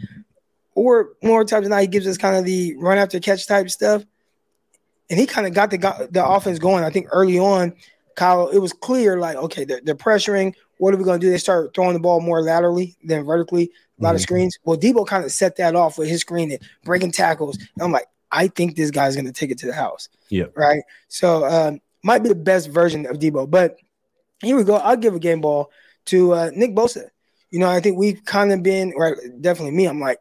or 0.74 1.10
more 1.22 1.44
times 1.44 1.64
than 1.64 1.70
not, 1.70 1.82
he 1.82 1.86
gives 1.86 2.06
us 2.06 2.16
kind 2.16 2.36
of 2.36 2.44
the 2.44 2.74
run 2.76 2.96
after 2.96 3.20
catch 3.20 3.46
type 3.46 3.68
stuff 3.68 4.04
and 5.10 5.18
he 5.18 5.26
kind 5.26 5.46
of 5.46 5.54
got 5.54 5.70
the 5.70 6.08
the 6.10 6.26
offense 6.26 6.58
going. 6.58 6.84
I 6.84 6.90
think 6.90 7.08
early 7.10 7.38
on, 7.38 7.74
Kyle, 8.18 8.48
it 8.48 8.58
was 8.58 8.72
clear 8.72 9.20
like, 9.20 9.36
okay, 9.36 9.64
they're, 9.64 9.80
they're 9.80 9.94
pressuring. 9.94 10.52
What 10.78 10.92
are 10.92 10.96
we 10.96 11.04
going 11.04 11.20
to 11.20 11.26
do? 11.26 11.30
They 11.30 11.38
start 11.38 11.72
throwing 11.72 11.94
the 11.94 12.00
ball 12.00 12.20
more 12.20 12.42
laterally 12.42 12.96
than 13.04 13.24
vertically. 13.24 13.70
A 14.00 14.02
lot 14.02 14.08
mm-hmm. 14.08 14.16
of 14.16 14.20
screens. 14.20 14.58
Well, 14.64 14.76
Deebo 14.76 15.06
kind 15.06 15.24
of 15.24 15.30
set 15.30 15.54
that 15.56 15.76
off 15.76 15.98
with 15.98 16.08
his 16.08 16.22
screening, 16.22 16.58
breaking 16.84 17.12
tackles. 17.12 17.58
And 17.58 17.82
I'm 17.82 17.92
like, 17.92 18.06
I 18.32 18.48
think 18.48 18.74
this 18.74 18.90
guy's 18.90 19.14
going 19.14 19.26
to 19.26 19.32
take 19.32 19.52
it 19.52 19.58
to 19.58 19.66
the 19.66 19.72
house. 19.72 20.08
Yeah. 20.30 20.46
Right. 20.56 20.82
So 21.06 21.44
um, 21.44 21.80
might 22.02 22.24
be 22.24 22.28
the 22.28 22.34
best 22.34 22.70
version 22.70 23.06
of 23.06 23.20
Deebo. 23.20 23.48
But 23.48 23.76
here 24.42 24.56
we 24.56 24.64
go. 24.64 24.74
I'll 24.74 24.96
give 24.96 25.14
a 25.14 25.20
game 25.20 25.40
ball 25.40 25.70
to 26.06 26.34
uh, 26.34 26.50
Nick 26.54 26.74
Bosa. 26.74 27.10
You 27.50 27.60
know, 27.60 27.68
I 27.68 27.78
think 27.78 27.98
we've 27.98 28.24
kind 28.24 28.52
of 28.52 28.64
been 28.64 28.94
right. 28.96 29.14
Definitely 29.40 29.76
me. 29.76 29.86
I'm 29.86 30.00
like, 30.00 30.18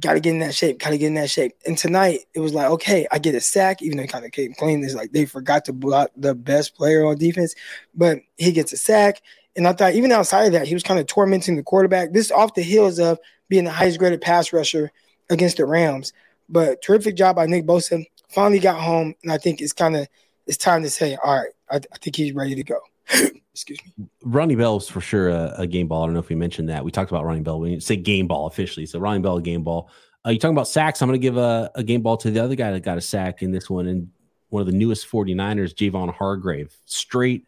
got 0.00 0.14
to 0.14 0.20
get 0.20 0.32
in 0.32 0.40
that 0.40 0.54
shape, 0.54 0.78
got 0.78 0.90
to 0.90 0.98
get 0.98 1.06
in 1.06 1.14
that 1.14 1.30
shape. 1.30 1.52
And 1.66 1.76
tonight 1.76 2.20
it 2.34 2.40
was 2.40 2.54
like, 2.54 2.70
okay, 2.70 3.06
I 3.10 3.18
get 3.18 3.34
a 3.34 3.40
sack, 3.40 3.82
even 3.82 3.96
though 3.96 4.02
he 4.02 4.08
kind 4.08 4.24
of 4.24 4.32
came 4.32 4.52
clean. 4.54 4.84
It's 4.84 4.94
like 4.94 5.12
they 5.12 5.24
forgot 5.24 5.64
to 5.66 5.72
block 5.72 6.10
the 6.16 6.34
best 6.34 6.74
player 6.74 7.06
on 7.06 7.16
defense, 7.16 7.54
but 7.94 8.20
he 8.36 8.52
gets 8.52 8.72
a 8.72 8.76
sack. 8.76 9.22
And 9.56 9.66
I 9.66 9.72
thought 9.72 9.94
even 9.94 10.12
outside 10.12 10.46
of 10.46 10.52
that, 10.52 10.68
he 10.68 10.74
was 10.74 10.82
kind 10.82 11.00
of 11.00 11.06
tormenting 11.06 11.56
the 11.56 11.62
quarterback. 11.62 12.12
This 12.12 12.30
off 12.30 12.54
the 12.54 12.62
heels 12.62 12.98
of 12.98 13.18
being 13.48 13.64
the 13.64 13.70
highest 13.70 13.98
graded 13.98 14.20
pass 14.20 14.52
rusher 14.52 14.92
against 15.30 15.56
the 15.56 15.66
Rams. 15.66 16.12
But 16.48 16.80
terrific 16.82 17.16
job 17.16 17.36
by 17.36 17.46
Nick 17.46 17.66
Bosa. 17.66 18.04
Finally 18.28 18.58
got 18.58 18.80
home, 18.80 19.14
and 19.22 19.32
I 19.32 19.38
think 19.38 19.60
it's 19.60 19.72
kind 19.72 19.96
of 19.96 20.06
it's 20.46 20.56
time 20.56 20.82
to 20.82 20.90
say, 20.90 21.16
all 21.22 21.34
right, 21.36 21.50
I, 21.70 21.76
I 21.76 21.98
think 22.00 22.16
he's 22.16 22.32
ready 22.32 22.54
to 22.54 22.62
go. 22.62 22.78
Excuse 23.10 23.78
me. 23.96 24.06
Ronnie 24.22 24.54
Bell's 24.54 24.88
for 24.88 25.00
sure 25.00 25.30
a, 25.30 25.54
a, 25.58 25.66
game 25.66 25.88
ball. 25.88 26.02
I 26.02 26.06
don't 26.06 26.14
know 26.14 26.20
if 26.20 26.28
we 26.28 26.36
mentioned 26.36 26.68
that. 26.68 26.84
We 26.84 26.90
talked 26.90 27.10
about 27.10 27.24
Ronnie 27.24 27.40
Bell. 27.40 27.58
We 27.58 27.80
say 27.80 27.96
game 27.96 28.28
ball 28.28 28.46
officially. 28.46 28.86
So 28.86 29.00
Ronnie 29.00 29.20
Bell, 29.20 29.38
a 29.38 29.42
game 29.42 29.64
ball. 29.64 29.90
Uh, 30.24 30.30
you 30.30 30.38
talking 30.38 30.54
about 30.54 30.68
sacks? 30.68 31.02
I'm 31.02 31.08
going 31.08 31.20
to 31.20 31.22
give 31.22 31.36
a, 31.36 31.70
a 31.74 31.82
game 31.82 32.02
ball 32.02 32.16
to 32.18 32.30
the 32.30 32.42
other 32.42 32.54
guy 32.54 32.70
that 32.70 32.80
got 32.80 32.98
a 32.98 33.00
sack 33.00 33.42
in 33.42 33.50
this 33.50 33.68
one, 33.68 33.86
and 33.86 34.10
one 34.50 34.60
of 34.60 34.66
the 34.66 34.72
newest 34.72 35.10
49ers, 35.10 35.74
Javon 35.74 36.12
Hargrave. 36.14 36.76
Straight. 36.84 37.46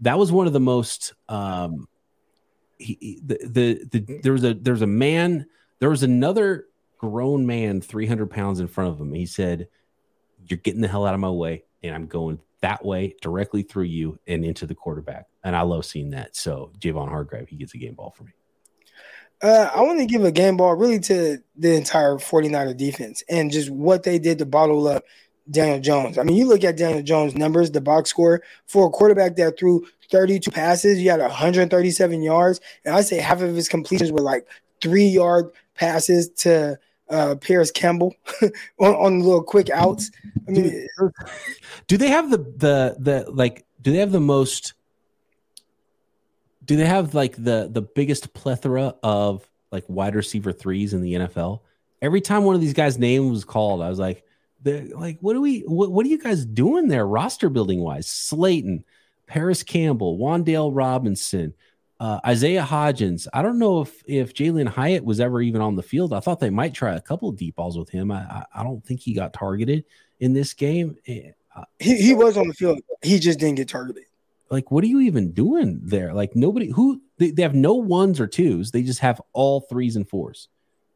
That 0.00 0.18
was 0.18 0.30
one 0.30 0.46
of 0.46 0.52
the 0.52 0.60
most. 0.60 1.14
Um, 1.28 1.88
he, 2.78 3.20
the, 3.24 3.38
the 3.44 3.84
the 3.90 4.20
there 4.22 4.32
was 4.32 4.44
a 4.44 4.54
there 4.54 4.72
was 4.72 4.82
a 4.82 4.86
man 4.86 5.46
there 5.80 5.90
was 5.90 6.02
another 6.02 6.66
grown 6.96 7.46
man 7.46 7.80
300 7.80 8.30
pounds 8.30 8.60
in 8.60 8.68
front 8.68 8.90
of 8.90 9.00
him. 9.00 9.12
He 9.12 9.26
said, 9.26 9.68
"You're 10.46 10.58
getting 10.58 10.80
the 10.80 10.88
hell 10.88 11.06
out 11.06 11.14
of 11.14 11.20
my 11.20 11.30
way, 11.30 11.64
and 11.82 11.94
I'm 11.94 12.06
going 12.06 12.38
that 12.62 12.84
way 12.84 13.14
directly 13.22 13.62
through 13.62 13.84
you 13.84 14.18
and 14.26 14.44
into 14.44 14.66
the 14.66 14.74
quarterback. 14.74 15.26
And 15.44 15.56
I 15.56 15.62
love 15.62 15.84
seeing 15.84 16.10
that. 16.10 16.36
So 16.36 16.72
Javon 16.78 17.08
Hargrave, 17.08 17.48
he 17.48 17.56
gets 17.56 17.74
a 17.74 17.78
game 17.78 17.94
ball 17.94 18.10
for 18.16 18.24
me. 18.24 18.32
Uh, 19.42 19.70
I 19.74 19.80
want 19.80 19.98
to 19.98 20.06
give 20.06 20.24
a 20.24 20.32
game 20.32 20.58
ball 20.58 20.74
really 20.74 20.98
to 21.00 21.38
the 21.56 21.74
entire 21.74 22.16
49er 22.16 22.76
defense 22.76 23.22
and 23.28 23.50
just 23.50 23.70
what 23.70 24.02
they 24.02 24.18
did 24.18 24.38
to 24.38 24.46
bottle 24.46 24.86
up 24.86 25.04
Daniel 25.50 25.80
Jones. 25.80 26.18
I 26.18 26.22
mean, 26.22 26.36
you 26.36 26.46
look 26.46 26.62
at 26.62 26.76
Daniel 26.76 27.02
Jones' 27.02 27.34
numbers, 27.34 27.70
the 27.70 27.80
box 27.80 28.10
score 28.10 28.42
for 28.66 28.86
a 28.86 28.90
quarterback 28.90 29.36
that 29.36 29.58
threw 29.58 29.86
32 30.10 30.50
passes, 30.50 31.00
you 31.00 31.10
had 31.10 31.20
137 31.20 32.22
yards. 32.22 32.60
And 32.84 32.94
I 32.94 33.00
say 33.00 33.16
half 33.18 33.40
of 33.40 33.54
his 33.54 33.68
completions 33.68 34.12
were 34.12 34.20
like 34.20 34.46
three 34.82 35.06
yard 35.06 35.50
passes 35.74 36.28
to 36.30 36.78
uh, 37.10 37.34
Parris 37.36 37.70
Campbell 37.70 38.14
on, 38.78 38.94
on 38.94 39.20
little 39.20 39.42
quick 39.42 39.70
outs. 39.70 40.10
I 40.46 40.50
mean, 40.50 40.86
do 41.86 41.96
they 41.96 42.08
have 42.08 42.30
the 42.30 42.38
the 42.38 42.96
the 42.98 43.30
like? 43.30 43.66
Do 43.82 43.92
they 43.92 43.98
have 43.98 44.12
the 44.12 44.20
most? 44.20 44.74
Do 46.64 46.76
they 46.76 46.86
have 46.86 47.14
like 47.14 47.36
the 47.36 47.68
the 47.70 47.82
biggest 47.82 48.32
plethora 48.32 48.94
of 49.02 49.48
like 49.72 49.84
wide 49.88 50.14
receiver 50.14 50.52
threes 50.52 50.94
in 50.94 51.02
the 51.02 51.14
NFL? 51.14 51.60
Every 52.02 52.20
time 52.20 52.44
one 52.44 52.54
of 52.54 52.60
these 52.60 52.72
guys' 52.72 52.98
name 52.98 53.30
was 53.30 53.44
called, 53.44 53.82
I 53.82 53.90
was 53.90 53.98
like, 53.98 54.24
like, 54.64 55.18
what 55.20 55.36
are 55.36 55.40
we? 55.40 55.60
What, 55.60 55.90
what 55.90 56.06
are 56.06 56.08
you 56.08 56.18
guys 56.18 56.44
doing 56.44 56.88
there, 56.88 57.06
roster 57.06 57.48
building 57.48 57.80
wise? 57.80 58.06
Slayton, 58.06 58.84
Parris 59.26 59.62
Campbell, 59.62 60.18
Wan'Dale 60.18 60.70
Robinson. 60.72 61.54
Uh, 62.00 62.18
Isaiah 62.26 62.62
Hodgins. 62.62 63.28
I 63.34 63.42
don't 63.42 63.58
know 63.58 63.82
if 63.82 64.02
if 64.06 64.32
Jalin 64.32 64.66
Hyatt 64.66 65.04
was 65.04 65.20
ever 65.20 65.42
even 65.42 65.60
on 65.60 65.76
the 65.76 65.82
field. 65.82 66.14
I 66.14 66.20
thought 66.20 66.40
they 66.40 66.48
might 66.48 66.72
try 66.72 66.94
a 66.94 67.00
couple 67.00 67.28
of 67.28 67.36
deep 67.36 67.56
balls 67.56 67.76
with 67.76 67.90
him. 67.90 68.10
I 68.10 68.20
I, 68.20 68.44
I 68.54 68.62
don't 68.62 68.82
think 68.82 69.00
he 69.00 69.12
got 69.12 69.34
targeted 69.34 69.84
in 70.18 70.32
this 70.32 70.54
game. 70.54 70.96
Eh, 71.06 71.32
uh, 71.54 71.64
he 71.78 72.00
he 72.00 72.14
was 72.14 72.38
on 72.38 72.48
the 72.48 72.54
field. 72.54 72.80
He 73.02 73.18
just 73.18 73.38
didn't 73.38 73.56
get 73.56 73.68
targeted. 73.68 74.04
Like, 74.50 74.70
what 74.70 74.82
are 74.82 74.86
you 74.86 75.00
even 75.00 75.32
doing 75.32 75.78
there? 75.82 76.14
Like, 76.14 76.34
nobody 76.34 76.70
who 76.70 77.02
they, 77.18 77.30
they 77.32 77.42
have 77.42 77.54
no 77.54 77.74
ones 77.74 78.18
or 78.18 78.26
twos. 78.26 78.70
They 78.70 78.82
just 78.82 79.00
have 79.00 79.20
all 79.34 79.60
threes 79.60 79.94
and 79.94 80.08
fours, 80.08 80.48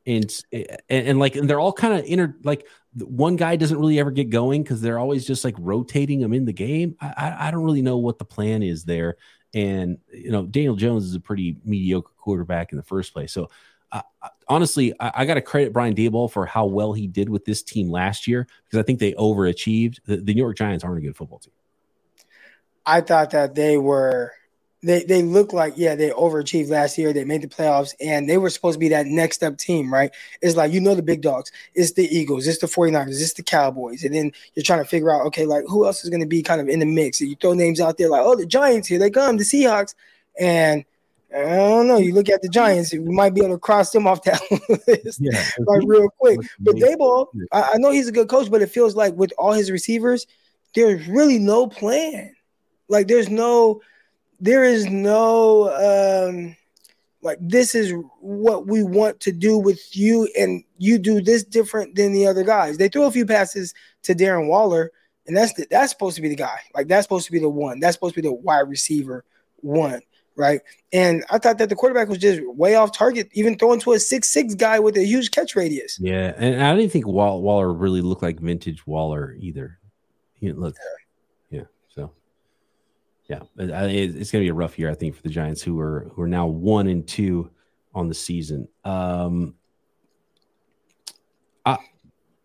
and 0.06 0.34
and, 0.52 0.66
and 0.88 1.18
like 1.18 1.36
and 1.36 1.50
they're 1.50 1.60
all 1.60 1.74
kind 1.74 1.98
of 1.98 2.06
inter 2.06 2.34
like 2.44 2.66
one 2.94 3.36
guy 3.36 3.56
doesn't 3.56 3.78
really 3.78 3.98
ever 3.98 4.10
get 4.10 4.30
going 4.30 4.62
because 4.62 4.80
they're 4.80 4.98
always 4.98 5.26
just 5.26 5.44
like 5.44 5.56
rotating 5.58 6.20
them 6.20 6.32
in 6.32 6.46
the 6.46 6.52
game. 6.54 6.96
I, 6.98 7.12
I, 7.14 7.48
I 7.48 7.50
don't 7.50 7.64
really 7.64 7.82
know 7.82 7.98
what 7.98 8.18
the 8.18 8.24
plan 8.24 8.62
is 8.62 8.84
there. 8.84 9.18
And 9.54 9.98
you 10.12 10.30
know, 10.30 10.44
Daniel 10.44 10.76
Jones 10.76 11.04
is 11.04 11.14
a 11.14 11.20
pretty 11.20 11.56
mediocre 11.64 12.12
quarterback 12.18 12.72
in 12.72 12.76
the 12.76 12.82
first 12.82 13.12
place. 13.12 13.32
So 13.32 13.48
uh, 13.92 14.02
honestly, 14.48 14.92
I, 14.98 15.12
I 15.14 15.24
got 15.24 15.34
to 15.34 15.40
credit 15.40 15.72
Brian 15.72 15.94
Daboll 15.94 16.30
for 16.30 16.46
how 16.46 16.66
well 16.66 16.92
he 16.92 17.06
did 17.06 17.28
with 17.28 17.44
this 17.44 17.62
team 17.62 17.90
last 17.90 18.26
year 18.26 18.46
because 18.64 18.78
I 18.78 18.82
think 18.82 18.98
they 18.98 19.12
overachieved. 19.12 20.00
The, 20.04 20.16
the 20.16 20.34
New 20.34 20.42
York 20.42 20.56
Giants 20.56 20.84
aren't 20.84 20.98
a 20.98 21.00
good 21.00 21.16
football 21.16 21.38
team. 21.38 21.52
I 22.84 23.00
thought 23.00 23.30
that 23.30 23.54
they 23.54 23.78
were 23.78 24.32
they 24.84 25.04
they 25.04 25.22
look 25.22 25.52
like 25.52 25.74
yeah 25.76 25.94
they 25.94 26.10
overachieved 26.10 26.68
last 26.68 26.98
year. 26.98 27.12
They 27.12 27.24
made 27.24 27.42
the 27.42 27.48
playoffs 27.48 27.94
and 28.00 28.28
they 28.28 28.38
were 28.38 28.50
supposed 28.50 28.74
to 28.74 28.78
be 28.78 28.88
that 28.90 29.06
next 29.06 29.42
up 29.42 29.56
team 29.56 29.92
right? 29.92 30.10
It's 30.42 30.56
like 30.56 30.72
you 30.72 30.80
know 30.80 30.94
the 30.94 31.02
big 31.02 31.22
dogs. 31.22 31.50
It's 31.74 31.92
the 31.92 32.04
eagles. 32.04 32.46
It's 32.46 32.58
the 32.58 32.66
49ers. 32.66 33.20
It's 33.20 33.32
the 33.32 33.42
cowboys. 33.42 34.04
And 34.04 34.14
then 34.14 34.32
you're 34.54 34.62
trying 34.62 34.82
to 34.82 34.88
figure 34.88 35.10
out 35.10 35.26
okay 35.26 35.46
like 35.46 35.64
who 35.68 35.86
else 35.86 36.04
is 36.04 36.10
going 36.10 36.22
to 36.22 36.26
be 36.26 36.42
kind 36.42 36.60
of 36.60 36.68
in 36.68 36.80
the 36.80 36.86
mix? 36.86 37.20
And 37.20 37.30
you 37.30 37.36
throw 37.36 37.54
names 37.54 37.80
out 37.80 37.98
there 37.98 38.08
like 38.08 38.22
oh 38.22 38.36
the 38.36 38.46
giants 38.46 38.88
here. 38.88 38.98
They 38.98 39.10
come 39.10 39.36
the 39.36 39.44
seahawks. 39.44 39.94
And 40.38 40.84
I 41.34 41.42
don't 41.42 41.88
know. 41.88 41.96
You 41.96 42.14
look 42.14 42.28
at 42.28 42.42
the 42.42 42.48
Giants, 42.48 42.92
we 42.92 43.00
might 43.00 43.34
be 43.34 43.40
able 43.40 43.56
to 43.56 43.58
cross 43.58 43.90
them 43.90 44.06
off 44.06 44.22
that 44.22 44.40
list 44.86 45.20
yeah. 45.20 45.44
like 45.66 45.82
real 45.84 46.08
quick. 46.20 46.38
But 46.60 46.76
Daboll, 46.76 47.26
I, 47.50 47.70
I 47.74 47.78
know 47.78 47.90
he's 47.90 48.06
a 48.06 48.12
good 48.12 48.28
coach, 48.28 48.50
but 48.50 48.62
it 48.62 48.70
feels 48.70 48.94
like 48.94 49.14
with 49.14 49.32
all 49.36 49.52
his 49.52 49.70
receivers, 49.70 50.28
there's 50.76 51.08
really 51.08 51.40
no 51.40 51.66
plan. 51.66 52.34
Like 52.88 53.08
there's 53.08 53.28
no 53.28 53.80
there 54.40 54.64
is 54.64 54.86
no 54.86 55.70
um 56.28 56.56
like 57.22 57.38
this 57.40 57.74
is 57.74 57.92
what 58.20 58.66
we 58.66 58.82
want 58.82 59.18
to 59.20 59.32
do 59.32 59.58
with 59.58 59.96
you 59.96 60.28
and 60.38 60.62
you 60.76 60.98
do 60.98 61.22
this 61.22 61.42
different 61.42 61.94
than 61.94 62.12
the 62.12 62.26
other 62.26 62.44
guys. 62.44 62.76
They 62.76 62.88
threw 62.88 63.04
a 63.04 63.10
few 63.10 63.24
passes 63.24 63.72
to 64.02 64.14
darren 64.14 64.48
waller 64.48 64.92
and 65.26 65.34
that's 65.34 65.54
the, 65.54 65.66
that's 65.70 65.90
supposed 65.90 66.16
to 66.16 66.22
be 66.22 66.28
the 66.28 66.36
guy. 66.36 66.58
Like 66.74 66.86
that's 66.86 67.04
supposed 67.04 67.26
to 67.26 67.32
be 67.32 67.38
the 67.38 67.48
one. 67.48 67.80
That's 67.80 67.94
supposed 67.94 68.14
to 68.14 68.22
be 68.22 68.28
the 68.28 68.34
wide 68.34 68.68
receiver 68.68 69.24
one 69.56 70.00
right? 70.36 70.60
And 70.92 71.24
i 71.30 71.38
thought 71.38 71.58
that 71.58 71.68
the 71.68 71.76
quarterback 71.76 72.08
was 72.08 72.18
just 72.18 72.40
way 72.44 72.74
off 72.74 72.92
target 72.92 73.28
even 73.32 73.56
throwing 73.56 73.80
to 73.80 73.92
a 73.92 74.00
six 74.00 74.28
six 74.28 74.54
guy 74.54 74.78
with 74.78 74.96
a 74.96 75.04
huge 75.04 75.30
catch 75.30 75.56
radius. 75.56 75.98
Yeah 76.00 76.34
and 76.36 76.62
i 76.62 76.74
didn't 76.76 76.92
think 76.92 77.06
waller 77.06 77.72
really 77.72 78.00
looked 78.00 78.22
like 78.22 78.40
vintage 78.40 78.86
waller 78.86 79.36
either. 79.38 79.78
You 80.40 80.52
know, 80.52 80.60
look, 80.60 80.74
yeah. 80.74 81.03
Yeah. 83.28 83.40
It's 83.56 84.30
going 84.30 84.42
to 84.42 84.46
be 84.46 84.48
a 84.48 84.54
rough 84.54 84.78
year, 84.78 84.90
I 84.90 84.94
think, 84.94 85.16
for 85.16 85.22
the 85.22 85.30
Giants, 85.30 85.62
who 85.62 85.80
are 85.80 86.10
who 86.12 86.22
are 86.22 86.28
now 86.28 86.46
one 86.46 86.88
and 86.88 87.06
two 87.06 87.50
on 87.94 88.08
the 88.08 88.14
season. 88.14 88.68
Um, 88.84 89.54
I, 91.64 91.78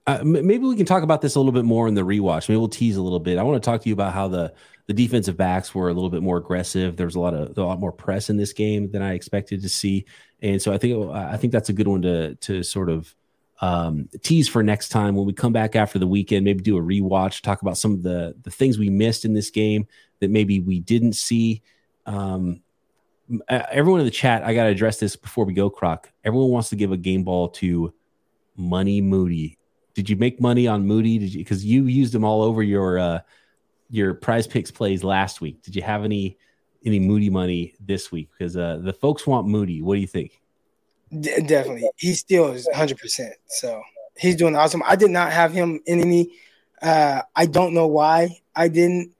uh, 0.07 0.23
maybe 0.23 0.59
we 0.59 0.75
can 0.75 0.85
talk 0.85 1.03
about 1.03 1.21
this 1.21 1.35
a 1.35 1.39
little 1.39 1.51
bit 1.51 1.65
more 1.65 1.87
in 1.87 1.93
the 1.93 2.01
rewatch. 2.01 2.47
Maybe 2.47 2.57
we'll 2.57 2.69
tease 2.69 2.95
a 2.95 3.01
little 3.01 3.19
bit. 3.19 3.37
I 3.37 3.43
want 3.43 3.61
to 3.61 3.69
talk 3.69 3.81
to 3.81 3.89
you 3.89 3.93
about 3.93 4.13
how 4.13 4.27
the 4.27 4.53
the 4.87 4.93
defensive 4.93 5.37
backs 5.37 5.75
were 5.75 5.89
a 5.89 5.93
little 5.93 6.09
bit 6.09 6.23
more 6.23 6.37
aggressive. 6.37 6.97
There 6.97 7.05
was 7.05 7.15
a 7.15 7.19
lot 7.19 7.33
of 7.33 7.57
a 7.57 7.63
lot 7.63 7.79
more 7.79 7.91
press 7.91 8.29
in 8.29 8.37
this 8.37 8.53
game 8.53 8.89
than 8.89 9.01
I 9.01 9.13
expected 9.13 9.61
to 9.61 9.69
see, 9.69 10.05
and 10.41 10.61
so 10.61 10.73
I 10.73 10.77
think 10.77 11.11
I 11.11 11.37
think 11.37 11.53
that's 11.53 11.69
a 11.69 11.73
good 11.73 11.87
one 11.87 12.01
to 12.03 12.35
to 12.35 12.63
sort 12.63 12.89
of 12.89 13.13
um, 13.61 14.09
tease 14.21 14.47
for 14.47 14.63
next 14.63 14.89
time 14.89 15.15
when 15.15 15.25
we 15.25 15.33
come 15.33 15.53
back 15.53 15.75
after 15.75 15.99
the 15.99 16.07
weekend. 16.07 16.45
Maybe 16.45 16.63
do 16.63 16.77
a 16.77 16.81
rewatch, 16.81 17.41
talk 17.41 17.61
about 17.61 17.77
some 17.77 17.93
of 17.93 18.03
the 18.03 18.35
the 18.43 18.51
things 18.51 18.77
we 18.77 18.89
missed 18.89 19.25
in 19.25 19.33
this 19.33 19.49
game 19.49 19.87
that 20.19 20.29
maybe 20.29 20.59
we 20.59 20.79
didn't 20.79 21.13
see. 21.13 21.61
Um, 22.05 22.61
everyone 23.49 23.99
in 23.99 24.05
the 24.05 24.11
chat, 24.11 24.43
I 24.43 24.53
got 24.53 24.63
to 24.63 24.69
address 24.69 24.99
this 24.99 25.15
before 25.15 25.45
we 25.45 25.53
go, 25.53 25.69
Croc. 25.69 26.11
Everyone 26.23 26.49
wants 26.49 26.69
to 26.69 26.75
give 26.75 26.91
a 26.91 26.97
game 26.97 27.23
ball 27.23 27.49
to 27.49 27.93
Money 28.55 29.01
Moody 29.01 29.59
did 29.99 30.09
you 30.09 30.15
make 30.15 30.39
money 30.39 30.65
on 30.65 30.87
Moody? 30.87 31.17
Did 31.17 31.33
you 31.33 31.39
because 31.39 31.65
you 31.65 31.83
used 31.83 32.13
them 32.13 32.23
all 32.23 32.41
over 32.41 32.63
your 32.63 32.97
uh, 32.97 33.19
your 33.89 34.13
Prize 34.13 34.47
Picks 34.47 34.71
plays 34.71 35.03
last 35.03 35.41
week? 35.41 35.61
Did 35.61 35.75
you 35.75 35.81
have 35.81 36.05
any 36.05 36.37
any 36.85 36.99
Moody 36.99 37.29
money 37.29 37.75
this 37.81 38.09
week? 38.09 38.29
Because 38.31 38.55
uh, 38.55 38.79
the 38.81 38.93
folks 38.93 39.27
want 39.27 39.47
Moody. 39.47 39.81
What 39.81 39.95
do 39.95 39.99
you 39.99 40.07
think? 40.07 40.41
D- 41.17 41.41
definitely, 41.41 41.89
he 41.95 42.13
still 42.13 42.51
is 42.51 42.65
100. 42.67 42.97
percent 42.97 43.33
So 43.47 43.81
he's 44.17 44.35
doing 44.35 44.55
awesome. 44.55 44.83
I 44.85 44.95
did 44.95 45.11
not 45.11 45.31
have 45.31 45.51
him 45.51 45.79
in 45.85 46.01
any. 46.01 46.31
Uh, 46.81 47.21
I 47.35 47.45
don't 47.45 47.73
know 47.73 47.87
why 47.87 48.39
I 48.55 48.67
didn't, 48.67 49.13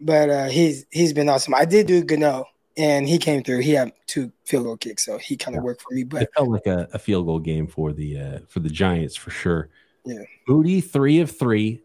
but 0.00 0.30
uh, 0.30 0.48
he's 0.48 0.86
he's 0.90 1.12
been 1.12 1.28
awesome. 1.28 1.54
I 1.54 1.64
did 1.64 1.86
do 1.86 2.02
Gano, 2.02 2.46
and 2.76 3.08
he 3.08 3.18
came 3.18 3.42
through. 3.42 3.60
He 3.60 3.72
had 3.72 3.92
two 4.06 4.32
field 4.44 4.64
goal 4.64 4.76
kicks, 4.76 5.04
so 5.04 5.18
he 5.18 5.36
kind 5.36 5.56
of 5.56 5.62
worked 5.62 5.82
for 5.82 5.94
me. 5.94 6.04
But 6.04 6.22
it 6.22 6.30
felt 6.34 6.48
like 6.48 6.66
a, 6.66 6.88
a, 6.92 6.98
field 6.98 7.26
goal 7.26 7.38
game 7.38 7.66
for 7.66 7.92
the 7.92 8.18
uh, 8.18 8.38
for 8.48 8.60
the 8.60 8.70
Giants 8.70 9.16
for 9.16 9.30
sure. 9.30 9.68
Yeah. 10.04 10.22
Moody, 10.48 10.80
three 10.80 11.20
of 11.20 11.30
three, 11.30 11.82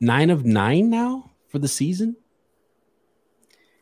nine 0.00 0.30
of 0.30 0.44
nine 0.44 0.90
now 0.90 1.32
for 1.48 1.58
the 1.58 1.68
season. 1.68 2.16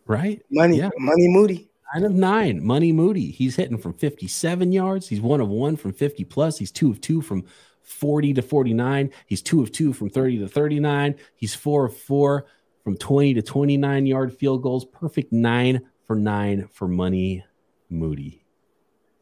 Right? 0.06 0.42
Money, 0.50 0.78
yeah. 0.78 0.90
money 0.98 1.28
Moody. 1.28 1.69
Nine 1.94 2.04
of 2.04 2.12
nine. 2.12 2.64
Money 2.64 2.92
Moody. 2.92 3.30
He's 3.30 3.56
hitting 3.56 3.78
from 3.78 3.94
57 3.94 4.72
yards. 4.72 5.08
He's 5.08 5.20
one 5.20 5.40
of 5.40 5.48
one 5.48 5.76
from 5.76 5.92
50 5.92 6.24
plus. 6.24 6.58
He's 6.58 6.70
two 6.70 6.90
of 6.90 7.00
two 7.00 7.20
from 7.20 7.44
40 7.82 8.34
to 8.34 8.42
49. 8.42 9.10
He's 9.26 9.42
two 9.42 9.62
of 9.62 9.72
two 9.72 9.92
from 9.92 10.08
30 10.08 10.38
to 10.38 10.48
39. 10.48 11.16
He's 11.34 11.54
four 11.54 11.86
of 11.86 11.96
four 11.96 12.46
from 12.84 12.96
20 12.96 13.34
to 13.34 13.42
29 13.42 14.06
yard 14.06 14.32
field 14.32 14.62
goals. 14.62 14.84
Perfect 14.84 15.32
nine 15.32 15.80
for 16.06 16.14
nine 16.16 16.68
for 16.72 16.86
Money 16.86 17.44
Moody. 17.88 18.44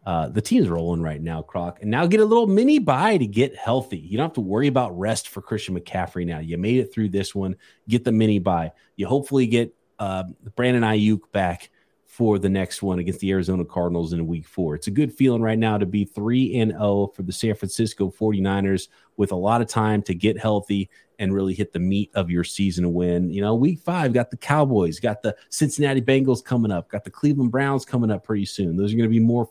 Uh, 0.04 0.28
the 0.28 0.40
team's 0.40 0.68
rolling 0.68 1.02
right 1.02 1.20
now, 1.20 1.42
Croc, 1.42 1.82
and 1.82 1.90
now 1.90 2.06
get 2.06 2.20
a 2.20 2.24
little 2.24 2.46
mini 2.46 2.78
bye 2.78 3.18
to 3.18 3.26
get 3.26 3.54
healthy. 3.54 3.98
You 3.98 4.16
don't 4.16 4.24
have 4.24 4.34
to 4.34 4.40
worry 4.40 4.66
about 4.66 4.98
rest 4.98 5.28
for 5.28 5.42
Christian 5.42 5.78
McCaffrey 5.78 6.24
now. 6.24 6.38
You 6.38 6.56
made 6.56 6.78
it 6.78 6.94
through 6.94 7.10
this 7.10 7.34
one. 7.34 7.56
Get 7.88 8.04
the 8.04 8.12
mini 8.12 8.38
bye. 8.38 8.72
You 8.96 9.06
hopefully 9.06 9.46
get 9.46 9.74
uh, 9.98 10.24
Brandon 10.56 10.82
Aiyuk 10.82 11.30
back 11.32 11.68
for 12.08 12.38
the 12.38 12.48
next 12.48 12.82
one 12.82 12.98
against 12.98 13.20
the 13.20 13.30
Arizona 13.30 13.64
Cardinals 13.64 14.14
in 14.14 14.26
week 14.26 14.46
four. 14.46 14.74
It's 14.74 14.86
a 14.86 14.90
good 14.90 15.12
feeling 15.12 15.42
right 15.42 15.58
now 15.58 15.76
to 15.76 15.84
be 15.84 16.06
3 16.06 16.58
and 16.58 16.72
0 16.72 17.12
for 17.14 17.22
the 17.22 17.32
San 17.32 17.54
Francisco 17.54 18.10
49ers 18.10 18.88
with 19.18 19.30
a 19.30 19.36
lot 19.36 19.60
of 19.60 19.68
time 19.68 20.02
to 20.02 20.14
get 20.14 20.38
healthy 20.38 20.88
and 21.18 21.34
really 21.34 21.52
hit 21.52 21.72
the 21.72 21.78
meat 21.78 22.10
of 22.14 22.30
your 22.30 22.44
season 22.44 22.94
win. 22.94 23.30
You 23.30 23.42
know, 23.42 23.54
week 23.54 23.80
five, 23.80 24.14
got 24.14 24.30
the 24.30 24.38
Cowboys, 24.38 24.98
got 24.98 25.20
the 25.20 25.36
Cincinnati 25.50 26.00
Bengals 26.00 26.42
coming 26.42 26.72
up, 26.72 26.88
got 26.88 27.04
the 27.04 27.10
Cleveland 27.10 27.52
Browns 27.52 27.84
coming 27.84 28.10
up 28.10 28.24
pretty 28.24 28.46
soon. 28.46 28.76
Those 28.76 28.94
are 28.94 28.96
going 28.96 29.08
to 29.08 29.14
be 29.14 29.20
more 29.20 29.46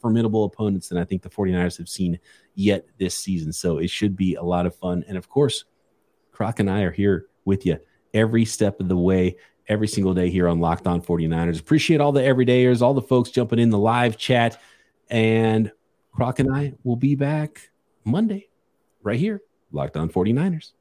formidable 0.00 0.44
opponents 0.44 0.88
than 0.88 0.98
I 0.98 1.04
think 1.04 1.22
the 1.22 1.30
49ers 1.30 1.78
have 1.78 1.88
seen 1.88 2.20
yet 2.54 2.86
this 2.98 3.14
season. 3.14 3.52
So 3.52 3.78
it 3.78 3.88
should 3.88 4.16
be 4.16 4.34
a 4.34 4.42
lot 4.42 4.66
of 4.66 4.76
fun. 4.76 5.02
And 5.08 5.16
of 5.16 5.30
course, 5.30 5.64
Croc 6.30 6.60
and 6.60 6.68
I 6.68 6.82
are 6.82 6.92
here 6.92 7.26
with 7.46 7.64
you 7.64 7.78
every 8.14 8.44
step 8.44 8.80
of 8.80 8.88
the 8.88 8.96
way 8.96 9.36
every 9.68 9.88
single 9.88 10.14
day 10.14 10.30
here 10.30 10.48
on 10.48 10.60
Locked 10.60 10.86
On 10.86 11.00
49ers. 11.00 11.60
Appreciate 11.60 12.00
all 12.00 12.12
the 12.12 12.20
everydayers, 12.20 12.82
all 12.82 12.94
the 12.94 13.02
folks 13.02 13.30
jumping 13.30 13.58
in 13.58 13.70
the 13.70 13.78
live 13.78 14.16
chat. 14.16 14.60
And 15.10 15.72
Croc 16.12 16.38
and 16.38 16.54
I 16.54 16.74
will 16.84 16.96
be 16.96 17.14
back 17.14 17.70
Monday 18.04 18.48
right 19.02 19.18
here, 19.18 19.42
Locked 19.72 19.96
On 19.96 20.08
49ers. 20.08 20.72